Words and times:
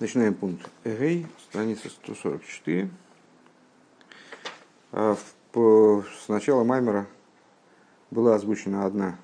Начинаем 0.00 0.34
пункт 0.34 0.68
Эгей, 0.82 1.24
страница 1.48 1.88
144. 1.88 2.90
А, 4.90 5.16
с 5.54 6.28
начала 6.28 6.64
Маймера 6.64 7.06
была 8.10 8.34
озвучена 8.34 8.86
одна 8.86 9.16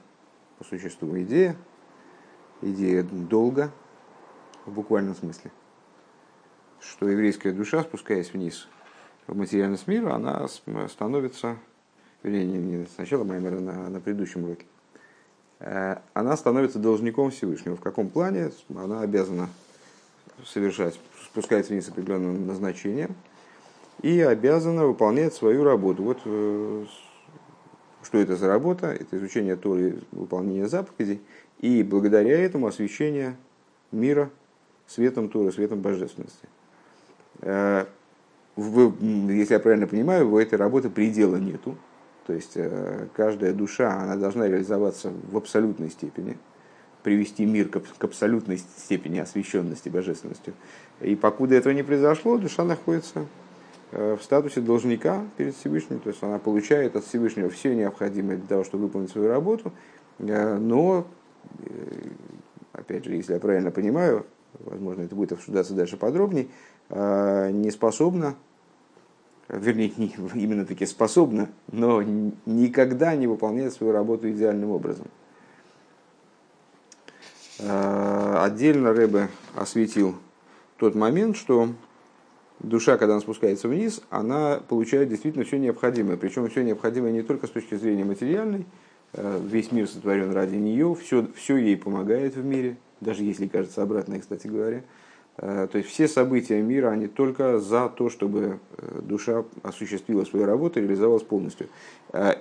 по 0.58 0.64
существу 0.64 1.18
идея, 1.22 1.56
идея 2.62 3.02
долга 3.02 3.72
в 4.64 4.70
буквальном 4.70 5.16
смысле, 5.16 5.50
что 6.78 7.08
еврейская 7.08 7.50
душа, 7.50 7.82
спускаясь 7.82 8.32
вниз 8.32 8.68
в 9.26 9.36
материальность 9.36 9.88
мира, 9.88 10.14
она 10.14 10.46
становится, 10.88 11.56
вернее, 12.22 12.44
не 12.44 12.86
сначала 12.86 13.24
Маймера, 13.24 13.58
на, 13.58 13.90
на 13.90 13.98
предыдущем 13.98 14.44
уроке, 14.44 14.66
э, 15.58 15.96
она 16.14 16.36
становится 16.36 16.78
должником 16.78 17.32
Всевышнего. 17.32 17.74
В 17.74 17.80
каком 17.80 18.08
плане 18.08 18.52
она 18.72 19.00
обязана 19.00 19.48
совершать, 20.46 20.98
спускается 21.24 21.72
вниз 21.72 21.86
с 21.86 21.88
определенным 21.88 22.46
назначением 22.46 23.14
и 24.02 24.20
обязана 24.20 24.86
выполнять 24.86 25.34
свою 25.34 25.64
работу. 25.64 26.02
Вот 26.02 26.18
э, 26.24 26.84
что 28.02 28.18
это 28.18 28.36
за 28.36 28.48
работа? 28.48 28.88
Это 28.88 29.16
изучение 29.16 29.56
Торы, 29.56 29.98
выполнение 30.12 30.68
заповедей 30.68 31.20
и 31.58 31.82
благодаря 31.82 32.38
этому 32.38 32.66
освещение 32.66 33.36
мира 33.92 34.30
светом 34.86 35.28
Торы, 35.28 35.52
светом 35.52 35.80
божественности. 35.80 36.48
Э, 37.40 37.86
если 38.56 39.54
я 39.54 39.60
правильно 39.60 39.86
понимаю, 39.86 40.30
у 40.30 40.38
этой 40.38 40.56
работы 40.56 40.90
предела 40.90 41.36
нету. 41.36 41.76
То 42.26 42.32
есть 42.32 42.52
э, 42.56 43.06
каждая 43.14 43.52
душа 43.52 43.92
она 43.92 44.16
должна 44.16 44.48
реализоваться 44.48 45.12
в 45.30 45.36
абсолютной 45.36 45.90
степени– 45.90 46.36
привести 47.02 47.46
мир 47.46 47.68
к, 47.68 48.04
абсолютной 48.04 48.58
степени 48.58 49.18
освященности 49.18 49.88
божественностью. 49.88 50.54
И 51.00 51.16
покуда 51.16 51.54
этого 51.54 51.72
не 51.72 51.82
произошло, 51.82 52.36
душа 52.36 52.64
находится 52.64 53.26
э, 53.92 54.16
в 54.16 54.22
статусе 54.22 54.60
должника 54.60 55.24
перед 55.36 55.54
Всевышним, 55.54 56.00
то 56.00 56.10
есть 56.10 56.22
она 56.22 56.38
получает 56.38 56.96
от 56.96 57.04
Всевышнего 57.04 57.48
все 57.48 57.74
необходимое 57.74 58.36
для 58.36 58.46
того, 58.46 58.64
чтобы 58.64 58.84
выполнить 58.84 59.10
свою 59.10 59.28
работу, 59.28 59.72
э, 60.18 60.58
но, 60.58 61.06
э, 61.60 61.70
опять 62.72 63.04
же, 63.04 63.14
если 63.14 63.34
я 63.34 63.40
правильно 63.40 63.70
понимаю, 63.70 64.26
возможно, 64.58 65.02
это 65.02 65.14
будет 65.14 65.32
обсуждаться 65.32 65.74
дальше 65.74 65.96
подробнее, 65.96 66.48
не 66.90 67.70
способна, 67.70 68.34
вернее, 69.48 69.92
не, 69.96 70.14
именно 70.34 70.66
таки 70.66 70.86
способна, 70.86 71.48
но 71.70 72.02
никогда 72.02 73.14
не 73.14 73.26
выполняет 73.26 73.72
свою 73.72 73.92
работу 73.92 74.30
идеальным 74.30 74.70
образом. 74.70 75.06
Э, 77.62 78.36
отдельно 78.42 78.92
Рэбе 78.92 79.28
осветил 79.54 80.14
тот 80.78 80.94
момент, 80.94 81.36
что 81.36 81.68
душа, 82.58 82.96
когда 82.96 83.14
она 83.14 83.20
спускается 83.20 83.68
вниз, 83.68 84.00
она 84.08 84.60
получает 84.68 85.08
действительно 85.08 85.44
все 85.44 85.58
необходимое. 85.58 86.16
Причем 86.16 86.48
все 86.48 86.62
необходимое 86.62 87.12
не 87.12 87.22
только 87.22 87.46
с 87.46 87.50
точки 87.50 87.74
зрения 87.74 88.04
материальной, 88.04 88.64
э, 89.12 89.40
весь 89.44 89.72
мир 89.72 89.88
сотворен 89.88 90.32
ради 90.32 90.56
нее, 90.56 90.94
все, 90.94 91.26
все 91.36 91.56
ей 91.56 91.76
помогает 91.76 92.34
в 92.34 92.44
мире, 92.44 92.76
даже 93.00 93.24
если 93.24 93.46
кажется 93.46 93.82
обратное, 93.82 94.20
кстати 94.20 94.46
говоря. 94.46 94.82
Э, 95.36 95.68
то 95.70 95.76
есть 95.76 95.90
все 95.90 96.08
события 96.08 96.62
мира, 96.62 96.88
они 96.88 97.08
только 97.08 97.58
за 97.60 97.90
то, 97.90 98.08
чтобы 98.08 98.58
душа 99.02 99.44
осуществила 99.62 100.24
свою 100.24 100.46
работу 100.46 100.78
и 100.78 100.82
реализовалась 100.82 101.24
полностью. 101.24 101.66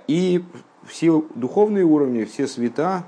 И 0.07 0.43
все 0.85 1.25
духовные 1.35 1.83
уровни, 1.83 2.23
все 2.23 2.47
света, 2.47 3.03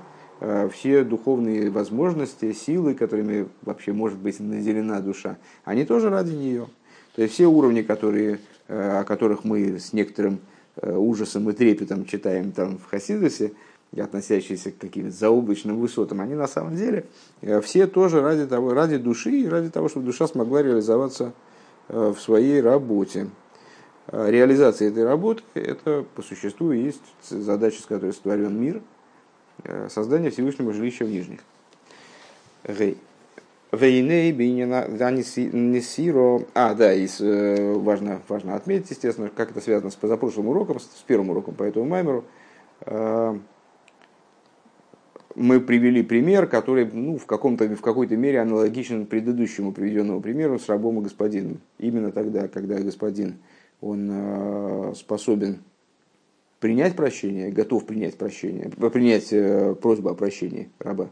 все 0.72 1.04
духовные 1.04 1.70
возможности, 1.70 2.52
силы, 2.52 2.94
которыми 2.94 3.48
вообще 3.62 3.92
может 3.92 4.18
быть 4.18 4.40
наделена 4.40 5.00
душа, 5.00 5.36
они 5.64 5.84
тоже 5.84 6.10
ради 6.10 6.32
нее. 6.32 6.66
То 7.14 7.22
есть 7.22 7.34
все 7.34 7.46
уровни, 7.46 7.82
которые, 7.82 8.40
э, 8.68 9.00
о 9.00 9.04
которых 9.04 9.44
мы 9.44 9.78
с 9.78 9.92
некоторым 9.92 10.40
э, 10.76 10.92
ужасом 10.92 11.48
и 11.50 11.52
трепетом 11.52 12.06
читаем 12.06 12.50
там 12.52 12.78
в 12.78 12.86
Хасидусе, 12.90 13.52
относящиеся 13.96 14.70
к 14.70 14.78
каким-то 14.78 15.10
заоблачным 15.10 15.78
высотам, 15.78 16.22
они 16.22 16.34
на 16.34 16.48
самом 16.48 16.76
деле 16.76 17.04
все 17.60 17.86
тоже 17.86 18.22
ради, 18.22 18.46
того, 18.46 18.72
ради 18.72 18.96
души 18.96 19.32
и 19.32 19.46
ради 19.46 19.68
того, 19.68 19.90
чтобы 19.90 20.06
душа 20.06 20.26
смогла 20.26 20.62
реализоваться 20.62 21.34
в 21.88 22.16
своей 22.16 22.62
работе. 22.62 23.28
Реализация 24.10 24.88
этой 24.88 25.04
работы– 25.04 25.42
это 25.54 26.06
по 26.16 26.22
существу 26.22 26.72
есть 26.72 27.02
задача, 27.28 27.82
с 27.82 27.84
которой 27.84 28.14
сотворен 28.14 28.58
мир– 28.58 28.80
Э, 28.91 28.91
создание 29.88 30.30
Всевышнего 30.30 30.72
жилища 30.72 31.04
в 31.04 31.10
нижних. 31.10 31.40
Гей. 32.66 32.96
Вейней 33.72 34.32
несиро. 34.32 36.42
А, 36.54 36.74
да, 36.74 36.92
и 36.92 37.08
э, 37.20 37.72
важно, 37.72 38.20
важно 38.28 38.54
отметить, 38.54 38.90
естественно, 38.90 39.30
как 39.34 39.52
это 39.52 39.62
связано 39.62 39.90
с 39.90 39.96
позапрошлым 39.96 40.48
уроком, 40.48 40.78
с 40.78 41.02
первым 41.06 41.30
уроком 41.30 41.54
по 41.54 41.62
этому 41.62 41.86
маймеру. 41.86 42.26
Э, 42.82 43.34
мы 45.34 45.60
привели 45.60 46.02
пример, 46.02 46.46
который 46.46 46.84
ну, 46.92 47.16
в, 47.16 47.24
каком-то, 47.24 47.66
в 47.74 47.80
какой-то 47.80 48.14
мере 48.14 48.42
аналогичен 48.42 49.06
предыдущему 49.06 49.72
приведенному 49.72 50.20
примеру 50.20 50.58
с 50.58 50.68
рабом 50.68 50.98
и 50.98 51.04
господином. 51.04 51.62
Именно 51.78 52.12
тогда, 52.12 52.48
когда 52.48 52.78
господин 52.78 53.38
он 53.80 54.94
способен 54.94 55.60
принять 56.62 56.94
прощение, 56.94 57.50
готов 57.50 57.84
принять 57.86 58.16
прощение, 58.16 58.70
принять 58.70 59.32
э, 59.32 59.74
просьбу 59.74 60.10
о 60.10 60.14
прощении 60.14 60.70
раба, 60.78 61.10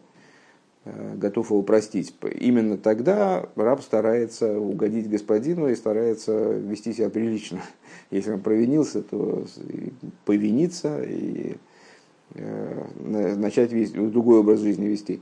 э, 0.85 1.17
готов 1.17 1.51
его 1.51 1.63
простить, 1.65 2.15
именно 2.39 2.79
тогда 2.79 3.49
раб 3.57 3.83
старается 3.83 4.61
угодить 4.61 5.11
господину 5.11 5.69
и 5.69 5.75
старается 5.75 6.53
вести 6.53 6.93
себя 6.93 7.11
прилично. 7.11 7.61
Если 8.13 8.31
он 8.31 8.41
провинился, 8.43 9.03
то 9.03 9.45
повиниться 10.25 11.03
и 11.03 11.57
э, 12.37 12.85
начать 13.35 13.73
вести, 13.73 13.99
другой 13.99 14.39
образ 14.39 14.61
жизни 14.61 14.87
вести. 14.87 15.21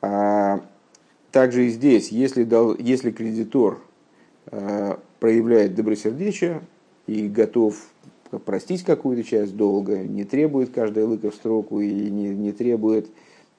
А 0.00 0.64
также 1.32 1.66
и 1.66 1.70
здесь, 1.70 2.12
если, 2.12 2.44
дал, 2.44 2.76
если 2.76 3.10
кредитор 3.10 3.80
проявляет 5.18 5.74
добросердечие 5.74 6.60
и 7.08 7.26
готов 7.26 7.88
простить 8.38 8.82
какую-то 8.82 9.24
часть 9.24 9.56
долга, 9.56 9.98
не 9.98 10.24
требует 10.24 10.70
каждая 10.70 11.06
лыка 11.06 11.30
в 11.30 11.34
строку 11.34 11.80
и 11.80 11.90
не, 12.10 12.28
не 12.28 12.52
требует 12.52 13.08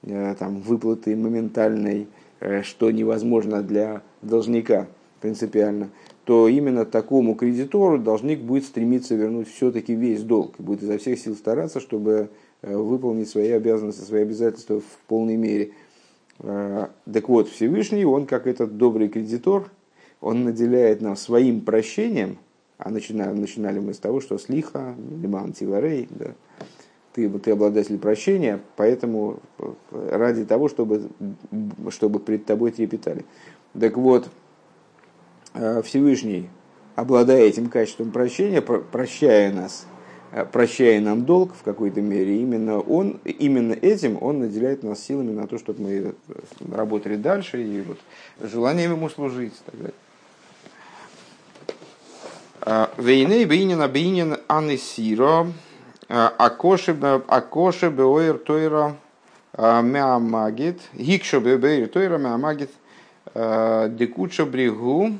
э, 0.02 0.34
там, 0.38 0.60
выплаты 0.60 1.16
моментальной, 1.16 2.08
э, 2.40 2.62
что 2.62 2.90
невозможно 2.90 3.62
для 3.62 4.02
должника 4.22 4.88
принципиально, 5.20 5.90
то 6.24 6.48
именно 6.48 6.84
такому 6.84 7.34
кредитору 7.34 7.98
должник 7.98 8.40
будет 8.40 8.64
стремиться 8.64 9.14
вернуть 9.14 9.48
все-таки 9.48 9.94
весь 9.94 10.22
долг 10.22 10.54
и 10.58 10.62
будет 10.62 10.82
изо 10.82 10.98
всех 10.98 11.18
сил 11.18 11.34
стараться, 11.34 11.80
чтобы 11.80 12.30
э, 12.62 12.76
выполнить 12.76 13.28
свои 13.28 13.50
обязанности, 13.50 14.02
свои 14.02 14.22
обязательства 14.22 14.80
в 14.80 15.06
полной 15.06 15.36
мере. 15.36 15.72
Так 16.38 17.30
вот, 17.30 17.48
Всевышний, 17.48 18.04
он 18.04 18.26
как 18.26 18.46
этот 18.46 18.76
добрый 18.76 19.08
кредитор, 19.08 19.70
он 20.20 20.44
наделяет 20.44 21.00
нас 21.00 21.22
своим 21.22 21.62
прощением– 21.62 22.36
а 22.78 22.90
начинали, 22.90 23.36
начинали 23.38 23.78
мы 23.78 23.94
с 23.94 23.98
того, 23.98 24.20
что 24.20 24.38
слиха, 24.38 24.94
лиман 25.22 25.52
тиварей, 25.52 26.08
да, 26.10 26.34
ты, 27.16 27.30
ты 27.30 27.52
обладатель 27.52 27.98
прощения, 27.98 28.60
поэтому 28.76 29.40
э, 29.58 29.72
ради 30.12 30.44
того, 30.44 30.68
чтобы, 30.68 31.08
чтобы 31.88 32.20
пред 32.20 32.44
тобой 32.44 32.72
трепетали. 32.72 33.24
Так 33.78 33.96
вот, 33.96 34.28
э, 35.54 35.80
Всевышний, 35.82 36.50
обладая 36.94 37.44
этим 37.44 37.70
качеством 37.70 38.10
прощения, 38.10 38.60
прощая 38.60 39.50
нас, 39.50 39.86
э, 40.32 40.44
прощая 40.44 41.00
нам 41.00 41.24
долг 41.24 41.54
в 41.54 41.62
какой-то 41.62 42.02
мере, 42.02 42.38
именно, 42.38 42.80
он, 42.80 43.18
именно 43.24 43.72
этим 43.72 44.18
он 44.20 44.40
наделяет 44.40 44.82
нас 44.82 45.00
силами 45.00 45.32
на 45.32 45.46
то, 45.46 45.56
чтобы 45.56 45.82
мы 45.82 46.14
работали 46.70 47.16
дальше 47.16 47.64
и 47.64 47.80
вот, 47.80 47.96
желанием 48.40 48.92
ему 48.92 49.08
служить 49.08 49.54
и 49.54 49.70
так 49.70 49.80
далее. 49.80 49.94
Вейней 52.66 53.44
бейнин 53.44 53.88
бейнин 53.88 54.38
анисиро 54.48 55.46
акоши 56.08 56.92
беоир 56.92 58.38
тойра 58.38 58.96
меамагит 59.56 60.80
гикшо 60.92 61.38
беоир 61.38 61.86
тойра 61.86 62.18
меамагит 62.18 62.72
декучо 63.34 64.46
бригу 64.46 65.12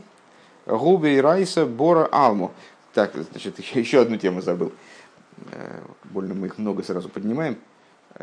губи 0.67 1.21
райса 1.21 1.67
бора 1.67 2.09
алму. 2.11 2.51
Так, 2.95 3.13
значит, 3.15 3.61
еще 3.77 4.01
одну 4.01 4.17
тему 4.17 4.43
забыл. 4.43 4.73
Больно 6.03 6.35
мы 6.35 6.49
их 6.49 6.59
много 6.59 6.83
сразу 6.83 7.09
поднимаем. 7.09 7.59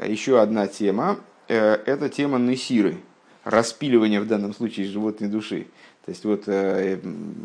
Еще 0.05 0.41
одна 0.41 0.67
тема. 0.67 1.17
Это 1.47 2.09
тема 2.09 2.39
несиры. 2.39 2.97
Распиливание 3.45 4.19
в 4.19 4.27
данном 4.27 4.53
случае 4.53 4.85
животной 4.87 5.29
души. 5.29 5.67
То 6.03 6.11
есть 6.11 6.25
вот 6.25 6.45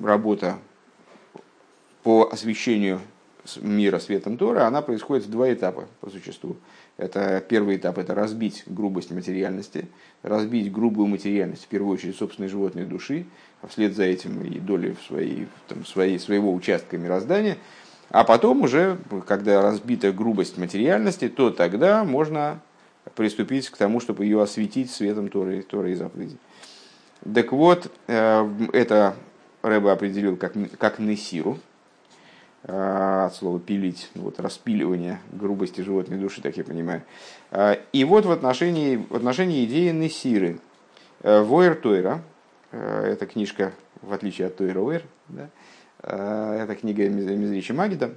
работа 0.03 0.59
по 2.08 2.26
освещению 2.32 3.02
мира 3.60 3.99
светом 3.99 4.38
Торы, 4.38 4.60
она 4.60 4.81
происходит 4.81 5.26
в 5.26 5.31
два 5.31 5.52
этапа 5.52 5.84
по 6.00 6.08
существу. 6.08 6.56
Это 6.96 7.44
первый 7.46 7.76
этап– 7.76 7.99
это 7.99 8.14
разбить 8.14 8.62
грубость 8.64 9.10
материальности, 9.10 9.88
разбить 10.22 10.72
грубую 10.72 11.06
материальность, 11.06 11.64
в 11.64 11.69
первую 11.69 11.93
очередь, 11.93 12.16
собственной 12.16 12.49
животной 12.49 12.87
души, 12.87 13.26
а 13.60 13.66
вслед 13.66 13.94
за 13.94 14.05
этим 14.05 14.43
и 14.43 14.58
доли 14.58 14.96
в 14.99 15.06
своей, 15.06 15.49
там, 15.66 15.84
своей, 15.84 16.19
своего 16.19 16.50
участка 16.55 16.96
мироздания. 16.96 17.58
А 18.08 18.25
потом 18.25 18.62
уже, 18.62 18.96
когда 19.26 19.60
разбита 19.60 20.10
грубость 20.10 20.56
материальности, 20.56 21.28
то 21.28 21.50
тогда 21.50 22.05
можно 22.05 22.62
приступить 23.16 23.69
к 23.69 23.76
тому, 23.76 24.00
чтобы 24.00 24.25
ее 24.25 24.40
осветить 24.40 24.90
светом 24.90 25.28
Торы, 25.28 25.60
Торы 25.60 25.93
и 25.93 25.94
заповедей. 25.94 26.38
Так 27.34 27.52
вот, 27.52 27.93
э, 28.06 28.50
это 28.72 29.14
Рэба 29.60 29.93
определил 29.93 30.38
как, 30.38 30.55
как 30.78 31.00
Несиру, 31.00 31.58
от 32.64 33.34
слова 33.34 33.58
пилить, 33.60 34.10
вот 34.14 34.40
распиливание 34.40 35.20
грубости 35.32 35.81
животной 35.81 36.19
души, 36.19 36.43
так 36.43 36.56
я 36.56 36.64
понимаю. 36.64 37.02
Э, 37.50 37.76
и 37.93 38.05
вот 38.05 38.26
в 38.26 38.31
отношении, 38.31 38.96
в 38.96 39.14
отношении 39.14 39.64
идеи 39.64 39.90
Несиры, 39.90 40.58
Войер 41.22 41.75
Тойра, 41.75 42.22
эта 42.70 43.26
книжка, 43.26 43.72
в 44.02 44.12
отличие 44.12 44.46
от 44.49 44.56
Тойра 44.56 44.81
Войер, 44.81 45.02
да, 45.28 45.49
это 46.00 46.76
книга 46.76 47.08
Мизричи 47.08 47.72
Магида, 47.72 48.12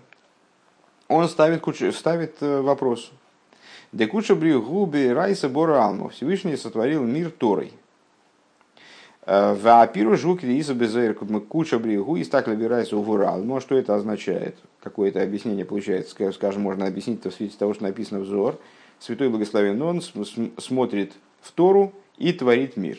он 1.07 1.27
ставит, 1.27 1.63
ставит 1.95 2.41
вопрос. 2.41 3.11
Декуча 3.91 4.35
губи 4.35 5.09
райса 5.09 5.49
бора 5.49 5.83
алму. 5.83 6.09
Всевышний 6.09 6.55
сотворил 6.55 7.03
мир 7.03 7.29
Торой. 7.29 7.73
Ваапиру 9.25 10.17
жук 10.17 10.41
риса 10.43 10.73
безейр 10.73 11.13
куча 11.13 11.77
бригу 11.77 12.15
и 12.15 12.23
так 12.23 12.47
увурал. 12.47 13.43
Ну, 13.43 13.59
что 13.59 13.75
это 13.75 13.95
означает? 13.95 14.57
Какое-то 14.81 15.21
объяснение 15.21 15.63
получается. 15.63 16.15
Скажем, 16.31 16.63
можно 16.63 16.87
объяснить 16.87 17.19
это 17.19 17.29
в 17.29 17.33
свете 17.35 17.55
того, 17.57 17.73
что 17.75 17.83
написано 17.83 18.21
взор. 18.21 18.57
Святой 18.99 19.29
Благословен 19.29 19.81
Он 19.81 20.01
смотрит 20.57 21.13
в 21.41 21.51
Тору 21.51 21.93
и 22.17 22.33
творит 22.33 22.77
мир. 22.77 22.97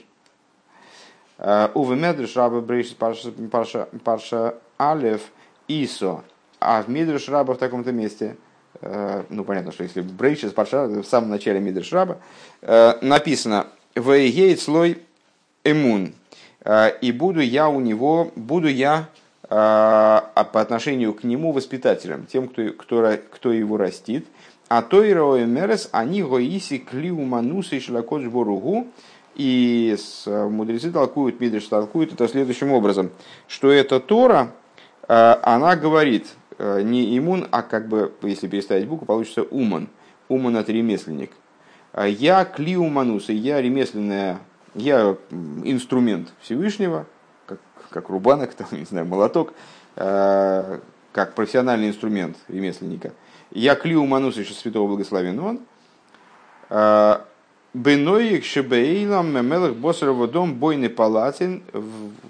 Увы 1.74 1.96
медреш 1.96 2.36
раба 2.36 2.60
брейшис 2.60 2.94
парша 2.94 4.58
алев 4.78 5.22
исо. 5.66 6.22
А 6.60 6.82
в 6.82 6.88
медреш 6.88 7.28
раба 7.28 7.54
в 7.54 7.58
таком-то 7.58 7.90
месте 7.90 8.36
ну 8.80 9.44
понятно, 9.44 9.72
что 9.72 9.82
если 9.82 10.02
брейшис 10.02 10.52
парша 10.52 10.86
в 10.86 11.04
самом 11.04 11.30
начале 11.30 11.58
медреш 11.58 11.92
раба 11.92 12.18
написано 13.00 13.66
«Вейгейт 13.96 14.60
слой 14.60 15.02
эмун, 15.64 16.14
э, 16.64 16.91
и 17.00 17.12
буду 17.12 17.41
я 17.41 17.69
у 17.69 17.81
него, 17.81 18.32
буду 18.37 18.69
я 18.69 19.09
э, 19.44 19.47
а 19.50 20.49
по 20.53 20.61
отношению 20.61 21.14
к 21.14 21.25
нему 21.25 21.53
воспитателем, 21.53 22.26
тем, 22.26 22.49
кто, 22.49 22.73
кто, 22.73 23.17
кто 23.31 23.53
его 23.53 23.76
растит. 23.76 24.26
А 24.69 24.81
то 24.81 25.05
и 25.05 25.12
мерес, 25.44 25.91
они 25.93 26.23
гоиси 26.23 26.79
клиуманусы 26.79 27.79
шлакот 27.79 28.25
боругу, 28.25 28.87
и 29.35 29.97
мудрецы 30.26 30.91
толкуют, 30.91 31.41
Мидриш 31.41 31.67
толкуют 31.67 32.14
это 32.14 32.26
следующим 32.26 32.73
образом, 32.73 33.11
что 33.49 33.70
эта 33.70 34.00
Тора, 34.00 34.53
она 35.06 35.76
говорит 35.76 36.29
не 36.59 37.19
имун, 37.19 37.47
а 37.50 37.61
как 37.62 37.88
бы, 37.88 38.12
если 38.23 38.47
переставить 38.47 38.88
букву, 38.88 39.05
получится 39.05 39.43
уман. 39.43 39.88
Уман 40.29 40.56
это 40.56 40.73
ремесленник. 40.73 41.32
Я 42.06 42.47
клиуманус, 42.47 43.29
и 43.29 43.35
я 43.35 43.61
ремесленная 43.61 44.38
я 44.74 45.16
инструмент 45.64 46.32
Всевышнего, 46.40 47.06
как, 47.46 47.58
как 47.90 48.08
рубанок, 48.08 48.54
там, 48.54 48.69
не 48.72 48.84
знаю, 48.84 49.06
молоток, 49.06 49.52
э, 49.96 50.80
как 51.12 51.34
профессиональный 51.34 51.88
инструмент 51.88 52.36
ремесленника. 52.48 53.12
Я 53.50 53.74
манус 54.06 54.36
еще 54.36 54.54
святого 54.54 54.88
благословен 54.88 55.38
он. 55.38 55.60
Э, 56.70 57.19
Беноик 57.74 58.44
шебейлам 58.44 59.34
мемелах 59.34 59.74
босарова 59.74 60.28
дом 60.28 60.56
бойный 60.56 60.90
палатин, 60.90 61.62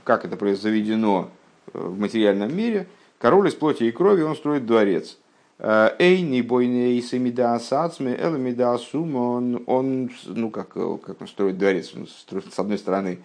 как 0.04 0.24
это 0.24 0.54
заведено 0.54 1.30
в 1.72 1.98
материальном 1.98 2.56
мире, 2.56 2.86
король 3.18 3.48
из 3.48 3.54
плоти 3.54 3.82
и 3.84 3.90
крови, 3.90 4.22
он 4.22 4.36
строит 4.36 4.66
дворец. 4.66 5.18
Эй, 5.58 6.22
не 6.22 6.42
бойный 6.42 7.00
семида 7.02 7.58
сацме, 7.60 8.16
элемида 8.16 8.78
сумон, 8.78 9.62
он, 9.66 10.10
ну 10.26 10.50
как, 10.50 10.70
как 10.70 11.20
он 11.20 11.28
строит 11.28 11.58
дворец, 11.58 11.92
он 11.94 12.08
строит, 12.08 12.52
с 12.52 12.58
одной 12.58 12.78
стороны, 12.78 13.20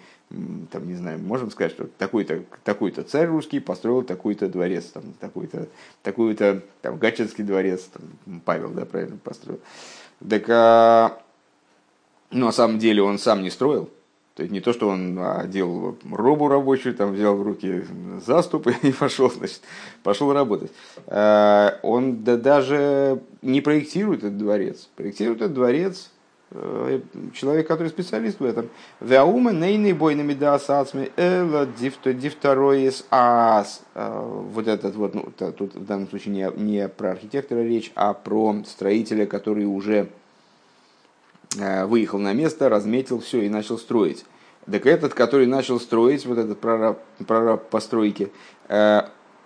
там, 0.72 0.88
не 0.88 0.96
знаю, 0.96 1.20
можем 1.20 1.50
сказать, 1.50 1.72
что 1.72 1.88
такой-то 1.88 2.44
такой 2.64 2.92
царь 2.92 3.28
русский 3.28 3.60
построил 3.60 4.04
такой-то 4.04 4.50
дворец, 4.50 4.86
там, 4.86 5.14
такой-то, 5.20 5.68
такой-то, 6.04 6.62
там, 6.82 6.98
Гачинский 6.98 7.44
дворец, 7.44 7.90
там, 7.92 8.42
Павел, 8.42 8.70
да, 8.70 8.86
правильно 8.86 9.18
построил. 9.18 9.60
Так, 10.28 10.44
а, 10.50 11.22
ну, 12.30 12.48
на 12.48 12.52
самом 12.52 12.78
деле 12.78 13.02
он 13.02 13.20
сам 13.20 13.42
не 13.42 13.50
строил, 13.50 13.90
то 14.38 14.44
есть 14.44 14.54
не 14.54 14.62
то, 14.62 14.72
что 14.72 14.90
он 14.90 15.18
а, 15.18 15.48
делал 15.48 15.98
робу 16.12 16.48
рабочую, 16.48 16.94
там 16.94 17.14
взял 17.14 17.36
в 17.36 17.42
руки 17.42 17.84
заступ 18.24 18.68
и 18.84 18.92
пошел, 18.92 19.32
значит, 19.32 19.62
пошел 20.04 20.32
работать. 20.32 20.72
А, 21.08 21.80
он 21.82 22.24
да, 22.24 22.38
даже 22.38 23.20
не 23.42 23.62
проектирует 23.62 24.20
этот 24.20 24.38
дворец. 24.38 24.90
Проектирует 24.96 25.42
этот 25.42 25.56
дворец 25.56 26.12
э, 26.52 27.02
человек, 27.34 27.68
который 27.68 27.88
специалист 27.88 28.40
в 28.40 28.46
этом. 28.46 28.70
Вяума 29.00 29.54
нейный 29.54 29.94
бойными 29.94 30.36
да 30.36 30.54
асацми 30.54 31.10
эла 31.18 31.66
дифтороис 31.66 33.08
ас. 33.10 33.82
А, 33.96 34.22
вот 34.22 34.68
этот 34.68 34.96
вот, 34.98 35.16
ну, 35.16 35.32
тут 35.36 35.74
в 35.74 35.84
данном 35.84 36.08
случае 36.10 36.36
не, 36.36 36.52
не 36.62 36.88
про 36.88 37.10
архитектора 37.10 37.62
речь, 37.62 37.92
а 37.96 38.14
про 38.14 38.56
строителя, 38.68 39.26
который 39.26 39.66
уже 39.66 40.10
Э, 40.10 40.17
выехал 41.86 42.20
на 42.20 42.34
место, 42.34 42.70
разметил 42.70 43.20
все 43.20 43.42
и 43.42 43.50
начал 43.50 43.78
строить. 43.78 44.26
Так 44.70 44.86
этот, 44.86 45.14
который 45.14 45.48
начал 45.48 45.80
строить, 45.80 46.26
вот 46.26 46.38
этот 46.38 46.60
прораб, 46.60 47.00
прораб 47.26 47.70
постройки, 47.70 48.32
э, 48.68 49.02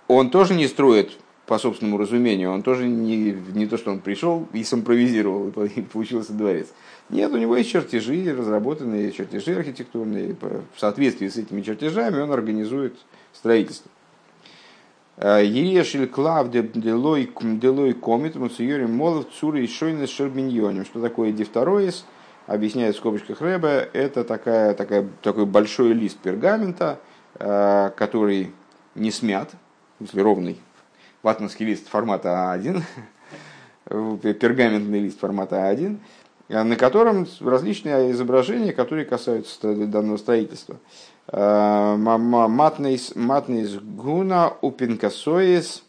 он 0.08 0.32
тоже 0.32 0.56
не 0.56 0.68
строит 0.68 1.12
по 1.46 1.60
собственному 1.60 1.98
разумению, 1.98 2.52
он 2.52 2.64
тоже 2.64 2.88
не, 2.88 3.32
не 3.54 3.68
то, 3.68 3.78
что 3.78 3.92
он 3.92 4.00
пришел 4.00 4.48
и 4.54 4.64
симпровизировал, 4.64 5.50
и 5.50 5.82
получился 5.82 6.34
дворец. 6.34 6.68
Нет, 7.10 7.32
у 7.32 7.38
него 7.38 7.58
есть 7.58 7.70
чертежи, 7.70 8.34
разработанные 8.36 9.12
чертежи 9.12 9.56
архитектурные. 9.56 10.36
В 10.74 10.80
соответствии 10.80 11.28
с 11.28 11.38
этими 11.38 11.62
чертежами 11.62 12.22
он 12.22 12.32
организует 12.32 12.96
строительство. 13.34 13.92
Ерешель 15.22 16.08
клав 16.08 16.50
делой 16.50 17.94
комит 17.94 18.36
мусуйори 18.36 18.86
молов 18.86 19.28
цуры 19.40 19.64
и 19.64 19.68
шойны 19.68 20.08
шербиньоним. 20.08 20.84
Что 20.84 21.00
такое 21.00 21.32
дифтороис? 21.32 22.06
Объясняет 22.48 22.96
в 22.96 22.98
скобочках 22.98 23.40
Рэба. 23.40 23.70
Это 23.94 24.24
такая, 24.24 24.74
такая, 24.74 25.08
такой 25.22 25.46
большой 25.46 25.94
лист 25.94 26.18
пергамента, 26.18 27.00
э, 27.36 27.92
который 27.96 28.52
не 28.96 29.12
смят, 29.12 29.52
если 30.00 30.22
ровный. 30.22 30.60
Ватманский 31.22 31.68
лист 31.68 31.88
формата 31.88 32.30
А1, 32.56 32.82
пергаментный 34.34 35.02
лист 35.02 35.20
формата 35.20 35.58
А1, 35.58 36.00
на 36.52 36.76
котором 36.76 37.28
различные 37.40 38.12
изображения, 38.12 38.74
которые 38.74 39.06
касаются 39.06 39.74
данного 39.74 40.18
строительства. 40.18 40.78
Э, 41.28 41.96
матнейс 41.98 43.14
гуна 43.16 44.54
упинкасоис 44.62 45.84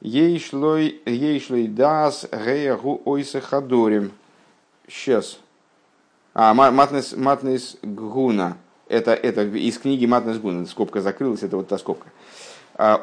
ейшлой 0.00 1.68
дас 1.68 2.26
геягу 2.32 3.02
ойсе 3.04 3.40
хадорим. 3.40 4.12
Сейчас. 4.88 5.38
А, 6.34 6.52
матнейс, 6.54 7.14
матнейс 7.16 7.76
гуна. 7.82 8.56
Это, 8.88 9.14
это 9.14 9.42
из 9.42 9.78
книги 9.78 10.04
Матнес 10.04 10.38
Гуна. 10.38 10.66
Скобка 10.66 11.00
закрылась, 11.00 11.42
это 11.42 11.56
вот 11.56 11.68
та 11.68 11.78
скобка. 11.78 12.08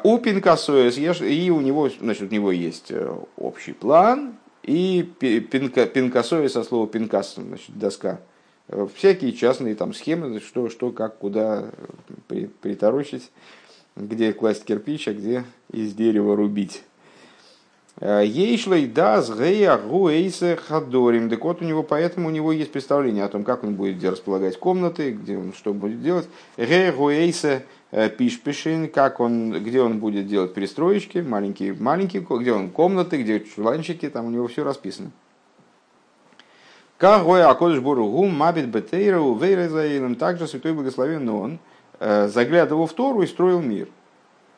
У 0.04 0.18
Пинкасоис, 0.18 0.98
и 0.98 1.50
у 1.50 1.60
него, 1.60 1.88
значит, 1.88 2.30
у 2.30 2.34
него 2.34 2.52
есть 2.52 2.90
э, 2.90 3.12
общий 3.36 3.72
план, 3.72 4.34
и 4.62 5.02
пинка, 5.02 5.86
пинкасои 5.86 6.48
со 6.48 6.62
слова 6.62 6.86
пинкас, 6.86 7.34
значит, 7.36 7.76
доска 7.76 8.20
всякие 8.94 9.32
частные 9.32 9.74
там 9.74 9.92
схемы, 9.92 10.40
что, 10.40 10.68
что 10.68 10.90
как, 10.90 11.18
куда 11.18 11.70
при, 12.28 12.46
приторочить, 12.46 13.30
где 13.96 14.32
класть 14.32 14.64
кирпич, 14.64 15.08
а 15.08 15.14
где 15.14 15.44
из 15.72 15.94
дерева 15.94 16.36
рубить. 16.36 16.82
Ейшлей 18.00 18.86
дас 18.86 19.30
гея 19.30 19.76
гуэйсе 19.76 20.56
хадорим. 20.56 21.28
Так 21.28 21.44
вот 21.44 21.60
у 21.60 21.64
него, 21.64 21.82
поэтому 21.82 22.28
у 22.28 22.30
него 22.30 22.50
есть 22.52 22.72
представление 22.72 23.24
о 23.24 23.28
том, 23.28 23.44
как 23.44 23.62
он 23.62 23.74
будет 23.74 23.98
где 23.98 24.08
располагать 24.08 24.58
комнаты, 24.58 25.10
где 25.10 25.36
он 25.36 25.52
что 25.52 25.74
будет 25.74 26.02
делать. 26.02 26.26
Гея 26.56 26.92
гуэйсе 26.92 27.48
э, 27.48 27.62
пишпишин, 27.90 28.88
как 28.88 29.20
он, 29.20 29.52
где 29.64 29.80
он 29.82 29.98
будет 29.98 30.26
делать 30.26 30.54
перестроечки, 30.54 31.18
маленькие, 31.18 31.74
маленькие, 31.74 32.24
где 32.28 32.52
он 32.52 32.70
комнаты, 32.70 33.22
где 33.22 33.40
чуланчики, 33.40 34.08
там 34.08 34.26
у 34.26 34.30
него 34.30 34.46
все 34.46 34.62
расписано. 34.62 35.10
Кагой 37.00 37.42
Акодыш 37.42 37.80
Боругу 37.80 38.26
Мабит 38.26 38.68
Бетейру 38.68 39.34
Вейрезаилем. 39.34 40.16
Также 40.16 40.46
Святой 40.46 40.74
Благословен 40.74 41.26
он 41.30 41.58
э, 41.98 42.28
заглядывал 42.28 42.86
в 42.86 42.92
Тору 42.92 43.22
и 43.22 43.26
строил 43.26 43.62
мир. 43.62 43.88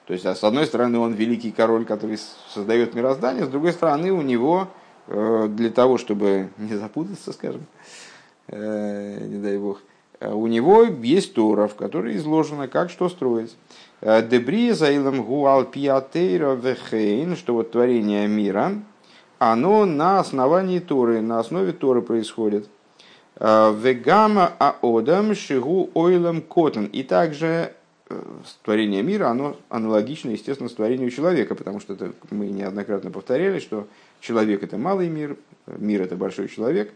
То 0.06 0.12
есть, 0.12 0.26
а 0.26 0.34
с 0.34 0.42
одной 0.42 0.66
стороны, 0.66 0.98
он 0.98 1.12
великий 1.12 1.52
король, 1.52 1.84
который 1.84 2.18
создает 2.52 2.94
мироздание, 2.94 3.44
с 3.44 3.48
другой 3.48 3.72
стороны, 3.72 4.10
у 4.10 4.22
него 4.22 4.66
э, 5.06 5.46
для 5.50 5.70
того, 5.70 5.98
чтобы 5.98 6.48
не 6.58 6.74
запутаться, 6.74 7.32
скажем, 7.32 7.64
э, 8.48 9.24
не 9.24 9.40
дай 9.40 9.56
бог, 9.56 9.80
у 10.30 10.46
него 10.46 10.84
есть 10.84 11.34
Тора, 11.34 11.66
в 11.68 11.74
которой 11.74 12.16
изложено, 12.16 12.68
как 12.68 12.90
что 12.90 13.08
строить. 13.08 13.56
Дебри 14.00 14.72
заилам 14.72 15.22
гуал 15.22 15.64
пиатейра 15.64 16.54
вехейн, 16.54 17.36
что 17.36 17.54
вот 17.54 17.70
творение 17.70 18.26
мира, 18.26 18.72
оно 19.38 19.84
на 19.84 20.20
основании 20.20 20.78
Торы, 20.78 21.20
на 21.20 21.38
основе 21.40 21.72
Торы 21.72 22.02
происходит. 22.02 22.68
Вегама 23.40 24.52
аодам 24.58 25.34
шигу 25.34 25.90
ойлам 25.94 26.42
котан. 26.42 26.86
И 26.86 27.02
также 27.02 27.72
творение 28.62 29.02
мира, 29.02 29.28
оно 29.28 29.56
аналогично, 29.68 30.30
естественно, 30.30 30.68
творению 30.68 31.10
человека, 31.10 31.54
потому 31.54 31.80
что 31.80 31.94
это 31.94 32.12
мы 32.30 32.48
неоднократно 32.48 33.10
повторяли, 33.10 33.58
что 33.58 33.86
человек 34.20 34.62
это 34.62 34.76
малый 34.76 35.08
мир, 35.08 35.36
мир 35.66 36.02
это 36.02 36.14
большой 36.14 36.48
человек, 36.48 36.92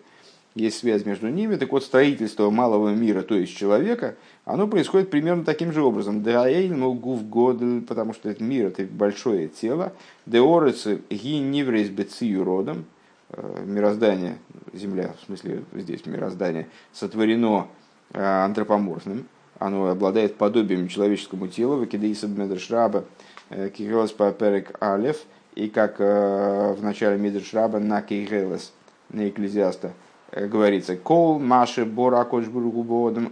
есть 0.57 0.79
связь 0.79 1.05
между 1.05 1.29
ними. 1.29 1.57
Так 1.57 1.71
вот, 1.71 1.85
строительство 1.85 2.51
малого 2.51 2.89
мира, 2.89 3.23
то 3.23 3.35
есть 3.35 3.55
человека, 3.57 4.17
оно 4.47 4.67
происходит 4.67 5.11
примерно 5.11 5.45
таким 5.45 5.71
же 5.71 5.83
образом. 5.83 6.23
ну 6.25 6.95
гув 6.95 7.29
год, 7.29 7.61
потому 7.87 8.15
что 8.15 8.31
этот 8.31 8.41
мир 8.41 8.69
это 8.69 8.85
большое 8.85 9.49
тело. 9.49 9.93
Деорец 10.25 10.87
ги 11.11 11.39
ниврейс 11.39 11.91
бецию 11.91 12.43
родом, 12.43 12.87
э, 13.31 13.65
мироздание, 13.67 14.39
земля, 14.73 15.15
в 15.21 15.27
смысле 15.27 15.63
здесь 15.75 16.07
мироздание, 16.07 16.69
сотворено 16.93 17.69
э, 18.13 18.21
антропоморфным 18.21 19.27
оно 19.59 19.89
обладает 19.89 20.37
подобием 20.37 20.87
человеческому 20.87 21.49
телу, 21.49 21.77
выкидеиса 21.77 22.29
медршраба, 22.29 23.05
э, 23.49 23.71
кигелес 23.71 24.13
по 24.13 24.31
перек 24.31 24.75
алев, 24.83 25.19
и 25.55 25.69
как 25.69 25.99
в 25.99 26.77
начале 26.83 27.17
медршраба 27.17 27.79
на 27.79 28.03
кигелес, 28.03 28.75
на 29.09 29.31
экклезиаста, 29.31 29.95
говорится, 30.33 30.97
кол, 30.97 31.39
маши, 31.39 31.85
бора, 31.85 32.25
кочбургу, 32.25 32.83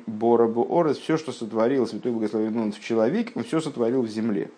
бора, 0.07 0.49
орес, 0.71 0.99
все, 0.99 1.17
что 1.17 1.33
сотворил 1.33 1.87
Святой 1.87 2.13
Благословен 2.13 2.57
он 2.59 2.73
в 2.73 2.81
человеке, 2.81 3.33
он 3.35 3.45
все 3.45 3.61
сотворил 3.61 4.03
в 4.03 4.09
земле. 4.09 4.51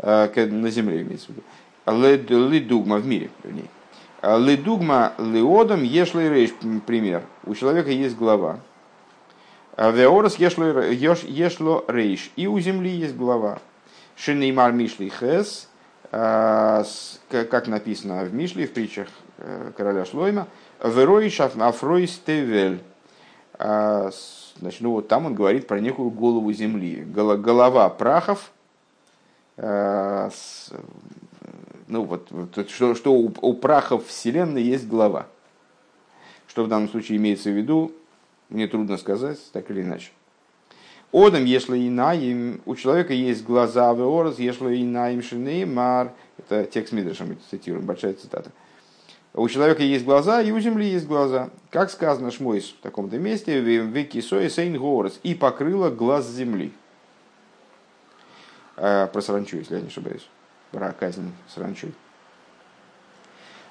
На 0.00 0.70
земле 0.70 1.02
имеется 1.02 1.28
в 1.28 1.30
виду. 1.30 2.48
Лидугма 2.48 2.98
в 2.98 3.06
мире, 3.06 3.30
вернее. 3.42 3.68
Лидугма 4.22 5.12
лиодом 5.18 5.82
ешлый 5.82 6.28
рейш, 6.28 6.50
пример. 6.86 7.22
У 7.44 7.54
человека 7.54 7.90
есть 7.90 8.16
глава, 8.16 8.60
וארץ 9.78 10.36
יש 10.38 11.26
לה 11.26 11.84
ראש. 11.86 12.30
И 12.34 12.46
у 12.48 12.58
земли 12.58 12.90
есть 12.90 13.14
глава. 13.14 13.60
שנאמר 14.16 14.72
משלי 14.72 15.08
ח, 15.08 15.68
а, 16.10 16.84
как 17.28 17.68
написано 17.68 18.24
в 18.24 18.34
Мишле, 18.34 18.66
в 18.66 18.72
притчах 18.72 19.06
э, 19.36 19.70
короля 19.76 20.04
Шлойма, 20.04 20.48
וראש 20.82 21.40
עפרות 21.40 22.20
תבל. 22.24 22.80
А, 23.54 24.10
значит, 24.58 24.80
ну 24.80 24.92
вот 24.92 25.08
там 25.08 25.26
он 25.26 25.34
говорит 25.34 25.66
про 25.66 25.80
некую 25.80 26.10
голову 26.10 26.52
земли. 26.52 27.04
Голова 27.04 27.88
прахов, 27.88 28.52
а, 29.56 30.30
ну 31.88 32.04
вот, 32.04 32.28
что, 32.68 32.94
что 32.94 33.12
у, 33.12 33.32
у 33.40 33.54
прахов 33.54 34.06
Вселенной 34.06 34.62
есть 34.62 34.86
голова. 34.86 35.26
Что 36.46 36.64
в 36.64 36.68
данном 36.68 36.88
случае 36.88 37.18
имеется 37.18 37.50
в 37.50 37.56
виду, 37.56 37.92
мне 38.48 38.68
трудно 38.68 38.96
сказать, 38.96 39.38
так 39.52 39.70
или 39.70 39.82
иначе. 39.82 40.10
Одам, 41.10 41.44
если 41.44 41.88
инаим, 41.88 42.60
у 42.66 42.74
человека 42.74 43.14
есть 43.14 43.42
глаза, 43.42 43.92
веорос, 43.94 44.38
если 44.38 44.82
инаим 44.82 45.22
шинеймар, 45.22 46.12
это 46.36 46.64
текст 46.64 46.92
Мидраша, 46.92 47.24
мы 47.24 47.38
цитируем, 47.50 47.86
большая 47.86 48.12
цитата. 48.12 48.50
У 49.34 49.48
человека 49.48 49.82
есть 49.82 50.04
глаза, 50.04 50.42
и 50.42 50.50
у 50.50 50.58
земли 50.58 50.88
есть 50.88 51.06
глаза. 51.06 51.50
Как 51.70 51.90
сказано 51.90 52.30
Шмойс 52.30 52.70
в 52.70 52.82
таком-то 52.82 53.18
месте, 53.18 53.60
вики 53.60 54.20
сои 54.20 54.48
сейн 54.48 54.78
горос, 54.78 55.20
и 55.22 55.34
покрыла 55.34 55.90
глаз 55.90 56.28
земли. 56.28 56.72
А, 58.76 59.06
про 59.06 59.20
саранчу, 59.20 59.58
если 59.58 59.76
я 59.76 59.80
не 59.80 59.88
ошибаюсь. 59.88 60.28
Про 60.70 60.92
казнь 60.92 61.32
саранчой. 61.54 61.94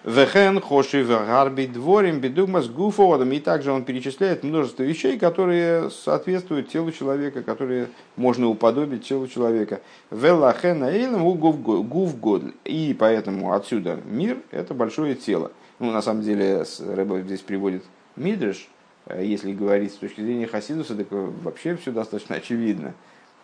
Вехен 0.07 0.61
хоши 0.61 1.03
гарби 1.03 1.67
дворим 1.67 2.21
бедугмас 2.21 2.69
гуфодом. 2.69 3.33
И 3.33 3.41
также 3.41 3.73
он 3.73 3.83
перечисляет 3.83 4.41
множество 4.41 4.83
вещей, 4.83 5.19
которые 5.19 5.89
соответствуют 5.89 6.69
телу 6.69 6.93
человека, 6.93 7.43
которые 7.43 7.89
можно 8.15 8.47
уподобить 8.47 9.05
телу 9.05 9.27
человека. 9.27 9.81
Велахен 10.09 10.81
эйлем 10.85 11.29
гуф 11.37 12.19
год. 12.21 12.43
И 12.63 12.95
поэтому 12.97 13.51
отсюда 13.51 13.99
мир– 14.05 14.37
это 14.51 14.73
большое 14.73 15.13
тело. 15.13 15.51
Ну, 15.79 15.91
на 15.91 16.01
самом 16.01 16.21
деле, 16.21 16.63
Рэба 16.79 17.19
здесь 17.19 17.41
приводит 17.41 17.83
Мидриш, 18.15 18.69
э, 19.07 19.25
если 19.25 19.51
говорить 19.51 19.91
с 19.91 19.97
точки 19.97 20.21
зрения 20.21 20.47
Хасидуса, 20.47 20.95
так 20.95 21.07
вообще 21.11 21.75
все 21.75 21.91
достаточно 21.91 22.37
очевидно. 22.37 22.93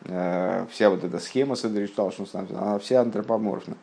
Э, 0.05 0.65
вся 0.71 0.89
вот 0.89 1.03
эта 1.03 1.19
схема 1.19 1.55
Садричтал, 1.55 2.13
она 2.53 2.79
вся 2.79 3.01
антропоморфна. 3.01 3.75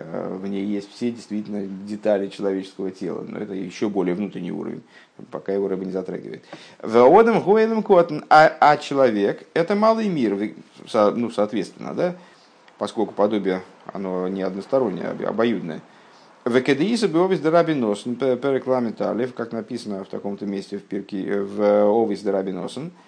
Э, 0.00 0.36
в 0.40 0.46
ней 0.46 0.64
есть 0.64 0.92
все 0.94 1.10
действительно 1.10 1.66
детали 1.66 2.28
человеческого 2.28 2.90
тела, 2.90 3.24
но 3.26 3.38
это 3.38 3.54
еще 3.54 3.88
более 3.88 4.14
внутренний 4.14 4.52
уровень, 4.52 4.82
пока 5.30 5.52
его 5.52 5.68
рыба 5.68 5.84
не 5.84 5.92
затрагивает. 5.92 6.44
Ваодам 6.82 7.42
гоэлем 7.42 7.82
котн, 7.82 8.20
а, 8.28 8.56
а 8.60 8.76
человек– 8.76 9.46
это 9.54 9.74
малый 9.74 10.08
мир, 10.08 10.52
ну, 10.92 11.30
соответственно, 11.30 11.94
да, 11.94 12.16
поскольку 12.78 13.12
подобие, 13.12 13.62
оно 13.92 14.28
не 14.28 14.42
одностороннее, 14.42 15.08
а 15.08 15.28
обоюдное. 15.28 15.80
Векедеиса 16.44 17.08
бы 17.08 17.24
овис 17.24 17.40
дарабиносен, 17.40 18.16
перекламиталев, 18.16 19.34
как 19.34 19.52
написано 19.52 20.04
в 20.04 20.08
таком-то 20.08 20.46
месте 20.46 20.78
в, 20.78 20.82
пирке, 20.82 21.40
в 21.42 21.62
овис 21.90 22.20
дарабиносен– 22.20 22.92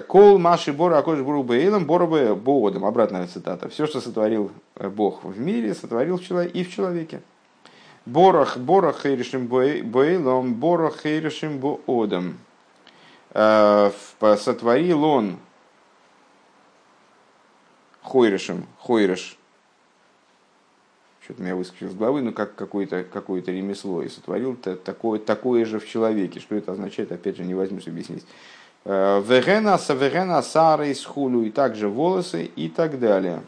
Кол 0.00 0.38
Маши 0.38 0.72
Бора 0.72 0.98
Акош 0.98 1.20
Буру 1.20 1.42
Бейлом 1.42 1.84
Бора 1.84 2.06
Боодом. 2.34 2.86
Обратная 2.86 3.26
цитата. 3.26 3.68
Все, 3.68 3.86
что 3.86 4.00
сотворил 4.00 4.50
э, 4.76 4.88
Бог 4.88 5.22
в 5.22 5.38
мире, 5.38 5.74
сотворил 5.74 6.16
и 6.16 6.64
в 6.64 6.70
человеке. 6.70 7.20
Борах 8.06 8.56
Бора 8.56 8.92
Хейришим 8.92 9.46
Бейлом 9.46 10.54
Бора 10.54 10.90
Хейришим 10.90 11.58
Боодом. 11.58 12.38
Э, 13.30 13.90
сотворил 14.20 15.04
он 15.04 15.36
Хойришем, 18.02 18.66
Хойриш, 18.80 19.38
что-то 21.20 21.42
меня 21.42 21.54
выскочило 21.54 21.88
с 21.88 21.94
головы, 21.94 22.20
ну 22.20 22.32
как 22.32 22.56
какое-то 22.56 23.04
какое 23.04 23.42
ремесло, 23.42 24.02
и 24.02 24.08
сотворил 24.08 24.56
такое, 24.56 25.20
такое 25.20 25.64
же 25.64 25.78
в 25.78 25.88
человеке. 25.88 26.40
Что 26.40 26.56
это 26.56 26.72
означает, 26.72 27.12
опять 27.12 27.36
же, 27.36 27.44
не 27.44 27.54
возьмусь 27.54 27.86
объяснить. 27.86 28.24
Вегена, 28.84 29.78
савегена, 29.78 30.42
сары 30.42 30.90
из 30.90 31.04
хулю, 31.04 31.42
и 31.42 31.50
также 31.50 31.88
волосы 31.88 32.44
и 32.44 32.68
так 32.68 32.98
далее. 32.98 33.42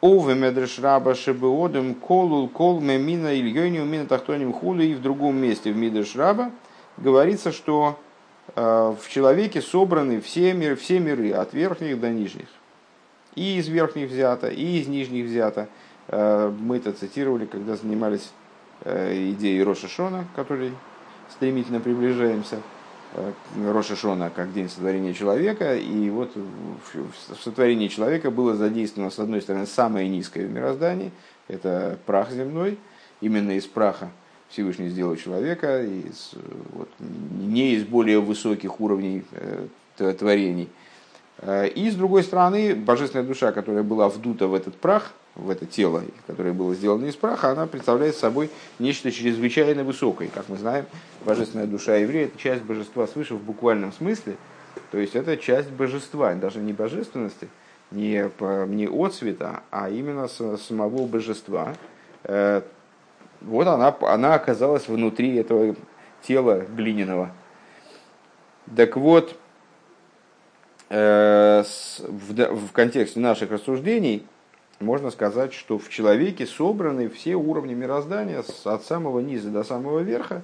Уве 0.00 0.34
медреш 0.34 0.78
раба 0.78 1.14
шебеодем 1.14 1.94
колул 1.94 2.48
кол 2.48 2.80
мемина 2.80 3.34
ильёни 3.34 3.80
умина 3.80 4.06
тахтоним 4.06 4.52
хулю. 4.52 4.84
И 4.84 4.94
в 4.94 5.02
другом 5.02 5.36
месте 5.36 5.72
в 5.72 5.76
Мидреш 5.76 6.14
раба 6.14 6.52
говорится, 6.96 7.50
что 7.50 7.98
в 8.54 9.00
человеке 9.08 9.60
собраны 9.60 10.20
все 10.20 10.52
миры, 10.52 10.76
все 10.76 11.00
миры, 11.00 11.32
от 11.32 11.54
верхних 11.54 11.98
до 11.98 12.10
нижних. 12.10 12.46
И 13.34 13.56
из 13.56 13.66
верхних 13.66 14.10
взято, 14.10 14.46
и 14.48 14.78
из 14.78 14.86
нижних 14.86 15.24
взято. 15.24 15.68
Мы 16.08 16.76
это 16.76 16.92
цитировали, 16.92 17.46
когда 17.46 17.74
занимались 17.74 18.30
идеей 18.84 19.64
Роша 19.64 19.88
Шона, 19.88 20.26
которой 20.36 20.72
стремительно 21.30 21.80
приближаемся– 21.80 22.58
Э, 22.66 22.73
Роша 23.64 23.94
Шона 23.96 24.30
как 24.30 24.52
день 24.52 24.68
сотворения 24.68 25.14
человека, 25.14 25.76
и 25.76 26.10
вот 26.10 26.32
в 26.34 27.42
сотворении 27.42 27.88
человека 27.88 28.30
было 28.30 28.54
задействовано, 28.54 29.10
с 29.10 29.18
одной 29.18 29.40
стороны, 29.40 29.66
самое 29.66 30.08
низкое 30.08 30.46
в 30.46 30.50
мироздании, 30.50 31.12
это 31.46 31.98
прах 32.06 32.32
земной, 32.32 32.78
именно 33.20 33.52
из 33.52 33.66
праха 33.66 34.10
Всевышний 34.48 34.88
сделал 34.88 35.16
человека, 35.16 35.82
из, 35.82 36.32
вот, 36.72 36.88
не 36.98 37.74
из 37.74 37.84
более 37.84 38.20
высоких 38.20 38.80
уровней 38.80 39.24
э, 39.32 40.12
творений. 40.18 40.68
Э, 41.38 41.68
и 41.68 41.90
с 41.90 41.94
другой 41.94 42.22
стороны, 42.22 42.74
божественная 42.74 43.26
душа, 43.26 43.52
которая 43.52 43.82
была 43.82 44.08
вдута 44.08 44.46
в 44.46 44.54
этот 44.54 44.74
прах, 44.76 45.12
в 45.34 45.50
это 45.50 45.66
тело, 45.66 46.02
которое 46.26 46.52
было 46.52 46.74
сделано 46.74 47.06
из 47.06 47.16
праха, 47.16 47.50
она 47.50 47.66
представляет 47.66 48.16
собой 48.16 48.50
нечто 48.78 49.10
чрезвычайно 49.10 49.82
высокое. 49.84 50.28
Как 50.28 50.48
мы 50.48 50.56
знаем, 50.56 50.86
божественная 51.24 51.66
душа 51.66 51.96
еврея– 51.96 52.26
это 52.26 52.38
часть 52.38 52.62
божества 52.62 53.06
свыше 53.06 53.34
в 53.34 53.42
буквальном 53.42 53.92
смысле, 53.92 54.36
то 54.90 54.98
есть 54.98 55.14
это 55.16 55.36
часть 55.36 55.70
божества, 55.70 56.34
даже 56.34 56.60
не 56.60 56.72
божественности, 56.72 57.48
не, 57.90 58.30
не 58.74 58.88
от 58.88 59.14
цвета, 59.14 59.62
а 59.70 59.90
именно 59.90 60.28
самого 60.28 61.06
божества. 61.06 61.74
Э, 62.22 62.62
вот 63.40 63.66
она, 63.66 63.94
она 64.02 64.34
оказалась 64.34 64.88
внутри 64.88 65.36
этого 65.36 65.74
тела 66.22 66.60
глиняного. 66.60 67.30
Так 68.74 68.96
вот, 68.96 69.36
в, 70.88 72.04
в 72.06 72.72
контексте 72.72 73.20
наших 73.20 73.50
рассуждений 73.50 74.26
можно 74.80 75.10
сказать, 75.10 75.52
что 75.52 75.78
в 75.78 75.88
человеке 75.88 76.46
собраны 76.46 77.08
все 77.08 77.34
уровни 77.34 77.74
мироздания 77.74 78.42
от 78.64 78.84
самого 78.84 79.20
низа 79.20 79.50
до 79.50 79.64
самого 79.64 80.00
верха, 80.00 80.42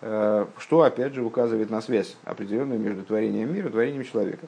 что 0.00 0.82
опять 0.82 1.14
же 1.14 1.22
указывает 1.22 1.70
на 1.70 1.80
связь 1.80 2.16
определенную 2.24 2.78
между 2.80 3.02
творением 3.02 3.54
мира 3.54 3.68
и 3.68 3.72
творением 3.72 4.04
человека. 4.04 4.46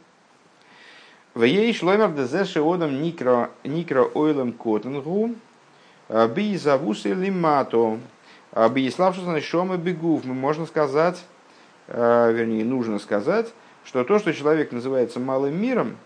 В 1.34 1.42
ей 1.44 1.72
шломер 1.72 2.10
дезеше 2.12 2.60
одам 2.60 3.02
никро 3.02 3.48
ойлем 4.14 4.52
котенгу 4.52 5.34
би 6.34 6.56
завусы 6.58 7.14
лимато 7.14 7.98
би 8.70 8.90
славшись 8.90 9.44
шома 9.44 9.78
бегув. 9.78 10.24
Мы 10.24 10.34
можно 10.34 10.66
сказать, 10.66 11.24
вернее, 11.88 12.64
нужно 12.64 12.98
сказать, 12.98 13.52
что 13.84 14.04
то, 14.04 14.18
что 14.18 14.32
человек 14.34 14.72
называется 14.72 15.20
малым 15.20 15.60
миром, 15.60 15.96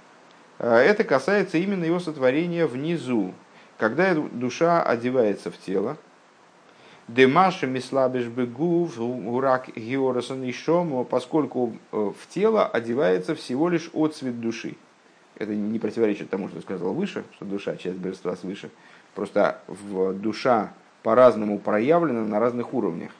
это 0.58 1.04
касается 1.04 1.58
именно 1.58 1.84
его 1.84 2.00
сотворения 2.00 2.66
внизу, 2.66 3.34
когда 3.78 4.14
душа 4.14 4.82
одевается 4.82 5.50
в 5.50 5.58
тело. 5.58 5.96
Демаша 7.08 7.66
мислабиш 7.66 8.26
бегув 8.26 8.96
гурак 8.98 9.68
георасан 9.76 10.42
и 10.42 10.54
поскольку 11.08 11.76
в 11.92 12.16
тело 12.30 12.66
одевается 12.66 13.34
всего 13.34 13.68
лишь 13.68 13.90
отцвет 13.94 14.40
души 14.40 14.76
это 15.36 15.54
не 15.54 15.78
противоречит 15.78 16.30
тому, 16.30 16.48
что 16.48 16.60
сказал 16.60 16.94
выше, 16.94 17.24
что 17.34 17.44
душа 17.44 17.76
часть 17.76 17.98
божества 17.98 18.36
свыше. 18.36 18.70
Просто 19.14 19.60
в 19.66 20.14
душа 20.14 20.72
по-разному 21.02 21.58
проявлена 21.58 22.24
на 22.24 22.40
разных 22.40 22.74
уровнях. 22.74 23.12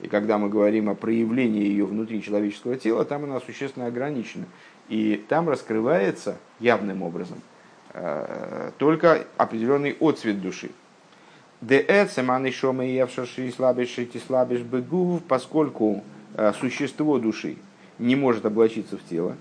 И 0.00 0.08
когда 0.08 0.38
мы 0.38 0.48
говорим 0.48 0.88
о 0.88 0.94
проявлении 0.94 1.64
ее 1.64 1.86
внутри 1.86 2.22
человеческого 2.22 2.76
тела, 2.76 3.04
там 3.04 3.24
она 3.24 3.40
существенно 3.40 3.86
ограничена. 3.86 4.46
И 4.88 5.24
там 5.28 5.48
раскрывается 5.48 6.36
явным 6.60 7.02
образом 7.02 7.40
э, 7.92 8.70
только 8.78 9.26
определенный 9.36 9.96
отцвет 10.00 10.40
души. 10.42 10.70
Поскольку 15.28 16.04
э, 16.34 16.52
существо 16.60 17.18
души 17.18 17.56
не 17.98 18.16
может 18.16 18.44
облачиться 18.44 18.98
в 18.98 19.04
тело, 19.08 19.36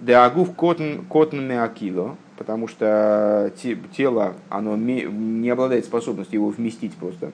Деагув 0.00 0.54
котн, 0.54 1.40
меакило, 1.40 2.16
потому 2.36 2.68
что 2.68 3.52
тело 3.96 4.36
оно 4.48 4.76
не 4.76 5.50
обладает 5.50 5.84
способностью 5.84 6.40
его 6.40 6.50
вместить 6.50 6.94
просто, 6.94 7.32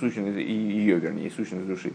сущность, 0.00 0.38
ее, 0.38 0.98
вернее, 0.98 1.30
сущность 1.30 1.66
души. 1.66 1.92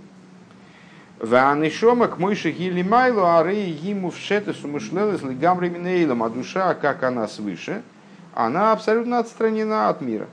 Ванишома 1.20 2.08
к 2.08 2.18
мойши 2.18 2.52
гили 2.52 2.82
майлу, 2.82 3.26
а 3.26 3.44
рей 3.44 3.72
ему 3.72 4.10
в 4.10 4.18
шетесу 4.18 4.70
мышлелес 4.70 5.22
лигамри 5.22 5.70
минейлом, 5.70 6.24
а 6.24 6.30
душа, 6.30 6.74
как 6.76 7.04
она 7.04 7.28
свыше, 7.28 7.84
она 8.34 8.72
абсолютно 8.72 9.20
отстранена 9.20 9.90
от 9.90 10.00
мира. 10.00 10.28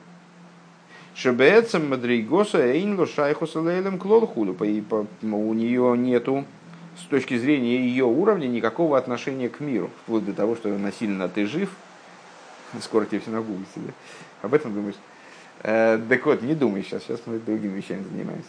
Шебецем 1.16 1.88
мадригоса 1.90 2.64
эйнло 2.64 3.06
шайхуса 3.06 3.60
лейлем 3.60 3.98
клолхуду, 3.98 4.56
у 4.60 5.54
нее 5.54 5.98
нету 5.98 6.44
с 6.96 7.06
точки 7.06 7.36
зрения 7.36 7.78
ее 7.78 8.04
уровня 8.04 8.46
никакого 8.46 8.96
отношения 8.96 9.48
к 9.48 9.58
миру, 9.58 9.90
вплоть 10.02 10.24
до 10.24 10.34
того, 10.34 10.54
что 10.54 10.68
насильно 10.68 11.28
ты 11.28 11.46
жив, 11.46 11.70
скоро 12.80 13.06
тебе 13.06 13.20
все 13.20 13.30
нагуглите, 13.30 13.70
да? 13.76 13.92
об 14.42 14.54
этом 14.54 14.72
думаешь? 14.72 14.94
Э, 15.62 16.00
так 16.08 16.24
вот, 16.26 16.42
не 16.42 16.54
думай 16.54 16.84
сейчас, 16.84 17.02
сейчас 17.02 17.20
мы 17.26 17.38
другими 17.38 17.76
вещами 17.76 18.04
занимаемся. 18.04 18.48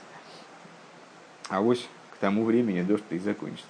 А 1.49 1.61
вот 1.61 1.79
тому 2.19 2.43
времени 2.43 2.81
дождь 2.81 3.03
и 3.09 3.19
закончится. 3.19 3.65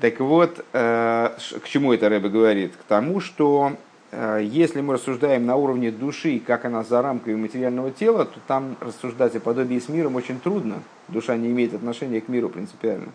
Так 0.00 0.20
вот, 0.20 0.64
э, 0.72 1.30
к 1.62 1.68
чему 1.68 1.92
это 1.92 2.08
Рэбе 2.08 2.28
говорит? 2.28 2.72
К 2.72 2.82
тому, 2.84 3.20
что 3.20 3.72
э, 4.10 4.40
если 4.42 4.80
мы 4.80 4.94
рассуждаем 4.94 5.46
на 5.46 5.56
уровне 5.56 5.90
души, 5.90 6.40
как 6.44 6.64
она 6.64 6.82
за 6.82 7.02
рамками 7.02 7.34
материального 7.34 7.90
тела, 7.90 8.24
то 8.24 8.40
там 8.46 8.76
рассуждать 8.80 9.36
о 9.36 9.40
подобии 9.40 9.78
с 9.78 9.88
миром 9.88 10.16
очень 10.16 10.40
трудно. 10.40 10.82
Душа 11.08 11.36
не 11.36 11.48
имеет 11.48 11.74
отношения 11.74 12.20
к 12.20 12.28
миру 12.28 12.48
принципиально. 12.48 13.12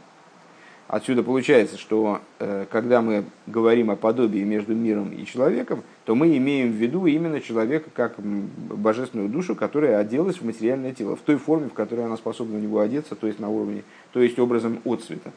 Отсюда 0.90 1.22
получается, 1.22 1.78
что 1.78 2.20
э, 2.40 2.66
когда 2.72 3.04
мы 3.04 3.24
говорим 3.46 3.92
о 3.92 3.96
подобии 3.96 4.44
между 4.44 4.74
миром 4.74 5.12
и 5.12 5.24
человеком, 5.24 5.84
то 6.04 6.16
мы 6.16 6.36
имеем 6.36 6.72
в 6.72 6.76
виду 6.76 7.06
именно 7.06 7.42
человека 7.42 7.92
как 7.94 8.16
божественную 8.18 9.30
душу, 9.30 9.54
которая 9.54 10.00
оделась 10.00 10.38
в 10.38 10.46
материальное 10.46 10.92
тело, 10.92 11.16
в 11.16 11.20
той 11.20 11.38
форме, 11.38 11.70
в 11.70 11.74
которой 11.74 12.06
она 12.06 12.18
способна 12.18 12.58
в 12.58 12.62
него 12.64 12.80
одеться, 12.80 13.14
то 13.14 13.28
есть 13.28 13.40
на 13.40 13.50
уровне, 13.50 13.84
то 14.14 14.22
есть 14.22 14.40
образом 14.40 14.82
отцвета. 14.86 15.32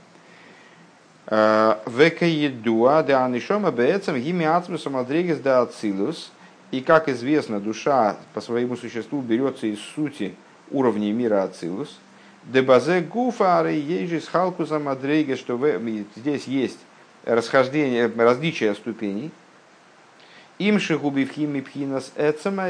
Э, 1.27 1.77
Века 1.87 2.27
едуа 2.27 3.03
да 3.03 3.25
анишома 3.25 3.71
беэцем 3.71 4.21
гими 4.21 4.45
ацмусом 4.45 4.97
адрегес 4.97 5.39
да 5.39 5.63
ацилус. 5.63 6.33
И 6.71 6.81
как 6.81 7.09
известно, 7.09 7.61
душа 7.61 8.17
по 8.33 8.41
своему 8.41 8.77
существу 8.77 9.21
берется 9.21 9.67
из 9.67 9.79
сути 9.81 10.35
уровней 10.71 11.13
мира 11.13 11.43
ацилус– 11.43 11.99
Дебазе 12.45 13.03
гуфары 13.03 13.75
ежи 13.75 14.21
с 14.21 14.27
халкуза 14.27 14.81
мадрейга, 14.81 15.37
что 15.37 15.57
здесь 16.17 16.45
есть 16.47 16.79
расхождение, 17.25 18.11
различия 18.17 18.75
ступеней. 18.75 19.31
Им 20.59 20.81
шигубивхими 20.81 21.61
пхинас 21.61 22.13
эцема, 22.17 22.69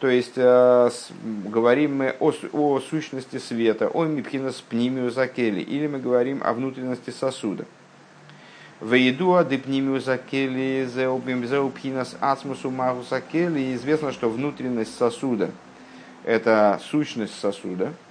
то 0.00 0.08
есть 0.08 0.32
э, 0.36 0.90
говорим 1.22 1.98
мы 1.98 2.16
о, 2.18 2.32
о 2.52 2.80
сущности 2.80 3.38
света, 3.38 3.88
о 3.88 4.04
мипхинас 4.04 4.56
пнимию 4.60 5.10
закели, 5.10 5.60
или 5.60 5.86
мы 5.86 5.98
говорим 5.98 6.40
о 6.42 6.52
внутренности 6.52 7.10
сосуда. 7.10 7.66
Вейдуа 8.80 9.44
депнимию 9.44 10.00
закели 10.00 10.88
зеубим 10.92 11.46
зеупхинас 11.46 12.16
ацмусу 12.20 12.70
магу 12.70 13.04
закели. 13.08 13.74
Известно, 13.74 14.10
что 14.12 14.30
внутренность 14.30 14.96
сосуда– 14.96 15.50
это 16.24 16.80
сущность 16.90 17.38
сосуда– 17.38 17.92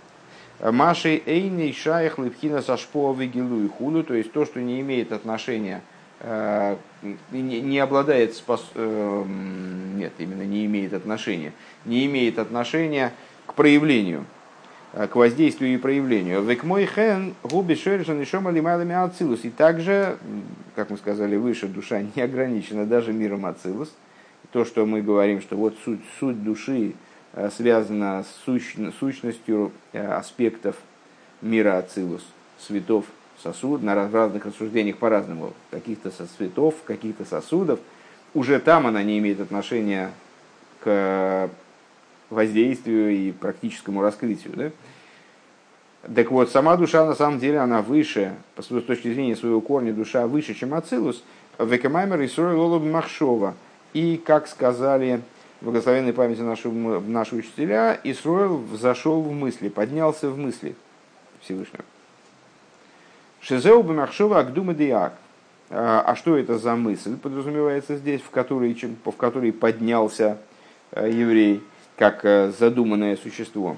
Машей 0.61 1.23
Эйни 1.25 1.71
Шаях 1.71 2.19
Липхина 2.19 2.61
Сашпо 2.61 3.13
Вигилу 3.13 3.63
и 3.63 3.69
Худу, 3.69 4.03
то 4.03 4.13
есть 4.13 4.33
то, 4.33 4.45
что 4.45 4.59
не 4.59 4.81
имеет 4.81 5.13
отношения, 5.13 5.77
э, 5.77 5.98
не 7.31 7.79
обладает, 7.79 8.35
спос... 8.35 8.69
Э, 8.75 9.23
нет, 9.95 10.13
именно 10.17 10.43
не 10.43 10.65
имеет 10.65 10.93
отношения, 10.93 11.53
не 11.85 12.05
имеет 12.05 12.39
отношения 12.39 13.13
к 13.45 13.53
проявлению, 13.53 14.25
э, 14.93 15.07
к 15.07 15.15
воздействию 15.15 15.73
и 15.73 15.77
проявлению. 15.77 16.41
Век 16.43 16.63
мой 16.63 16.85
хен 16.85 17.35
губи 17.43 17.75
шершен 17.75 18.21
и 18.21 18.93
ацилус. 18.93 19.45
И 19.45 19.49
также, 19.49 20.17
как 20.75 20.89
мы 20.89 20.97
сказали 20.97 21.35
выше, 21.37 21.67
душа 21.67 22.01
не 22.15 22.21
ограничена 22.21 22.85
даже 22.85 23.13
миром 23.13 23.45
ацилус. 23.45 23.93
То, 24.51 24.65
что 24.65 24.85
мы 24.85 25.01
говорим, 25.01 25.41
что 25.41 25.55
вот 25.55 25.75
суть, 25.85 26.01
суть 26.19 26.43
души 26.43 26.95
Э, 27.33 27.49
связана 27.55 28.23
с 28.23 28.43
сущностью 28.99 29.71
э, 29.93 30.05
аспектов 30.05 30.75
мира 31.41 31.77
Ацилус, 31.77 32.25
светов, 32.57 33.05
сосуд, 33.41 33.81
на 33.83 33.95
разных 33.95 34.45
рассуждениях 34.45 34.97
по-разному, 34.97 35.53
каких-то 35.71 36.11
со 36.11 36.25
цветов, 36.25 36.75
каких-то 36.85 37.25
сосудов, 37.25 37.79
уже 38.33 38.59
там 38.59 38.87
она 38.87 39.01
не 39.03 39.17
имеет 39.19 39.39
отношения 39.39 40.11
к 40.81 41.49
воздействию 42.29 43.11
и 43.11 43.31
практическому 43.31 44.01
раскрытию. 44.01 44.53
Да? 44.55 44.71
Так 46.15 46.31
вот, 46.31 46.49
сама 46.49 46.77
душа 46.77 47.05
на 47.05 47.15
самом 47.15 47.39
деле 47.39 47.59
она 47.59 47.81
выше, 47.81 48.33
с 48.57 48.65
точки 48.65 49.13
зрения 49.13 49.35
своего 49.35 49.61
корня, 49.61 49.93
душа 49.93 50.27
выше, 50.27 50.53
чем 50.53 50.73
Ацилус, 50.73 51.23
Векамаймер 51.57 52.21
и 52.21 52.27
Срой 52.27 52.79
Махшова. 52.79 53.55
И, 53.93 54.21
как 54.23 54.47
сказали 54.47 55.21
благословенной 55.61 56.13
памяти 56.13 56.41
нашего, 56.41 56.99
наши 56.99 57.35
учителя, 57.35 57.99
Исроил 58.03 58.57
взошел 58.57 59.21
в 59.21 59.31
мысли, 59.31 59.67
поднялся 59.67 60.29
в 60.29 60.37
мысли 60.37 60.75
Всевышнего. 61.41 61.83
Шизеу 63.49 63.81
Бамахшова 63.81 64.41
Агдума 64.41 64.75
Диак. 64.75 65.13
А, 65.71 66.03
а 66.05 66.15
что 66.15 66.37
это 66.37 66.59
за 66.59 66.75
мысль, 66.75 67.17
подразумевается 67.17 67.97
здесь, 67.97 68.21
в 68.21 68.29
которой, 68.29 68.77
в 69.03 69.11
которой 69.13 69.51
поднялся 69.51 70.37
э, 70.91 71.09
еврей, 71.09 71.63
как 71.97 72.23
э, 72.25 72.51
задуманное 72.59 73.17
существо? 73.17 73.75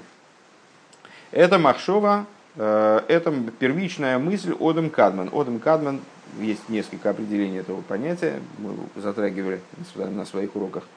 Это 1.30 1.58
Махшова, 1.58 2.26
э, 2.56 3.00
это 3.08 3.32
первичная 3.58 4.18
мысль 4.18 4.54
Одам 4.60 4.90
Кадман. 4.90 5.30
Одам 5.32 5.58
Кадман, 5.58 6.00
есть 6.38 6.68
несколько 6.68 7.08
определений 7.08 7.60
этого 7.60 7.80
понятия, 7.80 8.42
мы 8.58 8.74
затрагивали 9.00 9.62
на 9.96 10.26
своих 10.26 10.54
уроках– 10.54 10.84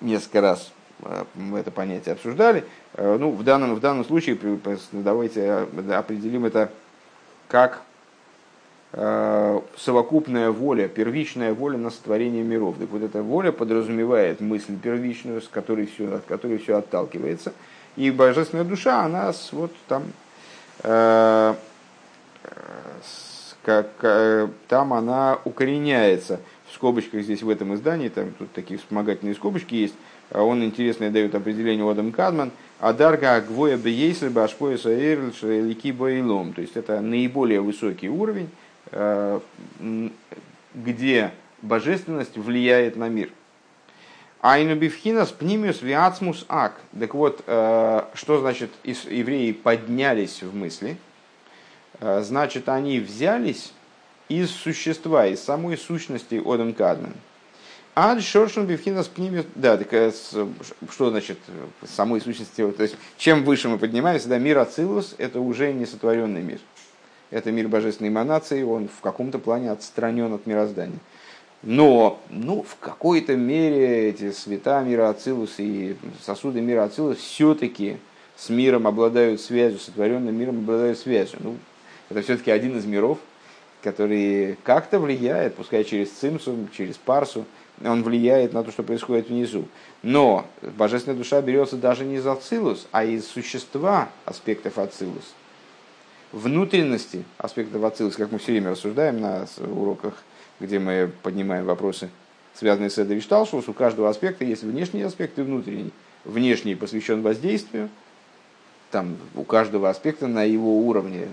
несколько 0.00 0.40
раз 0.40 0.72
мы 1.34 1.58
это 1.58 1.72
понятие 1.72 2.12
обсуждали. 2.12 2.64
Ну, 2.96 3.32
в 3.32 3.42
данном, 3.42 3.74
в 3.74 3.80
данном 3.80 4.04
случае 4.04 4.38
давайте 4.92 5.66
определим 5.90 6.44
это 6.44 6.70
как 7.48 7.82
совокупная 8.92 10.50
воля, 10.50 10.88
первичная 10.88 11.52
воля 11.52 11.76
на 11.76 11.90
сотворение 11.90 12.42
миров. 12.42 12.76
Так 12.78 12.88
вот 12.88 13.02
эта 13.02 13.22
воля 13.22 13.52
подразумевает 13.52 14.40
мысль 14.40 14.78
первичную, 14.78 15.42
с 15.42 15.48
которой 15.48 15.86
все, 15.86 16.14
от 16.14 16.24
которой 16.24 16.58
все 16.58 16.78
отталкивается. 16.78 17.52
И 17.96 18.10
божественная 18.10 18.64
душа, 18.64 19.04
она 19.04 19.32
вот 19.52 19.72
там, 19.88 20.04
как 20.82 21.56
как, 23.68 24.50
там 24.68 24.94
она 24.94 25.38
укореняется. 25.44 26.40
В 26.70 26.74
скобочках 26.74 27.22
здесь 27.22 27.42
в 27.42 27.50
этом 27.50 27.74
издании, 27.74 28.08
там 28.08 28.32
тут 28.38 28.52
такие 28.52 28.78
вспомогательные 28.78 29.34
скобочки 29.34 29.74
есть, 29.74 29.94
а 30.30 30.42
он 30.42 30.64
интересное 30.64 31.10
дает 31.10 31.34
определение 31.34 31.90
Адам 31.90 32.12
Кадман, 32.12 32.50
Адарга 32.78 33.40
Гвоя 33.40 33.76
Бейсер 33.76 34.30
Башпоеса 34.30 34.90
Эрлики 34.90 35.90
Боилом. 35.90 36.52
То 36.54 36.62
есть 36.62 36.76
это 36.76 37.00
наиболее 37.00 37.60
высокий 37.60 38.08
уровень, 38.08 38.48
где 40.74 41.32
божественность 41.62 42.36
влияет 42.36 42.96
на 42.96 43.08
мир. 43.08 43.30
Айну 44.40 44.76
бифхинас 44.76 45.32
пнимиус 45.32 45.82
виацмус 45.82 46.44
ак. 46.48 46.80
Так 46.98 47.14
вот, 47.14 47.42
э, 47.46 48.02
что 48.14 48.38
значит 48.38 48.70
евреи 48.84 49.52
поднялись 49.52 50.42
в 50.42 50.54
мысли? 50.54 50.96
Э, 52.00 52.22
значит, 52.22 52.68
они 52.68 53.00
взялись 53.00 53.72
из 54.28 54.50
существа, 54.50 55.26
из 55.26 55.42
самой 55.42 55.76
сущности 55.76 56.40
Одам 56.44 56.72
Кадмен. 56.72 57.14
Ад 57.96 58.22
шоршен 58.22 58.64
бифхинас 58.66 59.08
пнимиус... 59.08 59.46
Да, 59.56 59.76
так, 59.76 59.92
э, 59.92 60.12
что 60.88 61.10
значит 61.10 61.38
самой 61.84 62.20
сущности? 62.20 62.70
То 62.70 62.82
есть, 62.84 62.96
чем 63.16 63.42
выше 63.42 63.68
мы 63.68 63.76
поднимаемся, 63.76 64.28
да, 64.28 64.38
мир 64.38 64.58
Ацилус– 64.58 65.16
это 65.18 65.40
уже 65.40 65.72
не 65.72 65.84
сотворенный 65.84 66.42
мир. 66.42 66.60
Это 67.30 67.52
мир 67.52 67.68
божественной 67.68 68.10
эманации, 68.10 68.62
он 68.62 68.88
в 68.88 69.00
каком-то 69.00 69.38
плане 69.38 69.70
отстранен 69.70 70.32
от 70.32 70.46
мироздания. 70.46 70.98
Но 71.62 72.20
ну, 72.30 72.62
в 72.62 72.76
какой-то 72.76 73.36
мере 73.36 74.10
эти 74.10 74.30
света 74.30 74.80
мира 74.82 75.08
Ацилус 75.08 75.54
и 75.58 75.96
сосуды 76.24 76.60
мира 76.60 76.84
Ацилус 76.84 77.18
все-таки 77.18 77.96
с 78.36 78.48
миром 78.48 78.86
обладают 78.86 79.40
связью, 79.40 79.80
сотворенным 79.80 80.34
миром 80.34 80.58
обладают 80.58 80.98
связью. 80.98 81.40
Ну, 81.42 81.56
это 82.08 82.22
все-таки 82.22 82.52
один 82.52 82.78
из 82.78 82.86
миров, 82.86 83.18
который 83.82 84.56
как-то 84.62 85.00
влияет, 85.00 85.56
пускай 85.56 85.82
через 85.82 86.10
цимсу, 86.10 86.68
через 86.72 86.96
парсу, 86.96 87.44
он 87.84 88.02
влияет 88.02 88.52
на 88.52 88.62
то, 88.62 88.70
что 88.70 88.82
происходит 88.82 89.28
внизу. 89.28 89.64
Но 90.02 90.46
божественная 90.62 91.18
душа 91.18 91.40
берется 91.42 91.76
даже 91.76 92.04
не 92.04 92.16
из 92.16 92.26
Ацилус, 92.26 92.86
а 92.92 93.04
из 93.04 93.26
существа 93.26 94.08
аспектов 94.24 94.78
Ацилус. 94.78 95.34
Внутренности 96.32 97.24
аспектов 97.38 97.82
Ацилус, 97.84 98.16
как 98.16 98.30
мы 98.32 98.38
все 98.38 98.52
время 98.52 98.70
рассуждаем 98.70 99.20
на 99.20 99.46
уроках 99.58 100.14
где 100.60 100.78
мы 100.78 101.10
поднимаем 101.22 101.64
вопросы, 101.64 102.10
связанные 102.54 102.90
с 102.90 102.98
Эдой 102.98 103.20
Шталшус, 103.20 103.68
у 103.68 103.72
каждого 103.72 104.08
аспекта 104.08 104.44
есть 104.44 104.62
внешний 104.62 105.02
аспект 105.02 105.38
и 105.38 105.42
внутренний. 105.42 105.92
Внешний 106.24 106.74
посвящен 106.74 107.22
воздействию, 107.22 107.88
там 108.90 109.16
у 109.34 109.44
каждого 109.44 109.88
аспекта 109.88 110.26
на 110.26 110.42
его 110.42 110.78
уровне, 110.80 111.28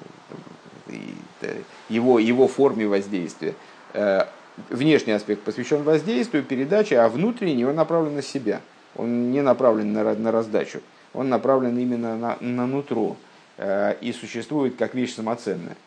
его, 1.89 2.19
его 2.19 2.47
форме 2.47 2.87
воздействия. 2.87 3.55
Э, 3.93 4.25
внешний 4.69 5.13
аспект 5.13 5.41
посвящен 5.41 5.83
воздействию, 5.83 6.43
передаче, 6.43 6.99
а 6.99 7.09
внутренний 7.09 7.65
он 7.65 7.75
направлен 7.75 8.15
на 8.15 8.21
себя. 8.21 8.61
Он 8.95 9.31
не 9.31 9.41
направлен 9.41 9.91
на, 9.91 10.13
на 10.13 10.31
раздачу, 10.31 10.79
он 11.13 11.29
направлен 11.29 11.77
именно 11.77 12.15
на, 12.15 12.37
на 12.39 12.67
нутро 12.67 13.17
э, 13.19 13.24
и 13.57 14.13
существует 14.19 14.75
как 14.75 14.95
вещь 14.95 15.15
самоценная. 15.15 15.77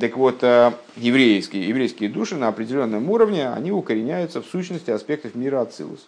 Так 0.00 0.16
вот, 0.16 0.42
э, 0.42 0.72
еврейские, 0.96 1.68
еврейские 1.68 2.08
души 2.08 2.36
на 2.36 2.48
определенном 2.48 3.10
уровне, 3.10 3.48
они 3.48 3.70
укореняются 3.70 4.42
в 4.42 4.46
сущности 4.46 4.90
аспектов 4.90 5.34
мира 5.34 5.60
Ацилус. 5.60 6.06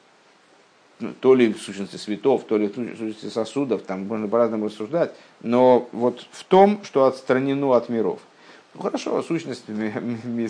Ну, 0.99 1.13
то 1.21 1.35
ли 1.35 1.53
в 1.53 1.61
сущности 1.61 1.97
светов, 1.97 2.45
то 2.45 2.57
ли 2.57 2.69
в 2.69 2.75
сущности 2.75 3.27
сосудов, 3.27 3.83
там 3.83 4.07
можно 4.07 4.29
по-разному 4.29 4.67
рассуждать, 4.67 5.13
но 5.43 5.89
вот 5.93 6.27
в 6.33 6.45
том, 6.45 6.81
что 6.85 7.05
отстранено 7.05 7.77
от 7.77 7.91
миров. 7.91 8.21
Ну 8.75 8.81
хорошо, 8.83 9.23
сущность, 9.23 9.65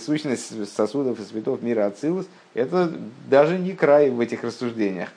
сущность 0.04 0.72
сосудов 0.72 1.18
и 1.18 1.24
светов 1.24 1.62
мира 1.62 1.86
Ацилус, 1.86 2.26
это 2.54 2.92
даже 3.28 3.58
не 3.58 3.72
край 3.72 4.10
в 4.10 4.20
этих 4.20 4.44
рассуждениях. 4.44 5.10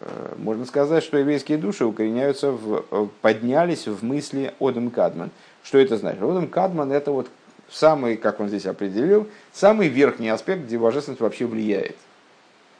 Э, 0.00 0.34
можно 0.38 0.64
сказать, 0.64 1.02
что 1.02 1.18
еврейские 1.18 1.58
души 1.58 1.84
укореняются, 1.84 2.52
в, 2.52 2.84
э, 2.90 3.06
поднялись 3.20 3.86
в 3.86 4.04
мысли 4.04 4.54
Одам 4.60 4.90
Кадман. 4.90 5.30
Что 5.62 5.78
это 5.78 5.96
значит? 5.96 6.22
Одам 6.22 6.46
Кадман 6.48 6.92
это 6.92 7.10
вот 7.10 7.28
самый, 7.68 8.16
как 8.16 8.40
он 8.40 8.48
здесь 8.48 8.66
определил, 8.66 9.28
самый 9.52 9.88
верхний 9.88 10.28
аспект, 10.28 10.62
где 10.62 10.78
божественность 10.78 11.20
вообще 11.20 11.46
влияет. 11.46 11.96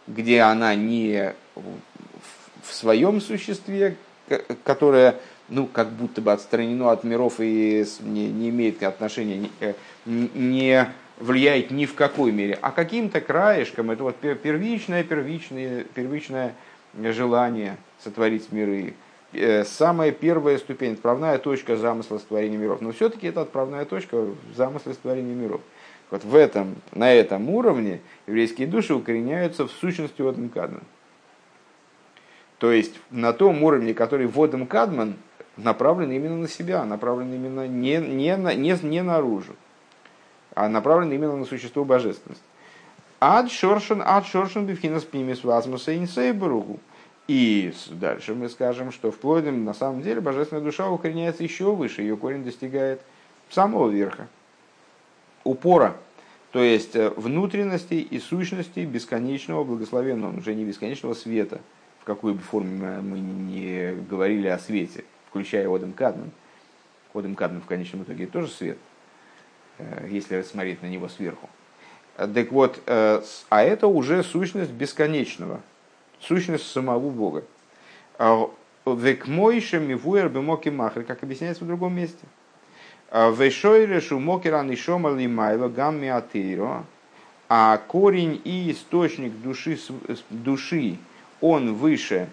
Где 0.06 0.40
она 0.40 0.74
не 0.74 1.34
в 2.62 2.74
своем 2.74 3.20
существе, 3.20 3.96
которое 4.64 5.16
ну, 5.48 5.66
как 5.66 5.90
будто 5.90 6.20
бы 6.20 6.32
отстранено 6.32 6.90
от 6.90 7.04
миров 7.04 7.34
и 7.40 7.84
не, 8.00 8.28
не 8.28 8.50
имеет 8.50 8.82
отношения, 8.82 9.48
не, 10.06 10.30
не 10.34 10.88
влияет 11.18 11.70
ни 11.70 11.86
в 11.86 11.94
какой 11.94 12.32
мере, 12.32 12.58
а 12.60 12.70
каким-то 12.70 13.20
краешком, 13.20 13.90
это 13.90 14.04
вот 14.04 14.16
первичное, 14.16 15.02
первичное, 15.02 15.84
первичное 15.94 16.54
желание 16.94 17.76
сотворить 17.98 18.52
миры, 18.52 18.94
Э, 19.32 19.64
самая 19.64 20.10
первая 20.10 20.56
ступень, 20.56 20.94
отправная 20.94 21.38
точка 21.38 21.76
замысла 21.76 22.18
створения 22.18 22.56
миров. 22.56 22.80
Но 22.80 22.92
все-таки 22.92 23.26
это 23.26 23.42
отправная 23.42 23.84
точка 23.84 24.16
в 24.22 24.36
замысле 24.56 24.94
створения 24.94 25.34
миров. 25.34 25.60
Вот 26.10 26.24
в 26.24 26.34
этом, 26.34 26.76
на 26.92 27.12
этом 27.12 27.50
уровне 27.50 28.00
еврейские 28.26 28.66
души 28.66 28.94
укореняются 28.94 29.66
в 29.66 29.70
сущности 29.70 30.22
Водом 30.22 30.48
Кадман. 30.48 30.82
То 32.58 32.72
есть 32.72 32.94
на 33.10 33.34
том 33.34 33.62
уровне, 33.62 33.92
который 33.92 34.26
Водом 34.26 34.66
Кадман 34.66 35.16
направлен 35.58 36.10
именно 36.10 36.38
на 36.38 36.48
себя, 36.48 36.84
направлен 36.86 37.32
именно 37.32 37.68
не, 37.68 37.98
не, 37.98 38.34
не, 38.34 38.78
не 38.82 39.02
наружу, 39.02 39.54
а 40.54 40.68
направлен 40.70 41.12
именно 41.12 41.36
на 41.36 41.44
существо 41.44 41.84
божественности. 41.84 42.42
Ад 43.20 43.50
шоршен, 43.50 44.00
ад 44.04 44.26
шоршен 44.26 44.66
бифхинас 44.66 45.04
пнимис 45.04 45.42
вазмуса 45.42 45.96
инсейбругу. 45.96 46.78
И 47.26 47.74
дальше 47.90 48.34
мы 48.34 48.48
скажем, 48.48 48.92
что 48.92 49.10
вплоть 49.10 49.44
на 49.44 49.74
самом 49.74 50.02
деле 50.02 50.20
божественная 50.20 50.62
душа 50.62 50.88
укореняется 50.88 51.42
еще 51.42 51.74
выше, 51.74 52.02
ее 52.02 52.16
корень 52.16 52.44
достигает 52.44 53.02
самого 53.50 53.90
верха, 53.90 54.28
упора, 55.44 55.96
то 56.52 56.62
есть 56.62 56.96
э, 56.96 57.10
внутренности 57.10 57.94
и 57.94 58.18
сущности 58.18 58.80
бесконечного 58.80 59.64
благословенного, 59.64 60.38
уже 60.38 60.54
не 60.54 60.64
бесконечного 60.64 61.12
света, 61.12 61.60
в 62.00 62.04
какой 62.04 62.32
бы 62.32 62.40
форме 62.40 63.00
мы 63.02 63.18
не 63.18 63.94
говорили 64.08 64.48
о 64.48 64.58
свете, 64.58 65.04
включая 65.28 65.68
Одем 65.68 65.92
Кадман. 65.92 66.30
Одем 67.12 67.34
Кадман 67.34 67.60
в 67.60 67.66
конечном 67.66 68.04
итоге 68.04 68.26
тоже 68.26 68.48
свет, 68.48 68.78
э, 69.76 70.08
если 70.08 70.40
смотреть 70.42 70.82
на 70.82 70.86
него 70.86 71.08
сверху. 71.08 71.50
Так 72.18 72.50
вот, 72.50 72.80
э, 72.86 73.22
а 73.48 73.62
это 73.62 73.86
уже 73.86 74.24
сущность 74.24 74.72
бесконечного, 74.72 75.60
сущность 76.18 76.66
самого 76.66 77.10
Бога. 77.10 77.44
А 78.18 78.50
Векмойше 78.84 79.78
мивуэр 79.78 80.28
бемоки 80.28 80.68
махр, 80.68 81.04
как 81.04 81.22
объясняется 81.22 81.62
в 81.62 81.68
другом 81.68 81.94
месте. 81.94 82.26
А 83.12 83.30
Вешойре 83.30 84.00
шумокера 84.00 84.64
нишома 84.64 85.10
лимайло 85.10 85.68
гамми 85.68 86.08
атеиро, 86.08 86.84
а 87.48 87.78
корень 87.86 88.40
и 88.44 88.72
источник 88.72 89.32
души, 89.40 89.78
души 90.28 90.98
он 91.40 91.74
выше 91.74 92.28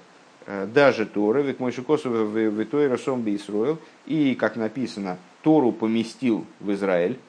э, 0.47 0.65
даже 0.65 1.05
Тора, 1.05 1.41
ведь 1.41 1.59
мой 1.59 1.71
шикосу 1.71 2.09
в 2.09 2.65
Тойра 2.65 2.97
Сомби 2.97 3.35
Исруэл, 3.35 3.77
и, 4.07 4.33
как 4.33 4.55
написано, 4.55 5.19
Тору 5.43 5.71
поместил 5.71 6.43
в 6.59 6.73
Израиль, 6.73 7.19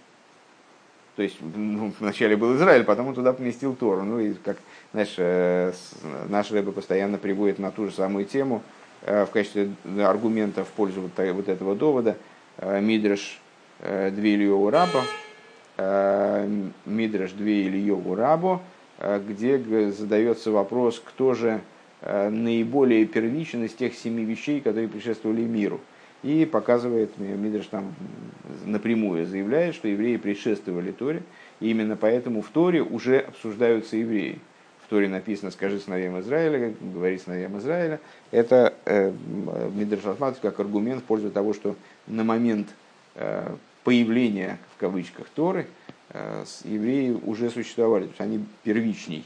то 1.16 1.22
есть 1.22 1.36
ну, 1.40 1.92
вначале 1.98 2.36
был 2.36 2.54
Израиль, 2.56 2.84
потом 2.84 3.08
он 3.08 3.14
туда 3.14 3.32
поместил 3.32 3.74
Тору. 3.74 4.04
Ну 4.04 4.20
и 4.20 4.34
как, 4.34 4.58
знаешь, 4.92 5.14
э, 5.16 5.72
наш 6.28 6.50
Рэбе 6.50 6.72
постоянно 6.72 7.16
приводит 7.16 7.58
на 7.58 7.70
ту 7.70 7.86
же 7.86 7.92
самую 7.92 8.26
тему 8.26 8.62
э, 9.00 9.24
в 9.24 9.30
качестве 9.30 9.70
аргумента 9.98 10.64
в 10.64 10.68
пользу 10.68 11.00
вот, 11.00 11.12
вот 11.16 11.48
этого 11.48 11.74
довода. 11.74 12.18
Э, 12.58 12.80
Мидраш 12.80 13.40
две 13.78 14.36
Ильеву 14.36 14.70
Раба, 14.70 15.02
Мидраш 16.86 17.32
две 17.32 17.66
Ильеву 17.66 18.14
Рабо, 18.14 18.62
где 19.28 19.58
задается 19.90 20.50
вопрос, 20.50 21.02
кто 21.04 21.34
же 21.34 21.60
наиболее 22.00 23.04
первичен 23.04 23.64
из 23.64 23.74
тех 23.74 23.94
семи 23.94 24.24
вещей, 24.24 24.62
которые 24.62 24.88
предшествовали 24.88 25.42
миру– 25.42 25.80
и 26.22 26.44
показывает, 26.44 27.16
Мидриш 27.18 27.66
там 27.66 27.94
напрямую 28.64 29.26
заявляет, 29.26 29.74
что 29.74 29.88
евреи 29.88 30.16
предшествовали 30.16 30.92
Торе, 30.92 31.22
и 31.60 31.70
именно 31.70 31.96
поэтому 31.96 32.42
в 32.42 32.48
Торе 32.48 32.82
уже 32.82 33.18
обсуждаются 33.18 33.96
евреи. 33.96 34.40
В 34.86 34.88
Торе 34.88 35.08
написано 35.08 35.50
«скажи 35.50 35.80
сыновьям 35.80 36.20
Израиля», 36.20 36.72
говори 36.80 37.18
сыновьям 37.18 37.58
Израиля. 37.58 38.00
Это 38.30 38.74
э, 38.84 39.12
Мидриш 39.74 40.02
как 40.40 40.60
аргумент 40.60 41.02
в 41.02 41.04
пользу 41.04 41.30
того, 41.30 41.54
что 41.54 41.74
на 42.06 42.22
момент 42.22 42.68
э, 43.16 43.48
появления, 43.82 44.58
в 44.76 44.80
кавычках, 44.80 45.26
Торы, 45.34 45.66
э, 46.10 46.44
евреи 46.64 47.10
уже 47.10 47.50
существовали, 47.50 48.04
то 48.04 48.10
есть 48.10 48.20
они 48.20 48.44
первичней. 48.62 49.24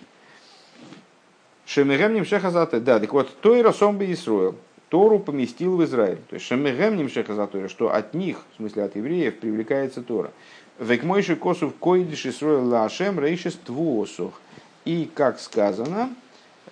Шемегем 1.66 2.14
Нимшехазата, 2.14 2.80
да, 2.80 2.98
так 2.98 3.12
вот, 3.12 3.40
Тойра 3.40 3.72
Сомби 3.72 4.12
Исруэл, 4.12 4.56
Тору 4.90 5.20
поместил 5.20 5.76
в 5.76 5.84
Израиль. 5.84 6.18
То 6.28 6.34
есть 6.34 6.46
Шемегем 6.46 6.96
Нимшеха 6.96 7.34
за 7.34 7.46
Тора, 7.46 7.68
что 7.68 7.94
от 7.94 8.12
них, 8.12 8.44
в 8.52 8.56
смысле 8.56 8.82
от 8.82 8.96
евреев, 8.96 9.38
привлекается 9.38 10.02
Тора. 10.02 10.32
Векмойши 10.80 11.36
косов 11.36 11.74
койдиш 11.76 12.26
и 12.26 12.32
сроил 12.32 12.66
лашем 12.68 13.20
рейшис 13.20 13.54
твуосух. 13.54 14.40
И 14.84 15.08
как 15.14 15.38
сказано, 15.38 16.10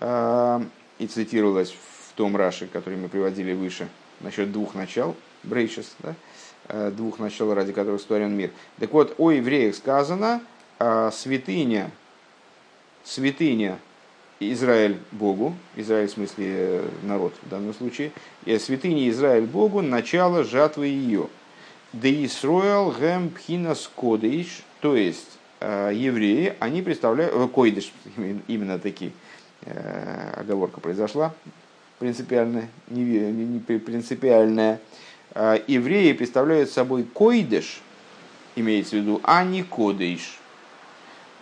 э, 0.00 0.61
и 0.98 1.07
цитировалось 1.07 1.70
в 1.70 2.12
том 2.14 2.37
Раше, 2.37 2.66
который 2.66 2.98
мы 2.98 3.09
приводили 3.09 3.52
выше, 3.52 3.88
насчет 4.20 4.50
двух 4.50 4.74
начал, 4.74 5.14
брейшис, 5.44 5.94
да, 6.00 6.14
э, 6.68 6.90
двух 6.90 7.20
начал, 7.20 7.54
ради 7.54 7.72
которых 7.72 8.00
створен 8.00 8.37
мир. 8.37 8.50
Так 8.81 8.92
вот, 8.92 9.14
о 9.18 9.31
евреях 9.31 9.76
сказано, 9.76 10.40
э, 10.81 11.11
святыня, 11.12 11.92
святыня 13.04 13.78
Израиль 14.40 14.98
Богу, 15.12 15.55
Израиль 15.77 16.09
в 16.09 16.12
смысле 16.12 16.83
народ 17.03 17.35
в 17.42 17.48
данном 17.48 17.74
случае, 17.74 18.12
святыня 18.44 19.09
Израиль 19.11 19.46
Богу, 19.46 19.83
начало 19.83 20.44
жатвы 20.44 20.87
ее. 20.87 21.29
Да 21.92 22.09
Исроэл 22.09 22.90
гэм 22.92 23.31
пхинас 23.31 23.90
кодыш, 23.94 24.62
то 24.81 24.94
есть 24.94 25.38
евреи, 25.61 26.55
они 26.61 26.83
представляют, 26.83 27.51
койдыш, 27.51 27.92
именно 28.46 28.79
такие, 28.79 29.12
Э, 29.62 30.35
оговорка 30.37 30.81
произошла 30.81 31.35
принципиальная, 31.98 32.68
не, 32.88 33.03
не, 33.03 33.59
принципиальная. 33.59 34.81
Э, 35.35 35.59
евреи 35.66 36.12
представляют 36.12 36.70
собой 36.70 37.03
койдыш, 37.03 37.81
имеется 38.55 38.96
в 38.96 39.01
виду, 39.01 39.20
а 39.24 39.44
не 39.44 39.64
кодыш. 39.64 40.38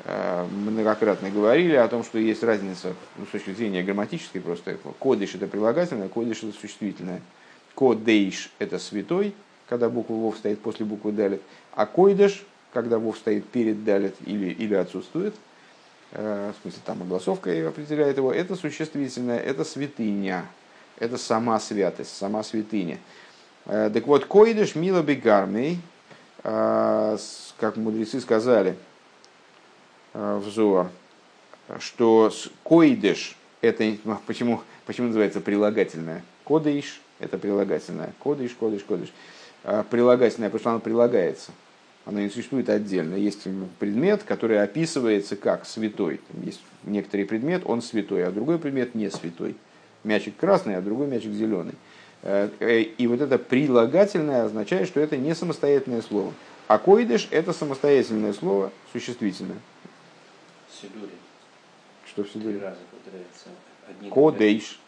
Э, 0.05 0.47
многократно 0.51 1.31
говорили 1.31 1.75
о 1.75 1.89
том, 1.89 2.05
что 2.05 2.19
есть 2.19 2.43
разница 2.43 2.95
ну, 3.17 3.27
с 3.27 3.29
точки 3.31 3.53
зрения 3.53 3.83
грамматической 3.83 4.41
просто. 4.41 4.77
Кодыш 4.99 5.35
это 5.35 5.47
прилагательное, 5.47 6.09
кодыш 6.09 6.43
это 6.43 6.53
существительное. 6.53 7.23
Кодейш 7.75 8.51
это 8.59 8.79
святой, 8.79 9.35
когда 9.69 9.89
буква 9.89 10.15
Вов 10.15 10.37
стоит 10.37 10.61
после 10.61 10.87
буквы 10.87 11.13
Далит, 11.13 11.43
а 11.75 11.87
койдыш, 11.87 12.45
когда 12.73 12.99
Вов 12.99 13.19
стоит 13.19 13.47
перед 13.47 13.85
Далит 13.85 14.15
или, 14.25 14.51
или 14.51 14.75
отсутствует– 14.75 15.35
Э, 16.13 16.53
в 16.57 16.63
смысле 16.63 16.81
там 16.85 17.03
огласовка 17.03 17.51
определяет 17.69 18.17
его, 18.17 18.33
это 18.33 18.55
существительное, 18.55 19.39
это 19.39 19.65
святыня, 19.65 20.47
это 20.99 21.19
сама 21.19 21.59
святость, 21.59 22.17
сама 22.17 22.43
святыня. 22.43 22.99
Э, 23.67 23.91
так 23.93 24.07
вот, 24.07 24.25
койдыш 24.27 24.75
мила 24.77 25.03
бегармей, 25.03 25.79
как 26.43 27.77
мудрецы 27.77 28.21
сказали 28.21 28.77
в 30.17 30.49
Зоа, 30.49 30.91
что 31.79 32.31
койдыш, 32.63 33.37
это 33.61 33.97
почему, 34.27 34.63
почему 34.87 35.09
называется 35.09 35.41
прилагательное? 35.41 36.23
Кодыш– 36.45 37.01
это 37.19 37.39
прилагательное. 37.39 38.13
Кодыш, 38.19 38.53
кодыш, 38.53 38.83
кодыш. 38.85 39.13
Прилагательное, 39.91 40.49
потому 40.49 40.61
что 40.61 40.71
оно 40.71 40.81
прилагается– 40.81 41.53
оно 42.07 42.21
не 42.21 42.31
существует 42.31 42.69
отдельно. 42.71 43.17
Есть 43.17 43.49
предмет, 43.81 44.23
который 44.23 44.63
описывается 44.63 45.35
как 45.35 45.67
святой. 45.67 46.21
Есть 46.43 46.63
некоторый 46.85 47.25
предмет, 47.25 47.63
он 47.67 47.83
святой, 47.83 48.25
а 48.25 48.31
другой 48.31 48.59
предмет 48.59 48.95
не 48.95 49.11
святой. 49.11 49.57
Мячик 50.05 50.37
красный, 50.37 50.77
а 50.77 50.81
другой 50.81 51.09
мячик 51.09 51.33
зеленый. 51.33 51.75
Э, 52.23 52.49
э, 52.61 52.83
и 52.83 53.07
вот 53.09 53.21
это 53.21 53.39
прилагательное 53.39 54.45
означает, 54.45 54.87
что 54.87 55.01
это 55.01 55.17
не 55.17 55.35
самостоятельное 55.35 56.01
слово. 56.01 56.33
А 56.69 56.79
койдыш– 56.79 57.27
это 57.33 57.53
самостоятельное 57.53 58.33
слово, 58.33 58.71
существительное. 58.93 59.59
Сидури. 60.81 61.13
Что 62.07 62.25
в 62.25 62.31
Сидуре? 62.31 62.59
Три 62.59 62.65
раза 62.65 62.79
повторяется. 62.91 63.49
Одни 63.89 64.11
Кодейш. 64.11 64.79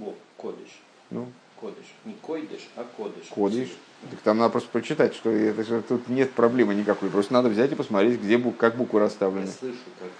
О, 0.00 0.14
кодыш. 0.36 0.68
Ну, 1.10 1.28
Кодыш. 1.60 1.86
Не 2.04 2.14
койдыш, 2.14 2.68
а 2.76 2.86
кодыш. 2.96 3.26
Кодыш. 3.30 3.68
Так 4.10 4.20
там 4.20 4.38
надо 4.38 4.52
просто 4.52 4.68
прочитать, 4.70 5.14
что, 5.14 5.30
это, 5.30 5.64
что 5.64 5.82
тут 5.82 6.08
нет 6.08 6.30
проблемы 6.30 6.74
никакой. 6.74 7.10
Просто 7.10 7.32
надо 7.32 7.48
взять 7.48 7.72
и 7.72 7.74
посмотреть, 7.74 8.20
где 8.20 8.38
как 8.52 8.76
буквы 8.76 9.00
расставлены. 9.00 9.46
Я 9.46 9.52
слышу, 9.52 9.78
как... 9.98 10.10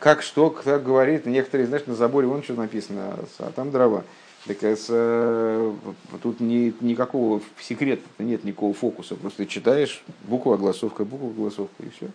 Как 0.00 0.22
что, 0.22 0.50
как 0.50 0.82
говорит. 0.82 1.26
Некоторые, 1.26 1.68
знаешь, 1.68 1.86
на 1.86 1.94
заборе 1.94 2.26
вон 2.26 2.42
что 2.42 2.54
написано, 2.54 3.18
а 3.38 3.52
там 3.52 3.70
дрова. 3.70 4.04
Так 4.46 4.62
с, 4.62 4.86
э, 4.88 5.74
тут 6.22 6.40
ни, 6.40 6.72
никакого 6.80 7.42
секрета 7.60 8.02
нет, 8.18 8.42
никакого 8.42 8.72
фокуса. 8.72 9.14
Просто 9.14 9.46
читаешь 9.46 10.02
буква, 10.24 10.54
огласовка, 10.54 11.04
буква, 11.04 11.28
огласовка 11.28 11.82
и 11.82 11.90
все. 11.90 12.08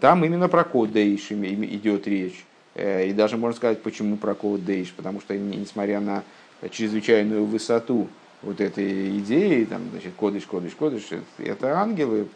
Там 0.00 0.24
именно 0.24 0.48
про 0.48 0.64
код 0.64 0.92
дейш 0.92 1.30
идет 1.30 2.06
речь. 2.06 2.44
Э, 2.74 3.06
и 3.06 3.12
даже 3.12 3.36
можно 3.36 3.56
сказать, 3.56 3.82
почему 3.82 4.16
про 4.16 4.34
код 4.34 4.64
дейш. 4.64 4.92
Потому 4.92 5.20
что, 5.20 5.36
несмотря 5.36 6.00
на 6.00 6.22
чрезвычайную 6.70 7.44
высоту 7.44 8.08
вот 8.42 8.60
этой 8.60 9.18
идеи, 9.18 9.64
там, 9.64 9.82
значит, 9.90 10.12
кодыш, 10.16 10.44
кодыш, 10.44 10.74
кодыш, 10.74 11.08
это 11.38 11.78
ангелы 11.78 12.28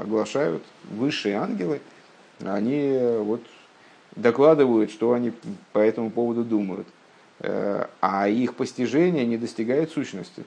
оглашают, 0.00 0.62
высшие 0.90 1.36
ангелы, 1.36 1.80
они 2.40 2.98
вот 3.18 3.42
докладывают, 4.16 4.90
что 4.90 5.12
они 5.12 5.32
по 5.72 5.78
этому 5.78 6.10
поводу 6.10 6.44
думают. 6.44 6.86
Э, 7.40 7.86
а 8.00 8.28
их 8.28 8.54
постижение 8.54 9.26
не 9.26 9.36
достигает 9.36 9.90
сущности. 9.90 10.44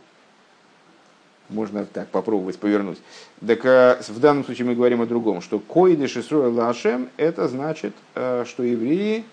Можно 1.49 1.85
так 1.85 2.07
попробовать 2.09 2.57
повернуть. 2.57 2.97
Так 3.45 3.65
э, 3.65 4.01
в 4.07 4.19
данном 4.19 4.45
случае 4.45 4.65
мы 4.65 4.75
говорим 4.75 5.01
о 5.01 5.05
другом, 5.05 5.41
что 5.41 5.59
койдыш 5.59 6.17
и 6.17 6.33
лашем 6.33 7.09
это 7.17 7.47
значит, 7.47 7.93
э, 8.15 8.45
что 8.47 8.63
евреи 8.63 9.23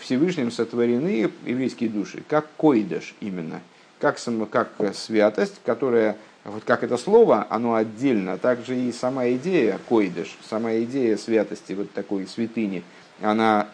Всевышним 0.00 0.50
сотворены 0.50 1.30
еврейские 1.46 1.90
души, 1.90 2.22
как 2.28 2.46
койдыш 2.56 3.14
именно– 3.20 3.60
как, 4.00 4.18
как 4.50 4.94
святость, 4.94 5.60
которая, 5.64 6.16
вот 6.44 6.64
как 6.64 6.82
это 6.82 6.96
слово, 6.96 7.46
оно 7.50 7.74
отдельно, 7.74 8.38
также 8.38 8.76
и 8.76 8.92
сама 8.92 9.28
идея 9.30 9.78
койдыш, 9.88 10.36
сама 10.48 10.74
идея 10.78 11.16
святости, 11.16 11.74
вот 11.74 11.92
такой 11.92 12.26
святыни, 12.26 12.82
она 13.20 13.68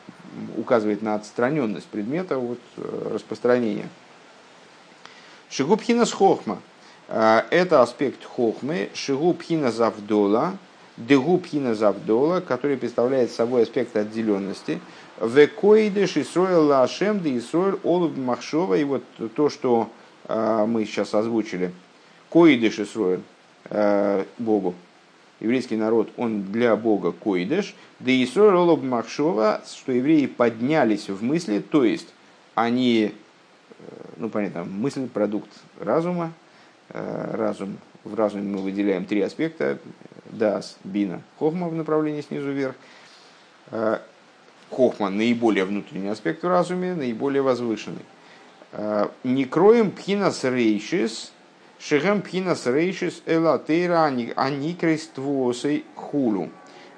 указывает 0.57 1.03
на 1.03 1.15
отстраненность 1.15 1.87
предмета 1.87 2.39
от 2.39 2.59
э, 2.77 3.11
распространения. 3.15 3.89
Шигубхина 5.49 6.05
с 6.05 6.13
хохма. 6.13 6.61
Э, 7.09 7.43
это 7.51 7.83
аспект 7.83 8.25
хохмы. 8.25 8.91
Шигубхина 8.95 9.71
завдола. 9.71 10.57
Дегубхина 10.97 11.75
завдола, 11.75 12.41
который 12.41 12.77
представляет 12.77 13.31
собой 13.31 13.63
аспект 13.63 13.97
отделенности. 13.97 14.81
Векоидеш 15.21 16.17
Исроил 16.17 16.67
Лашем, 16.67 17.21
да 17.21 17.37
Исроил 17.37 17.79
Олуб 17.85 18.17
Махшова. 18.17 18.75
И 18.75 18.85
вот 18.85 19.03
то, 19.35 19.51
что 19.51 19.91
а, 20.29 20.67
мы 20.67 20.85
сейчас 20.85 21.15
озвучили, 21.15 21.73
коидыш 22.31 22.81
Исроэль, 22.81 23.21
а, 23.67 24.25
Богу, 24.39 24.75
еврейский 25.41 25.77
народ, 25.77 26.09
он 26.17 26.45
для 26.45 26.75
Бога 26.77 27.13
коидыш, 27.13 27.75
да 28.01 28.11
и 28.11 28.25
Исроэль 28.25 28.81
Махшова, 28.83 29.63
что 29.67 29.93
евреи 29.93 30.27
поднялись 30.27 31.09
в 31.09 31.23
мысли, 31.23 31.61
то 31.61 31.85
есть 31.85 32.09
они, 32.55 33.13
э, 33.79 33.85
ну 34.17 34.31
понятно, 34.31 34.65
мысль, 34.65 35.07
продукт 35.07 35.51
разума, 35.79 36.33
э, 36.33 36.46
разум, 36.91 37.79
в 38.05 38.15
разуме 38.15 38.45
мы 38.57 38.63
выделяем 38.63 39.05
три 39.05 39.21
аспекта, 39.21 39.79
дас, 40.31 40.77
бина, 40.85 41.23
хохма 41.39 41.69
в 41.69 41.75
направлении 41.75 42.21
снизу 42.21 42.51
вверх, 42.53 42.75
э, 43.71 43.99
Хохма 44.69 45.11
наиболее 45.11 45.65
внутренний 45.65 46.09
аспект 46.09 46.43
в 46.43 46.49
разуме, 46.49 46.95
наиболее 46.95 47.41
возвышенный. 47.41 48.05
Э, 48.73 49.09
не 49.23 49.45
кроем 49.45 49.93
пхинас 49.93 50.43
рейшис, 50.43 51.33
шехем 51.79 52.21
пхинас 52.21 52.67
рейшис 52.67 53.23
элатейра 53.27 54.05
аникрейс 54.05 55.07
твосей 55.07 55.85
хулу. 55.95 56.51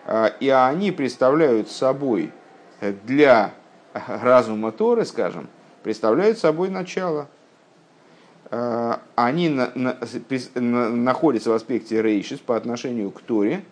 Э, 0.07 0.31
и 0.40 0.48
они 0.48 0.92
представляют 0.92 1.70
собой 1.70 2.33
для 3.05 3.53
разума 3.92 4.72
Торы, 4.72 5.05
скажем, 5.05 5.48
представляют 5.83 6.38
собой 6.38 6.70
начало. 6.70 7.29
Э, 8.51 8.97
они 9.15 9.49
на, 9.49 9.71
на, 9.75 9.99
на, 10.55 10.89
находятся 10.91 11.51
в 11.51 11.53
аспекте 11.53 12.01
рейшис 12.01 12.39
по 12.39 12.57
отношению 12.57 13.11
к 13.11 13.21
Торе, 13.21 13.63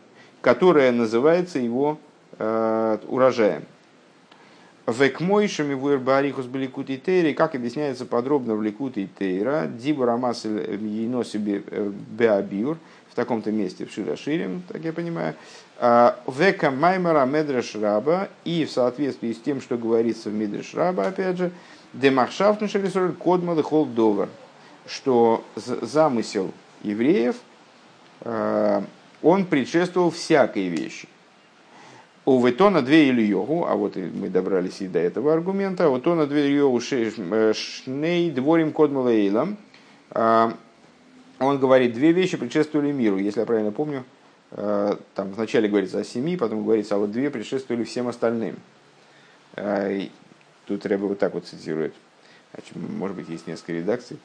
которая 0.41 0.93
называется 0.93 1.59
его 1.59 1.99
э, 2.39 2.99
урожаем. 3.09 3.65
Векмойшами 4.87 5.75
вуэрбарихус 5.75 6.47
беликути 6.47 6.97
тейри, 6.97 7.33
как 7.33 7.57
объясняется 7.57 8.07
подробно 8.07 8.55
в 8.55 8.63
ликуте 8.63 9.09
тейра, 9.19 9.67
дибура 9.67 10.17
масель 10.17 10.79
себе 11.25 11.63
э, 11.67 11.91
беабиур, 12.11 12.79
в 13.11 13.15
таком-то 13.17 13.51
месте 13.51 13.87
в 13.87 13.93
Широширим, 13.93 14.63
так 14.69 14.85
я 14.85 14.93
понимаю, 14.93 15.35
а, 15.79 16.21
века 16.29 16.71
маймара 16.71 17.25
медреш 17.25 17.75
раба, 17.75 18.29
и 18.45 18.67
в 18.67 18.71
соответствии 18.71 19.33
с 19.33 19.41
тем, 19.41 19.63
что 19.63 19.79
говорится 19.79 20.29
в 20.29 20.35
медреш 20.35 20.75
раба, 20.75 21.07
опять 21.07 21.39
же, 21.39 21.51
демахшафтн 21.95 22.67
шелисоль 22.67 23.15
кодмал 23.15 23.59
и 23.59 23.63
холдовар, 23.63 24.29
что 24.87 25.45
замысел 25.57 26.53
евреев, 26.83 27.37
а, 28.23 28.85
он 29.23 29.47
предшествовал 29.47 30.11
всякой 30.11 30.69
вещи. 30.69 31.09
У 32.25 32.45
Ветона 32.45 32.83
две 32.83 33.11
Ильогу, 33.11 33.67
а 33.69 33.77
вот 33.77 33.97
мы 33.97 34.29
добрались 34.29 34.81
и 34.81 34.89
до 34.89 34.99
этого 34.99 35.33
аргумента, 35.33 35.89
у 35.89 35.99
Тона 36.01 36.27
две 36.27 36.51
Ильогу 36.51 36.81
э, 36.91 37.53
шней 37.55 38.31
дворим 38.31 38.73
кодмалейлам. 38.73 39.57
А, 40.11 40.53
он 41.39 41.59
говорит, 41.59 41.95
две 41.95 42.13
вещи 42.13 42.37
предшествовали 42.37 42.93
миру, 42.93 43.19
если 43.19 43.41
я 43.41 43.47
правильно 43.47 43.71
помню, 43.71 44.05
Э, 44.53 44.97
там 45.15 45.33
вначале 45.33 45.69
говорится 45.69 45.99
о 45.99 46.05
семи, 46.05 46.37
потом 46.37 46.65
говорится, 46.65 46.95
а 46.95 46.99
вот 46.99 47.11
две 47.11 47.31
предшествовали 47.31 47.85
всем 47.85 48.09
остальным. 48.09 48.57
Э, 49.57 50.09
тут 50.67 50.87
Рэба 50.87 51.07
вот 51.07 51.19
так 51.19 51.35
вот 51.35 51.47
цитирует. 51.47 51.95
Может 52.75 53.17
быть, 53.17 53.29
есть 53.29 53.47
несколько 53.47 53.73
редакций. 53.73 54.19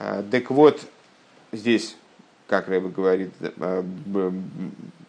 Э, 0.00 0.24
так 0.28 0.50
вот, 0.50 0.80
здесь, 1.52 1.96
как 2.48 2.68
Рэба 2.68 2.88
говорит, 2.88 3.30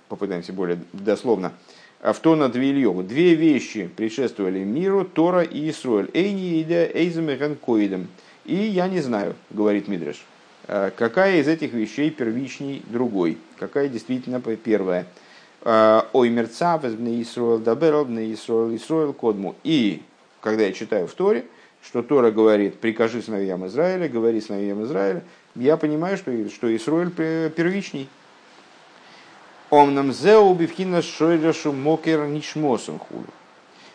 попытаемся 0.10 0.54
более 0.54 0.77
дословно, 0.93 1.54
Автона 2.01 2.49
Двильеву. 2.49 3.01
Две 3.01 3.36
вещи 3.36 3.89
предшествовали 3.95 4.60
миру, 4.63 5.06
Тора 5.06 5.43
и 5.43 5.69
Исруэль. 5.69 6.10
Эйни 6.13 6.62
и 6.62 6.65
Эйзем 6.71 7.56
Коидом. 7.56 8.08
И 8.43 8.56
я 8.56 8.88
не 8.88 9.01
знаю, 9.01 9.36
говорит 9.51 9.88
Мидреш, 9.88 10.25
какая 10.65 11.39
из 11.39 11.47
этих 11.47 11.73
вещей 11.73 12.10
первичней 12.10 12.82
другой, 12.88 13.38
какая 13.60 13.88
действительно 13.88 14.41
первая. 14.41 15.06
Ой, 15.63 16.30
мерцав, 16.30 16.84
Исруэл 16.84 17.60
Даберл, 17.60 18.06
Исруэл 18.08 18.75
Исруэл 18.75 19.13
Кодму. 19.13 19.56
И 19.63 20.01
когда 20.41 20.63
я 20.63 20.73
читаю 20.73 21.06
в 21.06 21.13
Торе, 21.13 21.45
что 21.84 22.04
Тора 22.04 22.32
говорит, 22.32 22.80
прикажи 22.80 23.22
сыновьям 23.22 23.65
Израиля, 23.67 24.08
говори 24.08 24.39
сыновьям 24.39 24.84
Израиля, 24.84 25.24
я 25.56 25.78
понимаю, 25.78 26.17
что, 26.17 26.50
что 26.50 26.74
Исруэль 26.76 27.12
первичней. 27.12 28.10
Омнам 29.70 30.12
зеу 30.12 30.54
бифхина 30.54 31.02
шойрешу 31.02 31.72
мокер 31.72 32.28
нишмосом 32.28 33.00
худу. 33.00 33.28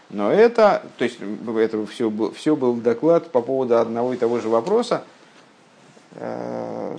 Но 0.08 0.32
это, 0.32 0.82
то 0.98 1.04
есть 1.04 1.18
это 1.20 1.86
все 1.86 2.10
был, 2.10 2.32
все 2.32 2.56
был 2.56 2.74
доклад 2.74 3.30
по 3.30 3.42
поводу 3.42 3.78
одного 3.78 4.14
и 4.14 4.16
того 4.16 4.40
же 4.40 4.48
вопроса 4.48 5.04
э, 6.12 6.96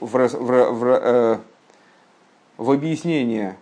в, 0.00 0.28
в, 0.28 0.28
в, 0.38 0.84
э, 0.86 1.38
в 2.56 2.70
объяснение 2.70 3.58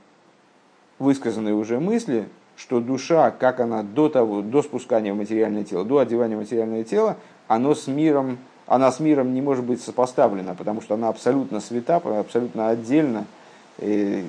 высказанной 0.98 1.52
уже 1.52 1.80
мысли, 1.80 2.28
что 2.58 2.80
душа, 2.80 3.30
как 3.30 3.60
она 3.60 3.82
до 3.82 4.10
того, 4.10 4.42
до 4.42 4.62
спускания 4.62 5.14
в 5.14 5.16
материальное 5.16 5.64
тело, 5.64 5.86
до 5.86 5.98
одевания 5.98 6.36
в 6.36 6.40
материальное 6.40 6.84
тело, 6.84 7.16
оно 7.46 7.74
с 7.74 7.86
миром, 7.86 8.36
она 8.66 8.92
с 8.92 9.00
миром 9.00 9.32
не 9.32 9.40
может 9.40 9.64
быть 9.64 9.80
сопоставлена, 9.80 10.54
потому 10.54 10.82
что 10.82 10.94
она 10.94 11.08
абсолютно 11.08 11.60
свята, 11.60 11.96
абсолютно 11.96 12.68
отдельно– 12.68 13.24
Э, 13.78 14.22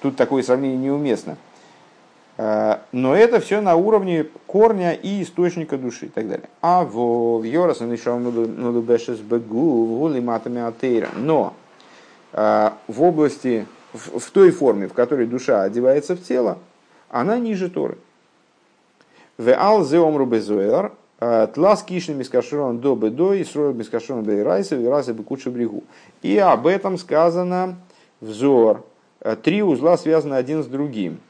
тут 0.00 0.16
такое 0.16 0.42
сравнение 0.42 0.78
неуместно. 0.78 1.36
Э, 2.38 2.78
но 2.92 3.14
это 3.14 3.40
все 3.40 3.60
на 3.60 3.76
уровне 3.76 4.26
корня 4.46 4.92
и 4.92 5.22
источника 5.22 5.76
души 5.76 6.06
и 6.06 6.08
так 6.08 6.28
далее. 6.28 6.48
А 6.60 6.84
в 6.84 7.42
Йорас 7.42 7.80
Но 7.80 7.94
э, 12.32 12.70
в 12.88 13.02
области, 13.02 13.66
в 13.92 14.30
той 14.30 14.50
форме, 14.50 14.88
в 14.88 14.94
которой 14.94 15.26
душа 15.26 15.62
одевается 15.62 16.16
в 16.16 16.22
тело, 16.22 16.58
она 17.12 17.38
ниже 17.38 17.70
Торы. 17.70 17.98
В 19.38 19.48
ал 19.54 19.84
зеомру 19.84 20.26
безуэр, 20.26 20.92
тлас 21.54 21.82
кишни 21.84 22.14
мискашурон 22.14 22.80
до 22.80 22.96
бедо 22.96 23.34
и 23.34 23.44
срой 23.44 23.74
мискашурон 23.74 24.24
бейрайса, 24.24 24.76
и 24.76 24.86
райса 24.86 25.12
бекуча 25.12 25.50
брегу. 25.50 25.84
И 26.22 26.36
об 26.38 26.66
этом 26.66 26.98
сказано 26.98 27.76
взор, 28.20 28.84
э, 29.20 29.36
три 29.36 29.62
узла 29.62 29.96
связаны 29.96 30.34
один 30.34 30.64
с 30.64 30.66
другим. 30.66 31.20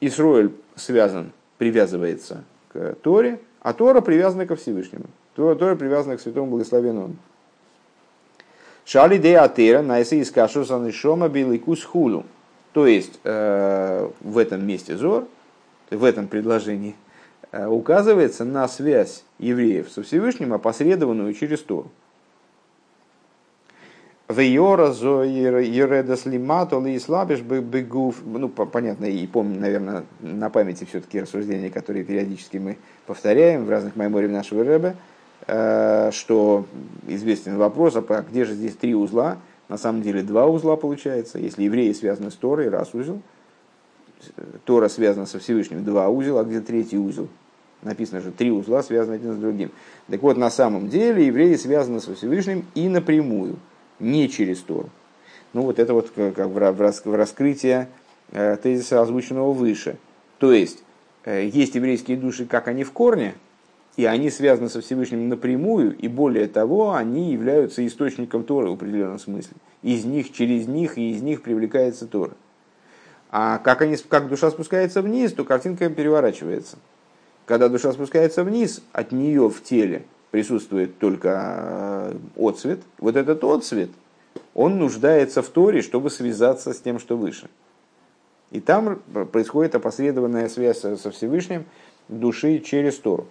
Исроэль 0.00 0.52
связан, 0.76 1.32
привязывается 1.58 2.44
к 2.72 2.94
Торе, 3.02 3.40
а 3.60 3.72
Тора 3.72 4.02
привязана 4.02 4.46
ко 4.46 4.56
Всевышнему. 4.56 5.06
Тора, 5.34 5.54
Тора 5.54 5.74
привязана 5.74 6.16
к 6.16 6.20
Святому 6.20 6.50
Благословенному. 6.50 7.16
Шали 8.84 9.16
де 9.16 9.36
атера 9.36 9.80
на 9.80 10.00
из 10.00 10.30
кашусан 10.30 10.92
шома 10.92 11.28
беликус 11.28 11.82
хулу. 11.82 12.24
То 12.74 12.88
есть 12.88 13.20
э, 13.22 14.10
в 14.20 14.36
этом 14.36 14.66
месте 14.66 14.96
Зор, 14.96 15.28
в 15.90 16.02
этом 16.02 16.26
предложении, 16.26 16.96
э, 17.52 17.66
указывается 17.66 18.44
на 18.44 18.66
связь 18.66 19.22
евреев 19.38 19.88
со 19.88 20.02
Всевышним, 20.02 20.52
опосредованную 20.52 21.32
через 21.34 21.60
Тору. 21.60 21.92
Вейора 24.28 24.90
зо 24.90 25.22
ередас 25.22 26.26
лимато 26.26 26.80
ли 26.80 26.98
слабиш. 26.98 27.44
Ну, 27.46 28.48
понятно, 28.48 29.04
и 29.04 29.24
помню, 29.28 29.60
наверное, 29.60 30.04
на 30.20 30.50
памяти 30.50 30.84
все-таки 30.84 31.20
рассуждения, 31.20 31.70
которые 31.70 32.04
периодически 32.04 32.56
мы 32.56 32.76
повторяем 33.06 33.66
в 33.66 33.70
разных 33.70 33.94
мемориях 33.94 34.32
нашего 34.32 34.64
Рэбе, 34.64 34.96
э, 35.46 36.10
что 36.10 36.66
известен 37.06 37.56
вопрос, 37.56 37.94
а 37.94 38.24
где 38.28 38.44
же 38.44 38.54
здесь 38.54 38.74
три 38.74 38.96
узла? 38.96 39.36
На 39.68 39.78
самом 39.78 40.02
деле 40.02 40.22
два 40.22 40.46
узла 40.46 40.76
получается. 40.76 41.38
Если 41.38 41.64
евреи 41.64 41.92
связаны 41.92 42.30
с 42.30 42.34
Торой, 42.34 42.68
раз 42.68 42.94
узел. 42.94 43.20
Тора 44.64 44.88
связана 44.88 45.26
со 45.26 45.38
Всевышним, 45.38 45.84
два 45.84 46.08
узела, 46.08 46.40
а 46.40 46.44
где 46.44 46.60
третий 46.60 46.98
узел? 46.98 47.28
Написано 47.82 48.22
же, 48.22 48.30
три 48.30 48.50
узла 48.50 48.82
связаны 48.82 49.16
один 49.16 49.34
с 49.34 49.36
другим. 49.36 49.70
Так 50.08 50.22
вот, 50.22 50.38
на 50.38 50.48
самом 50.48 50.88
деле 50.88 51.26
евреи 51.26 51.56
связаны 51.56 52.00
со 52.00 52.14
Всевышним 52.14 52.64
и 52.74 52.88
напрямую– 52.88 53.56
не 54.00 54.28
через 54.28 54.60
Тору. 54.60 54.90
Ну 55.52 55.62
вот 55.62 55.78
это 55.78 55.94
вот 55.94 56.10
как 56.10 56.48
в 56.48 57.14
раскрытие 57.16 57.88
э, 58.32 58.56
тезиса, 58.62 59.00
озвученного 59.00 59.52
выше. 59.52 59.96
То 60.38 60.52
есть, 60.52 60.82
э, 61.24 61.46
есть 61.46 61.74
еврейские 61.74 62.16
души, 62.16 62.44
как 62.46 62.68
они 62.68 62.84
в 62.84 62.92
корне, 62.92 63.34
и 63.96 64.04
они 64.04 64.30
связаны 64.30 64.68
со 64.68 64.80
Всевышним 64.80 65.28
напрямую, 65.28 65.96
и 65.96 66.08
более 66.08 66.48
того, 66.48 66.94
они 66.94 67.32
являются 67.32 67.86
источником 67.86 68.44
Торы 68.44 68.70
в 68.70 68.74
определенном 68.74 69.18
смысле. 69.18 69.56
Из 69.82 70.04
них, 70.04 70.32
через 70.32 70.66
них, 70.66 70.98
и 70.98 71.10
из 71.10 71.22
них 71.22 71.42
привлекается 71.42 72.06
Тора. 72.06 72.32
А 73.30 73.58
как, 73.58 73.82
они, 73.82 73.96
как 73.96 74.28
душа 74.28 74.50
спускается 74.50 75.02
вниз, 75.02 75.32
то 75.32 75.44
картинка 75.44 75.90
переворачивается. 75.90 76.78
Когда 77.46 77.68
душа 77.68 77.92
спускается 77.92 78.44
вниз, 78.44 78.82
от 78.92 79.12
нее 79.12 79.48
в 79.48 79.62
теле– 79.62 80.04
присутствует 80.34 80.98
только 80.98 82.10
э, 82.10 82.16
отцвет, 82.36 82.80
вот 82.98 83.14
этот 83.14 83.44
отцвет, 83.44 83.90
он 84.52 84.80
нуждается 84.80 85.42
в 85.42 85.48
Торе, 85.48 85.80
чтобы 85.80 86.10
связаться 86.10 86.72
с 86.72 86.80
тем, 86.80 86.98
что 86.98 87.16
выше. 87.16 87.48
И 88.50 88.58
там 88.58 88.96
происходит 89.30 89.76
опосредованная 89.76 90.48
связь 90.48 90.80
со 90.80 91.12
Всевышним 91.12 91.66
души 92.08 92.58
через 92.58 92.96
Тору. 92.96 93.28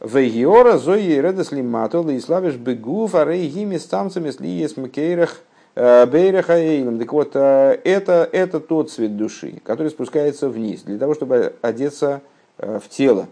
Вегиора 0.00 0.78
зои 0.78 1.20
редес 1.20 1.52
лиматол 1.52 2.08
и 2.08 2.18
славишь 2.20 2.54
бегуф 2.54 3.14
арей 3.14 3.48
гими 3.48 3.76
стамцами 3.76 4.30
слиес 4.30 4.76
макейрах 4.76 5.40
э, 5.74 6.06
бейраха 6.06 6.54
эйлем. 6.54 6.98
Так 6.98 7.12
вот, 7.12 7.32
э, 7.34 7.78
это, 7.84 8.28
это 8.32 8.60
тот 8.60 8.90
цвет 8.90 9.16
души, 9.16 9.60
который 9.62 9.90
спускается 9.90 10.48
вниз, 10.48 10.82
для 10.82 10.98
того, 10.98 11.14
чтобы 11.14 11.54
одеться 11.60 12.22
в 12.56 12.82
тело, 12.90 13.26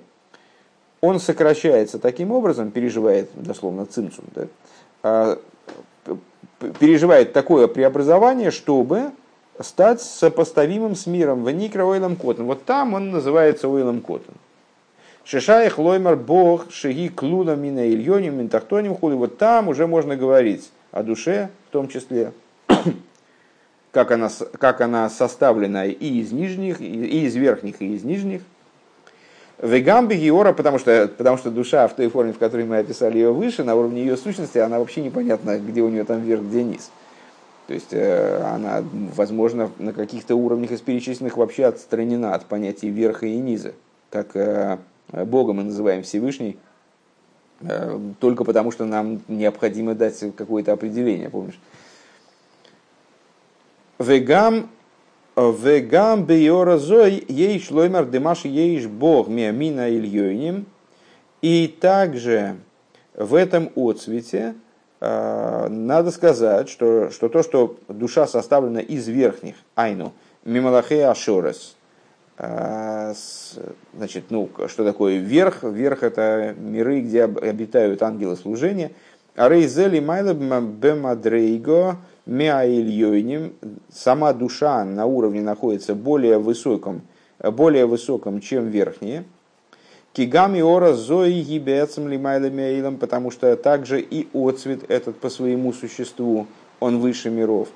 он 1.00 1.20
сокращается 1.20 1.98
таким 1.98 2.33
образом, 2.33 2.70
переживает, 2.70 3.28
дословно, 3.35 3.85
цимцум, 3.85 4.24
да, 4.35 5.37
переживает 6.78 7.33
такое 7.33 7.66
преобразование, 7.66 8.50
чтобы 8.50 9.11
стать 9.61 10.00
сопоставимым 10.00 10.94
с 10.94 11.07
миром 11.07 11.44
в 11.44 11.50
Никра 11.50 11.85
Ойлом 11.85 12.16
Котон. 12.16 12.46
Вот 12.46 12.64
там 12.64 12.94
он 12.94 13.11
называется 13.11 13.68
Ойлом 13.68 14.00
Котон. 14.00 14.35
Шишаих 15.29 15.79
лоймар 15.79 16.17
бог 16.17 16.73
шеги 16.73 17.09
клуна 17.09 17.55
мина 17.55 17.87
ильоним 17.87 18.38
ментахтоним 18.38 18.95
хули. 18.95 19.14
Вот 19.14 19.37
там 19.37 19.69
уже 19.69 19.87
можно 19.87 20.17
говорить 20.17 20.71
о 20.91 21.03
душе, 21.03 21.51
в 21.69 21.73
том 21.73 21.88
числе, 21.88 22.33
как 23.93 24.11
она, 24.11 24.31
как 24.59 24.81
она 24.81 25.11
составлена 25.11 25.85
и 25.85 25.93
из 25.93 26.33
нижних, 26.33 26.81
и 26.81 27.27
из 27.27 27.37
верхних, 27.37 27.83
и 27.83 27.95
из 27.95 28.05
нижних– 28.05 28.43
Вегамби 29.61 30.14
Геора, 30.14 30.53
потому 30.53 30.79
что, 30.79 31.11
потому 31.19 31.37
что 31.37 31.51
душа 31.51 31.88
в 31.88 31.95
той 31.95 32.09
форме, 32.09 32.33
в 32.33 32.38
которой 32.38 32.64
мы 32.64 32.79
описали 32.79 33.19
ее 33.19 33.33
выше, 33.33 33.64
на 33.64 33.75
уровне 33.75 34.03
ее 34.03 34.17
сущности, 34.17 34.59
она 34.59 34.79
вообще 34.79 35.03
непонятна, 35.03 35.59
где 35.59 35.83
у 35.83 35.88
нее 35.88 36.05
там 36.05 36.23
верх, 36.23 36.43
где 36.43 36.62
низ. 36.62 36.91
То 37.67 37.75
есть 37.75 37.93
э, 37.93 38.41
она, 38.41 38.85
возможно, 39.17 39.71
на 39.79 39.93
каких-то 39.93 40.37
уровнях 40.37 40.71
из 40.71 40.81
перечисленных 40.81 41.37
вообще 41.37 41.64
отстранена 41.64 42.35
от 42.35 42.47
понятий 42.47 42.88
верха 42.88 43.27
и 43.27 43.37
низа, 43.37 43.73
как 44.11 44.37
э, 44.37 44.79
Бога 45.12 45.53
мы 45.53 45.64
называем 45.64 46.03
Всевышний, 46.03 46.59
э, 47.61 47.99
только 48.21 48.44
потому 48.44 48.71
что 48.71 48.85
нам 48.85 49.21
необходимо 49.29 49.94
дать 49.94 50.18
какое-то 50.37 50.73
определение, 50.73 51.31
помнишь? 51.31 51.59
Вегам 53.99 54.68
Вегам 55.39 56.24
бейора 56.24 56.78
зой 56.78 57.24
ей 57.28 57.61
шлоймар 57.61 58.07
демаш 58.07 58.45
ейш 58.45 58.87
бог 58.87 59.28
миамина 59.28 59.89
ильёйним. 59.89 60.66
И 61.43 61.68
также 61.80 62.57
в 63.14 63.35
этом 63.35 63.70
отцвете 63.76 64.57
э, 65.01 65.68
надо 65.68 66.11
сказать, 66.11 66.68
что, 66.68 67.11
что 67.11 67.28
то, 67.28 67.45
что 67.45 67.78
душа 67.87 68.26
составлена 68.26 68.80
из 68.80 69.07
верхних, 69.07 69.55
айну, 69.76 70.12
мималахе 70.45 71.07
ашорес, 71.07 71.76
э, 71.76 71.78
значит, 72.39 74.24
ну, 74.30 74.49
что 74.68 74.84
такое 74.84 75.18
верх? 75.18 75.64
Верх 75.64 76.03
это 76.05 76.55
миры, 76.57 77.01
где 77.01 77.24
обитают 77.24 78.03
ангелы 78.03 78.36
служения. 78.36 78.93
А 79.34 79.49
рейзели 79.49 80.01
майла 80.01 80.34
бемадрейго 80.34 81.97
меаильёйним, 82.26 83.55
сама 83.93 84.32
душа 84.32 84.84
на 84.84 85.07
уровне 85.07 85.41
находится 85.41 85.95
более 85.95 86.39
высоком, 86.39 87.03
более 87.43 87.86
высоком, 87.86 88.41
чем 88.41 88.68
верхние. 88.68 89.24
Кигами 90.12 90.61
ора 90.61 90.93
зои 90.93 91.41
гибецем 91.41 92.09
лимайла 92.09 92.51
мейлом, 92.51 92.99
потому 92.99 93.30
что 93.30 93.57
также 93.57 94.01
и 94.01 94.28
отцвет 94.34 94.80
этот 94.89 95.18
по 95.18 95.30
своему 95.30 95.72
существу, 95.72 96.47
он 96.80 96.99
выше 96.99 97.30
миров. 97.30 97.68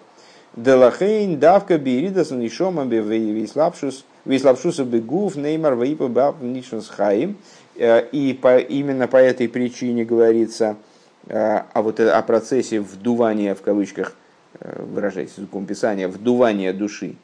Делахейн 0.55 1.39
давка 1.39 1.79
биридас 1.79 2.31
нишома 2.31 2.85
вейслапшус 2.85 4.05
вейслапшуса 4.25 4.85
бегув 4.85 5.37
неймар 5.37 5.75
вейпа 5.75 6.09
баб 6.09 6.43
нишус 6.43 6.89
хаим. 6.89 7.37
И 7.77 8.39
по, 8.41 8.59
именно 8.59 9.09
по 9.09 9.17
этой 9.17 9.49
причине 9.49 10.05
говорится 10.05 10.77
о, 11.27 11.83
вот, 11.83 12.01
о 12.01 12.23
процессе 12.23 12.81
вдувания, 12.81 13.55
в 13.55 13.63
кавычках, 13.63 14.15
выражаясь 14.61 15.33
языком 15.39 15.65
писания, 15.65 16.07
вдувания 16.07 16.75
души 16.75 17.15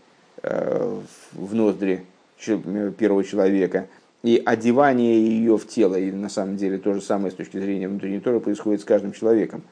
в 0.43 1.55
ноздри 1.55 2.07
первого 2.99 3.25
человека 3.25 3.89
и 4.23 4.43
одевание 4.45 5.23
ее 5.23 5.59
в 5.59 5.69
тело. 5.69 5.97
И 5.97 6.11
на 6.11 6.31
самом 6.31 6.57
деле 6.57 6.79
то 6.79 6.95
же 6.95 7.03
самое 7.03 7.31
с 7.31 7.35
точки 7.35 7.59
зрения 7.59 7.89
внутренней 7.89 8.21
Торы 8.21 8.41
происходит 8.41 8.81
с 8.81 8.85
каждым 8.85 9.13
человеком 9.13 9.63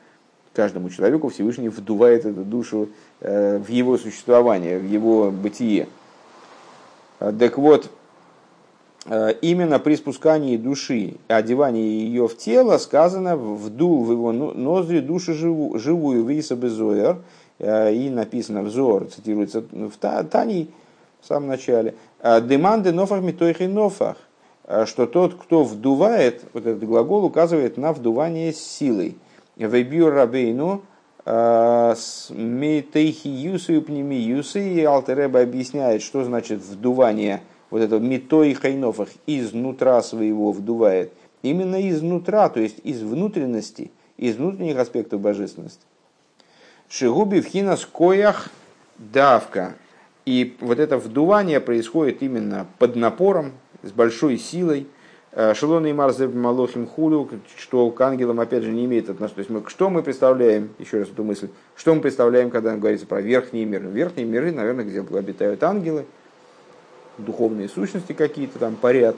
каждому 0.56 0.88
человеку 0.88 1.28
Всевышний 1.28 1.68
вдувает 1.68 2.24
эту 2.24 2.42
душу 2.42 2.88
э, 3.20 3.58
в 3.58 3.68
его 3.68 3.98
существование, 3.98 4.78
в 4.78 4.90
его 4.90 5.30
бытие. 5.30 5.86
А, 7.18 7.32
так 7.32 7.58
вот, 7.58 7.90
э, 9.06 9.34
именно 9.40 9.78
при 9.78 9.96
спускании 9.96 10.56
души, 10.56 11.16
одевании 11.28 11.82
ее 11.82 12.28
в 12.28 12.36
тело, 12.36 12.78
сказано, 12.78 13.36
вдул 13.36 14.04
в 14.04 14.12
его 14.12 14.32
ноздри 14.32 15.00
душу 15.00 15.34
живу, 15.34 15.78
живую, 15.78 16.24
виса 16.24 16.56
безоер, 16.56 17.18
э, 17.58 17.94
и 17.94 18.10
написано 18.10 18.62
взор, 18.62 19.06
цитируется 19.06 19.62
в 19.70 19.92
Таней 19.98 20.70
в 21.20 21.26
самом 21.26 21.48
начале, 21.48 21.94
деманды 22.22 22.92
нофах 22.92 23.20
митойхи 23.20 23.64
нофах, 23.64 24.16
что 24.84 25.06
тот, 25.06 25.34
кто 25.34 25.64
вдувает, 25.64 26.44
вот 26.52 26.66
этот 26.66 26.84
глагол 26.84 27.24
указывает 27.24 27.76
на 27.76 27.92
вдувание 27.92 28.52
силой– 28.52 29.16
Вейбью 29.56 30.10
Рабейну 30.10 30.82
э, 31.26 31.94
Митейхи 32.30 33.28
Юсы 33.28 33.76
и 33.76 33.80
Пними 33.80 34.16
Юсы. 34.16 34.74
И 34.74 34.82
Алтереба 34.82 35.42
объясняет, 35.42 36.02
что 36.02 36.24
значит 36.24 36.60
вдувание 36.60 37.42
вот 37.70 37.82
этого 37.82 38.00
Митой 38.00 38.54
Хайнофах 38.54 39.10
изнутра 39.26 40.00
своего 40.00 40.52
вдувает. 40.52 41.12
Именно 41.42 41.88
изнутра, 41.90 42.48
то 42.48 42.60
есть 42.60 42.78
из 42.82 43.02
внутренности, 43.02 43.90
из 44.16 44.36
внутренних 44.36 44.78
аспектов 44.78 45.20
божественности. 45.20 45.82
Шигуби 46.88 47.40
в 47.40 47.46
хинас 47.46 47.84
коях 47.84 48.48
давка. 48.96 49.74
И 50.24 50.56
вот 50.60 50.78
это 50.78 50.96
вдувание 50.96 51.60
происходит 51.60 52.22
именно 52.22 52.66
под 52.78 52.96
напором, 52.96 53.52
с 53.82 53.90
большой 53.90 54.38
силой– 54.38 54.86
Шелона 55.54 55.88
и 55.88 55.92
Марзе 55.92 56.28
Малохим 56.28 56.86
Хулю, 56.86 57.28
что 57.58 57.90
к 57.90 58.00
ангелам, 58.00 58.40
опять 58.40 58.62
же, 58.62 58.72
не 58.72 58.86
имеет 58.86 59.10
отношения. 59.10 59.34
То 59.34 59.40
есть, 59.40 59.50
мы, 59.50 59.62
что 59.68 59.90
мы 59.90 60.02
представляем, 60.02 60.70
еще 60.78 61.00
раз 61.00 61.10
эту 61.10 61.24
мысль, 61.24 61.50
что 61.76 61.94
мы 61.94 62.00
представляем, 62.00 62.50
когда 62.50 62.74
говорится 62.74 63.06
про 63.06 63.20
верхние 63.20 63.66
миры? 63.66 63.86
Верхние 63.88 64.26
миры, 64.26 64.50
наверное, 64.50 64.86
где 64.86 65.00
обитают 65.00 65.62
ангелы, 65.62 66.06
духовные 67.18 67.68
сущности 67.68 68.14
какие-то 68.14 68.58
там 68.58 68.76
парят, 68.76 69.16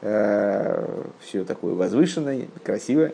э, 0.00 0.84
все 1.20 1.44
такое 1.44 1.74
возвышенное, 1.74 2.48
красивое. 2.64 3.12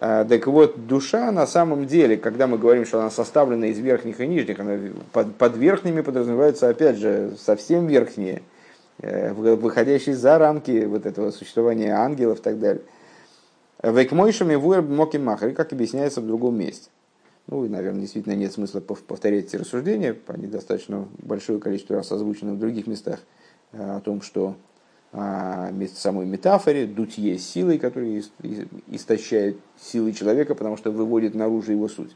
Э, 0.00 0.26
так 0.28 0.46
вот, 0.48 0.86
душа 0.86 1.32
на 1.32 1.46
самом 1.46 1.86
деле, 1.86 2.18
когда 2.18 2.46
мы 2.46 2.58
говорим, 2.58 2.84
что 2.84 3.00
она 3.00 3.10
составлена 3.10 3.68
из 3.68 3.78
верхних 3.78 4.20
и 4.20 4.26
нижних, 4.26 4.60
она 4.60 4.76
под, 5.12 5.34
под 5.36 5.56
верхними 5.56 6.02
подразумевается, 6.02 6.68
опять 6.68 6.98
же, 6.98 7.36
совсем 7.38 7.86
верхние– 7.86 8.42
выходящий 9.02 10.12
за 10.12 10.38
рамки 10.38 10.84
вот 10.84 11.06
этого 11.06 11.30
существования 11.30 11.92
ангелов 11.92 12.40
и 12.40 12.42
так 12.42 12.58
далее. 12.58 12.82
Векмойшами 13.82 14.56
вуэр 14.56 14.82
моки 14.82 15.16
махари, 15.16 15.52
как 15.52 15.72
объясняется 15.72 16.20
в 16.20 16.26
другом 16.26 16.58
месте. 16.58 16.90
Ну, 17.46 17.64
и, 17.64 17.68
наверное, 17.68 18.02
действительно 18.02 18.34
нет 18.34 18.52
смысла 18.52 18.80
повторять 18.80 19.46
эти 19.46 19.56
рассуждения, 19.56 20.16
они 20.28 20.46
достаточно 20.46 21.08
большое 21.18 21.58
количество 21.58 21.96
раз 21.96 22.12
озвучены 22.12 22.52
в 22.52 22.58
других 22.58 22.86
местах, 22.86 23.20
э, 23.72 23.96
о 23.96 24.00
том, 24.00 24.22
что 24.22 24.54
а, 25.12 25.70
вместо 25.72 26.00
самой 26.00 26.26
метафоре 26.26 26.86
дутье 26.86 27.36
силой, 27.38 27.78
которая 27.78 28.22
истощает 28.86 29.58
силы 29.80 30.12
человека, 30.12 30.54
потому 30.54 30.76
что 30.76 30.92
выводит 30.92 31.34
наружу 31.34 31.72
его 31.72 31.88
суть. 31.88 32.14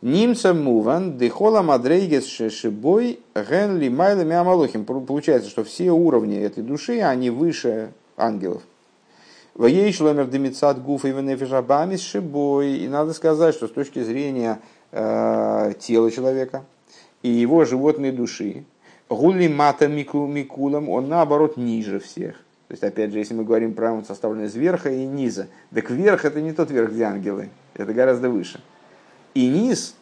Нимса 0.00 0.54
муван 0.54 1.18
дехола 1.18 1.62
мадрейгес 1.62 2.24
шешибой 2.26 3.18
ген 3.34 3.78
ли 3.78 3.88
майлами 3.88 4.36
амалохим. 4.36 4.84
Получается, 4.84 5.50
что 5.50 5.64
все 5.64 5.90
уровни 5.90 6.38
этой 6.38 6.62
души, 6.62 7.00
они 7.00 7.30
выше 7.30 7.90
ангелов. 8.16 8.62
Воей 9.54 9.92
шломер 9.92 10.26
демицат 10.26 10.80
гуф 10.80 11.04
и 11.04 11.08
венефишабамис 11.08 12.00
шибой. 12.00 12.76
И 12.76 12.88
надо 12.88 13.12
сказать, 13.12 13.56
что 13.56 13.66
с 13.66 13.72
точки 13.72 14.00
зрения 14.00 14.60
э, 14.92 15.72
тела 15.80 16.12
человека 16.12 16.64
и 17.22 17.28
его 17.28 17.64
животной 17.64 18.12
души, 18.12 18.64
гули 19.08 19.48
мата 19.48 19.88
микулам, 19.88 20.88
он 20.88 21.08
наоборот 21.08 21.56
ниже 21.56 21.98
всех. 21.98 22.36
То 22.68 22.72
есть, 22.72 22.84
опять 22.84 23.10
же, 23.10 23.18
если 23.18 23.34
мы 23.34 23.42
говорим 23.42 23.74
про 23.74 23.92
он 23.92 24.04
составлен 24.04 24.44
из 24.44 24.54
верха 24.54 24.90
и 24.90 25.04
низа, 25.06 25.48
так 25.74 25.90
верх 25.90 26.24
это 26.24 26.40
не 26.40 26.52
тот 26.52 26.70
верх, 26.70 26.92
где 26.92 27.02
ангелы, 27.04 27.48
это 27.74 27.92
гораздо 27.92 28.30
выше. 28.30 28.60
И 29.38 29.46
низ 29.46 29.94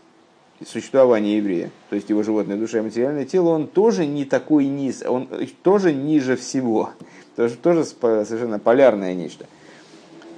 существования 0.66 1.37
еврея, 1.37 1.70
то 1.91 1.97
есть 1.97 2.09
его 2.09 2.22
животное 2.22 2.57
душа 2.57 2.78
и 2.78 2.80
материальное 2.80 3.26
тело, 3.26 3.51
он 3.51 3.66
тоже 3.66 4.07
не 4.07 4.24
такой 4.24 4.64
низ, 4.64 5.03
он 5.07 5.28
тоже 5.62 5.93
ниже 5.93 6.37
всего. 6.37 6.89
Тоже, 7.37 7.57
тоже 7.57 7.84
совершенно 7.84 8.59
полярное 8.59 9.12
нечто. 9.12 9.45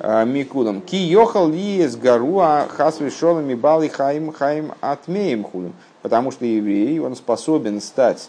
А, 0.01 0.24
Микулом. 0.24 0.80
Ки 0.80 0.96
йохал 0.96 1.49
ли 1.49 1.86
с 1.86 1.94
гаруа 1.94 2.66
хасви 2.68 3.09
шолами 3.09 3.55
бали 3.55 3.86
хаим 3.86 4.32
хаим 4.32 4.72
атмеем 4.80 5.44
хулем. 5.44 5.74
Потому 6.03 6.32
что 6.32 6.44
еврей, 6.44 6.99
он 6.99 7.14
способен 7.14 7.80
стать 7.80 8.28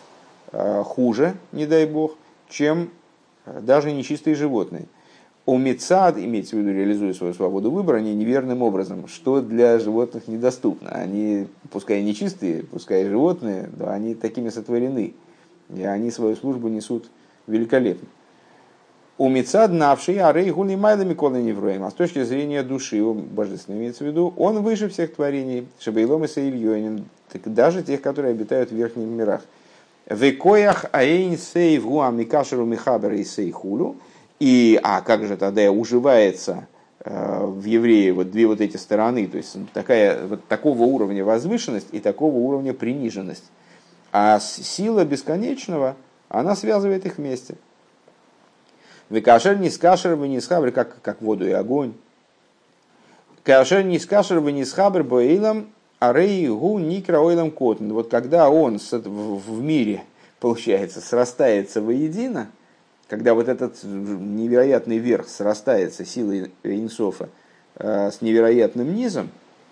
а, 0.51 0.83
хуже, 0.83 1.33
не 1.51 1.65
дай 1.65 1.87
бог, 1.87 2.15
чем 2.47 2.91
даже 3.47 3.91
нечистые 3.91 4.35
животные 4.35 4.85
у 5.49 5.57
Мецад, 5.57 6.19
имеется 6.19 6.55
в 6.55 6.59
виду, 6.59 6.71
реализуя 6.71 7.11
свою 7.11 7.33
свободу 7.33 7.71
выбора, 7.71 7.97
они 7.97 8.13
неверным 8.13 8.61
образом, 8.61 9.07
что 9.07 9.41
для 9.41 9.79
животных 9.79 10.27
недоступно. 10.27 10.91
Они, 10.91 11.47
пускай 11.71 12.03
нечистые, 12.03 12.63
пускай 12.63 13.05
животные, 13.07 13.67
но 13.75 13.89
они 13.89 14.13
такими 14.13 14.49
сотворены. 14.49 15.15
И 15.75 15.81
они 15.81 16.11
свою 16.11 16.35
службу 16.35 16.67
несут 16.67 17.09
великолепно. 17.47 18.07
У 19.17 19.27
Мецад 19.27 19.71
навший, 19.71 20.19
а 20.19 20.31
рей 20.31 20.51
гули 20.51 20.75
майлами 20.75 21.15
колы 21.15 21.41
невроем. 21.41 21.83
А 21.83 21.89
с 21.89 21.95
точки 21.95 22.23
зрения 22.23 22.61
души, 22.61 23.03
божественной 23.03 23.79
имеется 23.79 24.03
в 24.03 24.07
виду, 24.07 24.31
он 24.37 24.61
выше 24.61 24.87
всех 24.87 25.15
творений, 25.15 25.67
шабейлом 25.79 26.25
и 26.25 26.27
саильёнин, 26.27 27.05
даже 27.45 27.81
тех, 27.81 28.01
которые 28.01 28.31
обитают 28.31 28.69
в 28.69 28.75
верхних 28.75 29.07
мирах. 29.07 29.41
Векоях 30.05 30.85
аэйн 30.91 31.39
сейв 31.39 31.85
гуам 31.85 32.19
микашеру 32.19 32.65
михабер 32.65 33.13
и 33.13 33.23
сейхулю– 33.23 33.95
и, 34.39 34.79
а 34.81 35.01
как 35.01 35.25
же 35.25 35.37
тогда 35.37 35.69
уживается 35.71 36.67
э, 37.01 37.45
в 37.45 37.65
евреи 37.65 38.11
вот 38.11 38.31
две 38.31 38.47
вот 38.47 38.61
эти 38.61 38.77
стороны, 38.77 39.27
то 39.27 39.37
есть 39.37 39.57
такая, 39.73 40.25
вот 40.25 40.45
такого 40.47 40.83
уровня 40.83 41.25
возвышенность 41.25 41.87
и 41.91 41.99
такого 41.99 42.35
уровня 42.35 42.73
приниженность. 42.73 43.45
А 44.11 44.39
сила 44.39 45.05
бесконечного, 45.05 45.95
она 46.29 46.55
связывает 46.55 47.05
их 47.05 47.17
вместе. 47.17 47.55
Векашер 49.09 49.57
не 49.57 49.69
скашер, 49.69 50.15
вы 50.15 50.27
не 50.27 50.39
схабр, 50.39 50.71
как, 50.71 51.01
как 51.01 51.21
воду 51.21 51.47
и 51.47 51.51
огонь. 51.51 51.93
Кашер 53.43 53.83
не 53.83 53.99
скашер, 53.99 54.39
вы 54.39 54.51
не 54.51 54.65
схабр, 54.65 55.03
боилом, 55.03 55.69
а 55.99 56.13
рей 56.13 56.47
гу 56.47 56.79
никра 56.79 57.19
ойлом 57.19 57.51
котн. 57.51 57.91
Вот 57.91 58.09
когда 58.09 58.49
он 58.49 58.79
в 58.79 59.61
мире, 59.61 60.03
получается, 60.39 61.01
срастается 61.01 61.81
воедино, 61.81 62.49
когда 63.09 63.33
вот 63.33 63.49
этот 63.49 63.83
невероятный 63.83 64.99
верх 64.99 65.27
срастается 65.27 66.05
силой 66.05 66.51
инсофа 66.63 67.29
э, 67.75 68.11
с 68.11 68.21
невероятным 68.21 68.95
низом, 68.95 69.29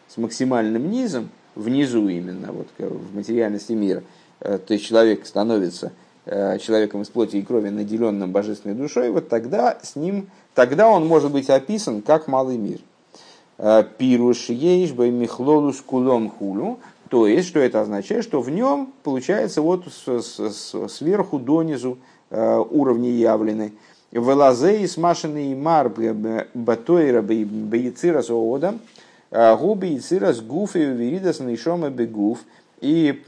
с 0.08 0.18
максимальным 0.18 0.90
низом, 0.90 1.30
внизу 1.56 2.08
именно, 2.08 2.52
вот 2.52 2.68
в 2.80 3.16
материальности 3.16 3.74
мира, 3.74 4.04
э, 4.40 4.58
то 4.58 4.74
есть 4.74 4.86
человек 4.86 5.26
становится 5.28 5.92
э, 6.26 6.58
человеком 6.58 7.04
из 7.04 7.10
плоти 7.10 7.38
и 7.38 7.44
крови, 7.44 7.70
наделенным 7.70 8.32
божественной 8.32 8.76
душой, 8.76 9.12
вот 9.12 9.30
тогда 9.30 9.78
с 9.84 9.96
ним, 9.96 10.30
тогда 10.56 10.88
он 10.90 11.06
может 11.06 11.32
быть 11.32 11.50
описан 11.50 12.02
как 12.02 12.28
малый 12.28 12.58
мир. 12.58 12.80
Пируш 13.98 14.50
ейш 14.50 14.92
бай 14.92 15.10
михлолус 15.10 15.82
кулом 15.82 16.30
хулю, 16.30 16.80
то 17.10 17.26
есть, 17.26 17.48
что 17.48 17.60
это 17.60 17.82
означает, 17.82 18.24
что 18.24 18.40
в 18.42 18.52
нем, 18.52 18.94
получается, 19.04 19.64
вот 19.64 19.86
сверху 19.92 21.40
донизу 21.40 21.98
Э, 21.98 22.17
уровни 22.30 23.08
явлены. 23.08 23.74
Велазей 24.12 24.88
смашенный 24.88 25.54
мар 25.56 25.92
батойра 26.54 27.22
бейцира 27.22 28.22
соода, 28.22 28.76
Губи 29.32 29.96
и 29.96 30.00
цирас 30.00 30.40
гуф 30.40 30.76
и 30.76 30.80
веридас 30.80 31.40
нейшома 31.40 31.90
бегуф. 31.90 32.40
И 32.80 33.24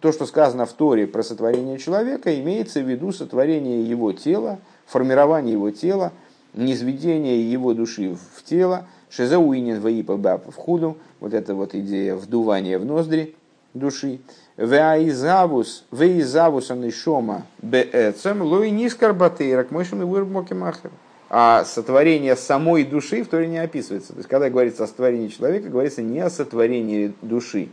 то, 0.00 0.12
что 0.12 0.26
сказано 0.26 0.66
в 0.66 0.72
Торе 0.72 1.06
про 1.06 1.22
сотворение 1.22 1.78
человека, 1.78 2.38
имеется 2.40 2.80
в 2.80 2.88
виду 2.88 3.12
сотворение 3.12 3.88
его 3.88 4.12
тела, 4.12 4.58
формирование 4.86 5.52
его 5.52 5.70
тела, 5.70 6.12
низведение 6.54 7.50
его 7.50 7.74
души 7.74 8.16
в 8.36 8.42
тело, 8.42 8.86
шизауинин 9.10 9.80
ваипа 9.80 10.16
в 10.16 10.54
худу, 10.56 10.96
вот 11.20 11.34
эта 11.34 11.54
вот 11.54 11.74
идея 11.74 12.14
вдувания 12.16 12.78
в 12.78 12.84
ноздри 12.84 13.36
души, 13.74 14.20
веаизавус, 14.62 15.84
веизавус 15.90 16.70
анишома 16.70 17.46
беэцем, 17.60 18.42
лой 18.42 18.70
нискар 18.70 19.12
батейрак, 19.12 19.72
мышем 19.72 20.02
и 20.02 20.04
вырбмоки 20.04 20.54
махер. 20.54 20.90
А 21.28 21.64
сотворение 21.64 22.36
самой 22.36 22.84
души 22.84 23.24
в 23.24 23.28
Торе 23.28 23.48
не 23.48 23.58
описывается. 23.58 24.12
То 24.12 24.18
есть, 24.18 24.28
когда 24.28 24.50
говорится 24.50 24.84
о 24.84 24.86
сотворении 24.86 25.28
человека, 25.28 25.68
говорится 25.68 26.02
не 26.02 26.20
о 26.20 26.30
сотворении 26.30 27.12
души, 27.22 27.70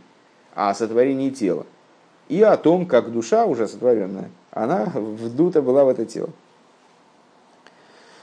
а 0.56 0.72
о 0.72 0.74
сотворении 0.74 1.30
тела. 1.30 1.66
И 2.28 2.42
о 2.42 2.58
том, 2.58 2.86
как 2.86 3.12
душа, 3.12 3.46
уже 3.46 3.68
сотворенная, 3.68 4.30
она 4.52 4.86
вдута 4.86 5.62
была 5.62 5.84
в 5.84 5.90
это 5.90 6.06
тело. 6.06 6.30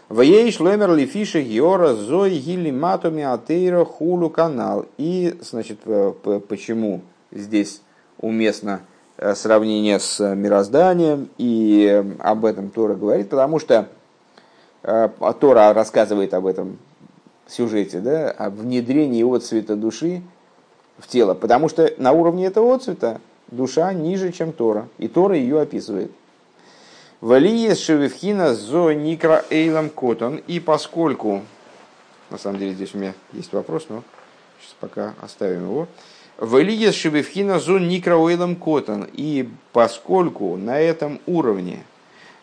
Воей 0.09 0.51
шлемер 0.51 0.95
лифиша 0.95 1.39
йора 1.39 1.93
зой 1.95 2.39
гили 2.39 2.71
матуми 2.71 3.23
атейра 3.23 3.85
хулу 3.85 4.31
канал. 4.31 4.87
И, 4.97 5.37
значит, 5.41 5.81
почему 6.49 7.03
здесь 7.31 7.83
уместно 8.19 8.81
э, 9.17 9.35
сравнение 9.35 10.01
с 10.01 10.21
мирозданием, 10.35 11.29
и 11.39 12.05
об 12.19 12.45
этом 12.45 12.71
Тора 12.71 12.95
говорит, 12.95 13.29
потому 13.29 13.59
что 13.59 13.89
э, 14.83 15.09
Тора 15.41 15.73
рассказывает 15.73 16.35
об 16.35 16.47
этом 16.47 16.79
сюжете, 17.47 18.01
да, 18.01 18.31
о 18.31 18.51
внедрении 18.51 19.23
отцвета 19.23 19.77
души 19.77 20.23
в 20.99 21.07
тело, 21.07 21.35
потому 21.35 21.69
что 21.69 21.93
на 21.99 22.13
уровне 22.13 22.47
этого 22.47 22.75
отцвета 22.75 23.21
душа 23.49 23.93
ниже, 23.93 24.33
чем 24.33 24.53
Тора, 24.53 24.89
и 24.99 25.09
Тора 25.09 25.37
ее 25.37 25.61
описывает. 25.61 26.11
Валиес 27.21 27.79
шевевхина 27.79 28.55
зо 28.55 28.93
никра 28.93 29.45
эйлам 29.51 29.89
котон. 29.89 30.37
И 30.47 30.61
поскольку, 30.61 31.43
на 32.31 32.39
самом 32.39 32.59
деле 32.59 32.75
здесь 32.75 32.95
у 32.95 32.99
меня 32.99 33.15
есть 33.33 33.53
вопрос, 33.53 33.87
но 33.89 34.03
сейчас 34.61 34.77
пока 34.81 35.15
оставим 35.23 35.65
его. 35.65 35.89
Валиес 36.39 36.95
шевевхина 36.95 37.59
зо 37.59 37.79
никра 37.79 38.17
эйлам 38.17 38.57
котон. 38.57 39.09
И 39.13 39.49
поскольку 39.73 40.57
на 40.57 40.79
этом 40.79 41.21
уровне 41.27 41.85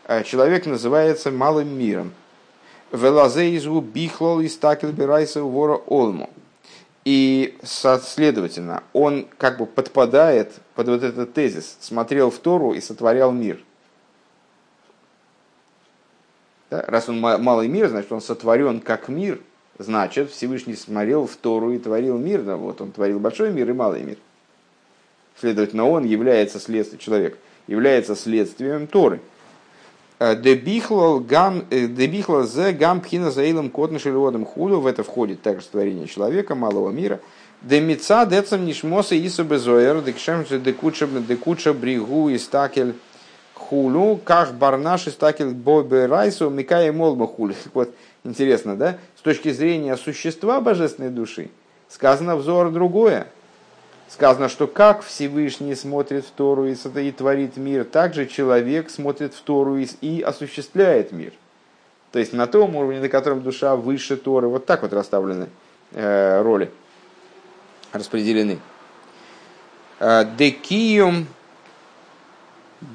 э, 0.05 0.23
человек 0.23 0.65
называется 0.65 1.31
малым 1.31 1.77
миром, 1.77 2.13
Велазейзу 2.91 3.81
бихлол 3.81 4.41
и 4.41 4.47
стакел 4.47 4.91
бирайса 4.91 5.41
вора 5.41 5.77
олму. 5.87 6.29
И, 7.05 7.57
следовательно, 7.63 8.83
он 8.93 9.27
как 9.37 9.57
бы 9.57 9.65
подпадает 9.65 10.53
под 10.75 10.87
вот 10.87 11.03
этот 11.03 11.33
тезис. 11.33 11.75
Смотрел 11.81 12.29
в 12.29 12.37
Тору 12.37 12.73
и 12.73 12.81
сотворял 12.81 13.31
мир– 13.31 13.59
да? 16.73 16.83
Раз 16.87 17.07
он 17.07 17.19
малый 17.19 17.67
мир, 17.67 17.89
значит, 17.89 18.11
он 18.11 18.19
сотворен 18.19 18.79
как 18.79 19.07
мир, 19.07 19.39
значит, 19.77 20.31
Всевышний 20.31 20.75
смотрел 20.75 21.27
в 21.27 21.35
Тору 21.35 21.71
и 21.71 21.79
творил 21.79 22.17
мир. 22.17 22.41
Да, 22.43 22.57
вот 22.57 22.81
он 22.81 22.91
творил 22.91 23.19
большой 23.19 23.51
мир 23.51 23.69
и 23.69 23.73
малый 23.73 24.03
мир. 24.03 24.17
Следовательно, 25.39 25.89
он 25.89 26.05
является 26.05 26.59
следствием, 26.59 26.99
человек 26.99 27.37
является 27.67 28.15
следствием 28.15 28.87
Торы. 28.87 29.19
Э, 30.19 30.35
дебихло 30.35 31.23
э, 31.69 32.43
зе 32.45 32.71
гам 32.71 33.01
пхина 33.01 33.31
заилом 33.31 33.69
котн 33.69 33.97
шелеводом 33.97 34.45
худу. 34.45 34.79
В 34.79 34.87
это 34.87 35.03
входит 35.03 35.41
также 35.41 35.67
творение 35.67 36.07
человека, 36.07 36.55
малого 36.55 36.91
мира. 36.91 37.19
Демица 37.61 38.25
децам 38.25 38.65
нишмоса 38.65 39.15
ису 39.15 39.43
безоэр 39.43 40.01
декшем 40.01 40.45
декуча 40.49 41.73
бригу 41.73 42.29
и 42.29 42.37
стакель 42.37 42.93
хулю, 43.53 44.19
как 44.23 44.53
барнаши 44.53 45.11
стакел 45.11 45.51
бобе 45.51 46.05
райсу, 46.05 46.49
микая 46.49 46.91
молба 46.91 47.27
хули. 47.27 47.55
Вот 47.73 47.93
интересно, 48.23 48.75
да? 48.75 48.97
С 49.17 49.21
точки 49.21 49.51
зрения 49.51 49.95
существа 49.97 50.61
божественной 50.61 51.09
души 51.09 51.49
сказано 51.89 52.35
взор 52.35 52.71
другое. 52.71 53.27
Сказано, 54.09 54.47
что 54.47 54.67
как 54.67 55.01
Всевышний 55.01 55.73
смотрит 55.73 56.25
в 56.25 56.31
Тору 56.31 56.67
и, 56.67 56.75
творит 57.11 57.57
мир, 57.57 57.83
так 57.83 58.13
же 58.13 58.27
человек 58.27 58.89
смотрит 58.89 59.33
в 59.33 59.41
Тору 59.41 59.77
и, 59.77 59.87
и 60.01 60.21
осуществляет 60.21 61.11
мир. 61.11 61.33
То 62.11 62.19
есть 62.19 62.31
на 62.31 62.45
том 62.45 62.75
уровне, 62.75 62.99
на 62.99 63.09
котором 63.09 63.41
душа 63.41 63.75
выше 63.75 64.17
Торы. 64.17 64.47
Вот 64.47 64.67
так 64.67 64.83
вот 64.83 64.93
расставлены 64.93 65.49
э, 65.93 66.41
роли, 66.43 66.69
распределены. 67.91 68.59
Э, 69.99 70.23
Декиум 70.37 71.25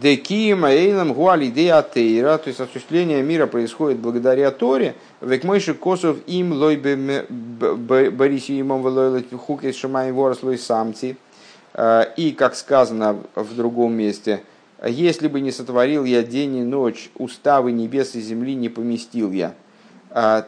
Декима 0.01 0.71
эйлам 0.71 1.13
гуали 1.13 1.51
тейра, 1.51 2.39
то 2.39 2.49
есть 2.49 2.61
осуществление 2.61 3.21
мира 3.23 3.47
происходит 3.47 3.99
благодаря 3.99 4.53
Торе. 4.53 4.95
Векмойши 5.21 5.75
косов 5.75 6.19
им 6.27 6.53
лой 6.53 6.77
бариси 6.77 8.61
имам 8.61 8.83
влой 8.83 9.25
хукес 9.25 9.75
шамай 9.75 10.13
ворослой 10.13 10.57
самти. 10.57 11.17
А, 11.75 12.03
и, 12.03 12.31
как 12.31 12.55
сказано 12.55 13.19
в 13.35 13.57
другом 13.57 13.95
месте, 13.95 14.43
если 14.87 15.27
бы 15.27 15.41
не 15.41 15.51
сотворил 15.51 16.05
я 16.05 16.23
день 16.23 16.59
и 16.59 16.63
ночь, 16.63 17.11
уставы 17.17 17.73
небес 17.73 18.15
и 18.15 18.21
земли 18.21 18.55
не 18.55 18.69
поместил 18.69 19.33
я. 19.33 19.55
А, 20.11 20.47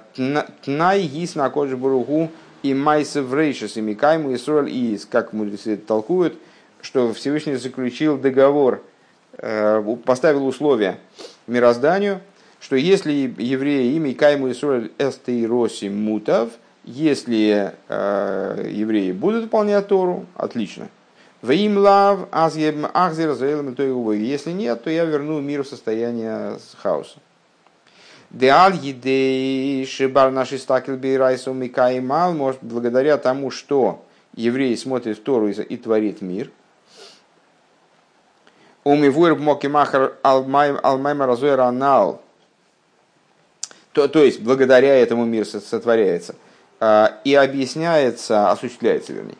тнай 0.63 1.03
гис 1.03 1.35
на 1.35 1.51
кодж 1.51 1.75
баругу 1.75 2.31
и 2.63 2.73
майсев 2.73 3.33
рейшес 3.35 3.77
и 3.77 3.81
микайму 3.81 4.31
и 4.31 4.37
и, 4.37 5.01
как 5.11 5.33
мудрецы 5.33 5.77
толкуют, 5.77 6.39
что 6.83 7.13
Всевышний 7.13 7.57
заключил 7.57 8.17
договор– 8.17 8.83
Э, 8.90 8.90
поставил 10.05 10.47
условия 10.47 10.99
мирозданию, 11.47 12.21
что 12.61 12.77
если 12.77 13.13
евреи 13.13 13.95
ими 13.95 14.13
кайму 14.13 14.51
Исруэль 14.51 14.93
эстейроси 14.99 15.87
мутав, 15.87 16.51
если 16.85 17.73
э, 17.89 18.69
евреи 18.71 19.13
будут 19.13 19.45
выполнять 19.45 19.89
Тору, 19.89 20.27
отлично. 20.35 20.89
В 21.41 21.51
им 21.53 21.79
лав 21.79 22.29
ахзер 22.33 22.75
Если 24.13 24.51
нет, 24.51 24.83
то 24.85 24.91
я 24.91 25.05
верну 25.05 25.41
мир 25.41 25.65
в 25.65 25.69
состояние 25.69 26.59
хаоса. 26.77 27.19
Деаль 28.29 28.77
едей 28.77 29.85
шибар 29.87 30.31
наши 30.31 30.59
стакел 30.59 30.97
бейрайсу 30.97 31.53
микаймал, 31.55 32.35
может, 32.35 32.61
благодаря 32.63 33.17
тому, 33.17 33.51
что 33.51 34.05
еврей 34.37 34.77
смотрит 34.77 35.19
в 35.19 35.23
Тору 35.23 35.49
и 35.49 35.77
творит 35.77 36.21
мир– 36.21 36.51
Умивуэр 38.85 39.37
моки 39.37 39.67
махар 39.67 40.15
алмайма 40.23 41.27
разуэр 41.27 41.61
анал. 41.61 42.23
То, 43.93 44.09
то 44.09 44.23
есть, 44.23 44.41
благодаря 44.41 44.97
этому 44.97 45.25
мир 45.25 45.45
сотворяется. 45.45 46.37
А, 46.79 47.19
и 47.25 47.35
объясняется, 47.35 48.51
осуществляется, 48.51 49.13
вернее. 49.13 49.37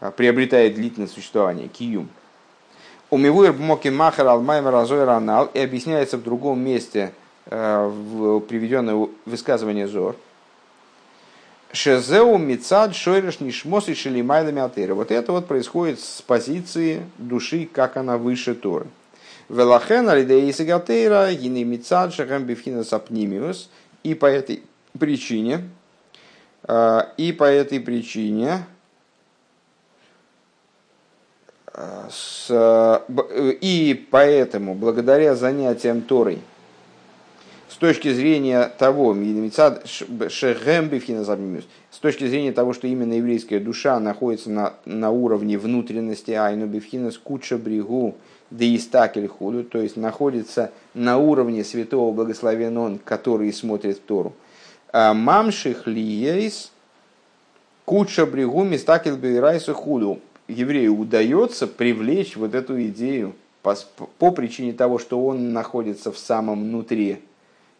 А, 0.00 0.10
приобретает 0.10 0.74
длительное 0.74 1.08
существование, 1.08 1.68
киюм. 1.68 2.08
Умивуэр 3.10 3.52
моки 3.52 3.88
махар 3.88 4.28
алмайма 4.28 4.70
разуэр 4.70 5.08
анал. 5.10 5.50
И 5.52 5.58
объясняется 5.58 6.16
в 6.16 6.22
другом 6.22 6.60
месте, 6.60 7.12
а, 7.46 7.88
в 7.88 8.40
приведенное 8.40 9.08
высказывание 9.26 9.86
Зор. 9.86 10.16
Шезеу 11.72 12.36
мицад 12.36 12.94
шойреш 12.94 13.40
нишмос 13.40 13.88
и 13.88 13.94
шелимайлами 13.94 14.60
атера. 14.60 14.94
Вот 14.94 15.10
это 15.10 15.32
вот 15.32 15.46
происходит 15.46 16.00
с 16.00 16.20
позиции 16.20 17.02
души, 17.16 17.68
как 17.72 17.96
она 17.96 18.18
выше 18.18 18.54
Торы. 18.54 18.86
Велахен 19.48 20.08
алидеиса 20.08 20.64
гатейра 20.64 21.32
гины 21.32 21.64
мицад 21.64 22.12
шахам 22.12 22.44
бифхина 22.44 22.84
сапнимиус. 22.84 23.70
И 24.02 24.14
по 24.14 24.26
этой 24.26 24.62
причине, 24.98 25.68
а, 26.64 27.12
и 27.16 27.32
по 27.32 27.44
этой 27.44 27.80
причине, 27.80 28.66
а, 31.72 32.08
с, 32.10 32.50
и 33.60 34.08
поэтому, 34.10 34.74
благодаря 34.74 35.34
занятиям 35.36 36.02
Торой, 36.02 36.40
точки 37.82 38.12
зрения 38.12 38.70
того, 38.78 39.12
с 39.12 39.98
точки 41.98 42.26
зрения 42.28 42.52
того, 42.52 42.74
что 42.74 42.86
именно 42.86 43.14
еврейская 43.14 43.58
душа 43.58 43.98
находится 43.98 44.50
на, 44.50 44.74
на 44.84 45.10
уровне 45.10 45.58
внутренности 45.58 46.30
Айну 46.30 46.66
Бифхинас 46.66 47.18
Куча 47.18 47.58
Бригу 47.58 48.14
Деистакель 48.52 49.26
Худу, 49.26 49.64
то 49.64 49.80
есть 49.80 49.96
находится 49.96 50.70
на 50.94 51.18
уровне 51.18 51.64
святого 51.64 52.12
благословен 52.12 52.78
он, 52.78 53.00
который 53.00 53.52
смотрит 53.52 53.96
в 53.96 54.02
Тору. 54.02 54.32
А 54.92 55.12
Мамших 55.12 55.88
Лиейс 55.88 56.70
Куча 57.84 58.26
Бригу 58.26 58.62
Мистакель 58.62 59.16
Бейрайса 59.16 59.74
Худу. 59.74 60.20
Еврею 60.46 60.96
удается 60.96 61.66
привлечь 61.66 62.36
вот 62.36 62.54
эту 62.54 62.80
идею 62.84 63.34
по, 63.64 63.76
по 64.18 64.30
причине 64.30 64.72
того, 64.72 65.00
что 65.00 65.26
он 65.26 65.52
находится 65.52 66.12
в 66.12 66.18
самом 66.18 66.62
внутри 66.62 67.18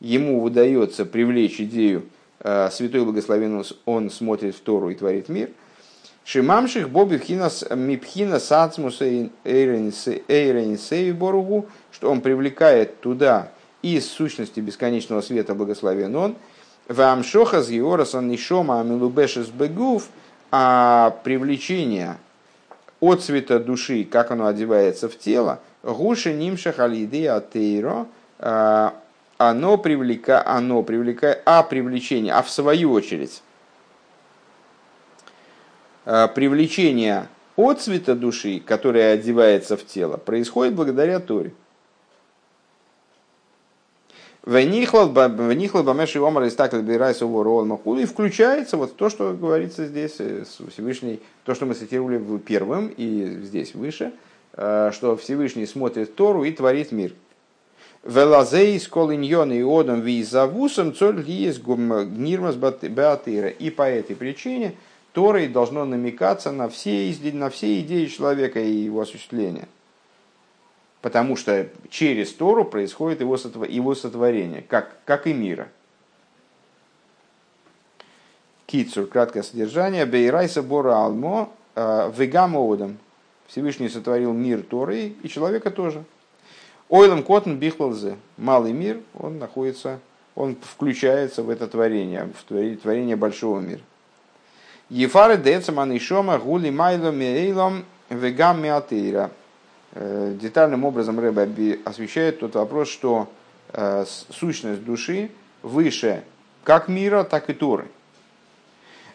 ему 0.02 0.42
удается 0.42 1.06
привлечь 1.06 1.60
идею 1.60 2.04
э, 2.40 2.68
святой 2.70 3.04
благословен 3.04 3.64
он 3.86 4.10
смотрит 4.10 4.56
в 4.56 4.60
Тору 4.60 4.90
и 4.90 4.94
творит 4.94 5.28
мир. 5.28 5.50
Шимамших 6.24 6.90
боби 6.90 7.16
мипхина 7.16 8.38
сацмус 8.38 9.00
эйренсей 9.00 10.22
боругу, 11.12 11.66
что 11.90 12.10
он 12.10 12.20
привлекает 12.20 13.00
туда 13.00 13.50
из 13.82 14.08
сущности 14.08 14.60
бесконечного 14.60 15.20
света 15.20 15.54
благословен 15.54 16.14
он. 16.14 16.36
Вамшоха 16.88 17.62
с 17.62 17.70
Георасан 17.70 18.28
Нишома 18.28 18.80
Амилубешес 18.80 19.48
Бегув, 19.48 20.08
а 20.50 21.16
привлечение 21.24 22.18
от 23.00 23.22
цвета 23.22 23.58
души, 23.58 24.04
как 24.04 24.30
оно 24.30 24.46
одевается 24.46 25.08
в 25.08 25.18
тело, 25.18 25.60
гуши 25.82 26.32
нимшах 26.32 26.78
алиды 26.78 27.26
атейро, 27.26 28.06
а, 28.38 28.94
оно 29.50 29.78
привлекает, 29.78 30.46
оно 30.46 30.82
привлекает, 30.82 31.42
а 31.44 31.62
привлечение, 31.62 32.34
а 32.34 32.42
в 32.42 32.50
свою 32.50 32.92
очередь, 32.92 33.42
а, 36.04 36.28
привлечение 36.28 37.28
от 37.56 37.80
цвета 37.80 38.14
души, 38.14 38.60
которое 38.64 39.12
одевается 39.12 39.76
в 39.76 39.86
тело, 39.86 40.16
происходит 40.16 40.74
благодаря 40.74 41.20
Торе. 41.20 41.52
Венихлал 44.44 45.08
бамеши 45.08 46.18
омар 46.18 46.44
из 46.44 46.56
так 46.56 46.72
разбирайся 46.72 47.26
и 47.26 48.04
включается 48.04 48.76
вот 48.76 48.96
то, 48.96 49.08
что 49.08 49.34
говорится 49.34 49.86
здесь 49.86 50.16
э, 50.18 50.44
Всевышний, 50.68 51.20
то, 51.44 51.54
что 51.54 51.64
мы 51.64 51.74
цитировали 51.74 52.18
первым 52.38 52.88
и 52.88 53.38
здесь 53.42 53.72
выше, 53.76 54.12
э, 54.54 54.90
что 54.92 55.16
Всевышний 55.16 55.64
смотрит 55.64 56.16
Тору 56.16 56.42
и 56.42 56.50
творит 56.50 56.90
мир. 56.90 57.12
Велазей 58.04 58.78
с 58.80 58.88
колиньон 58.88 59.52
и 59.52 59.62
одом 59.62 60.00
визавусом 60.00 60.94
цоль 60.94 61.22
есть 61.22 61.62
гнирмас 61.62 62.56
беатыра. 62.56 63.48
И 63.48 63.70
по 63.70 63.82
этой 63.82 64.16
причине 64.16 64.74
Торой 65.12 65.46
должно 65.46 65.84
намекаться 65.84 66.50
на 66.50 66.68
все, 66.68 67.14
на 67.32 67.50
все 67.50 67.80
идеи 67.80 68.06
человека 68.06 68.60
и 68.60 68.72
его 68.72 69.00
осуществления 69.02 69.68
потому 71.02 71.36
что 71.36 71.68
через 71.90 72.32
Тору 72.32 72.64
происходит 72.64 73.20
его, 73.20 73.36
его 73.36 73.94
сотворение, 73.94 74.62
как, 74.62 74.96
как 75.04 75.26
и 75.26 75.34
мира. 75.34 75.68
Кицур, 78.66 79.06
краткое 79.06 79.42
содержание. 79.42 80.06
Бейрайса 80.06 80.62
бора 80.62 81.04
алмо 81.04 81.52
э, 81.74 82.10
вегамоодом. 82.16 82.98
Всевышний 83.48 83.90
сотворил 83.90 84.32
мир 84.32 84.62
Торы 84.62 85.08
и 85.22 85.28
человека 85.28 85.70
тоже. 85.70 86.04
Ойлом 86.92 87.22
котн 87.22 87.54
бихлалзе. 87.54 88.18
Малый 88.36 88.74
мир, 88.74 89.00
он 89.18 89.38
находится, 89.38 89.98
он 90.34 90.58
включается 90.60 91.42
в 91.42 91.48
это 91.48 91.66
творение, 91.66 92.28
в 92.38 92.44
творение 92.44 93.16
большого 93.16 93.60
мира. 93.60 93.80
Ефары 94.90 95.38
децаман 95.38 95.90
и 95.92 95.98
шома 95.98 96.38
гули 96.38 96.68
майлом 96.68 97.16
мирейлом 97.16 97.86
вегам 98.10 98.62
миатейра. 98.62 99.30
Э, 99.92 100.36
детальным 100.38 100.84
образом 100.84 101.18
Рэбе 101.18 101.78
освещает 101.86 102.40
тот 102.40 102.56
вопрос, 102.56 102.90
что 102.90 103.26
э, 103.72 104.04
сущность 104.28 104.84
души 104.84 105.30
выше 105.62 106.22
как 106.62 106.88
мира, 106.88 107.24
так 107.24 107.48
и 107.48 107.54
Торы. 107.54 107.88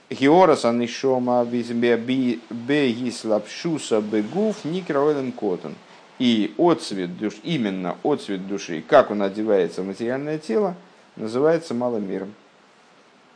Геораса 0.09 0.71
нишома 0.71 1.45
бегислапшуса 1.45 4.01
бегуф 4.01 4.65
никроэлен 4.65 5.31
котон. 5.31 5.75
И 6.19 6.53
отцвет 6.57 7.17
душ, 7.17 7.35
именно 7.43 7.97
отцвет 8.03 8.47
души, 8.47 8.83
как 8.87 9.11
он 9.11 9.21
одевается 9.21 9.83
в 9.83 9.87
материальное 9.87 10.39
тело, 10.39 10.75
называется 11.15 11.73
малым 11.73 12.09
миром. 12.09 12.33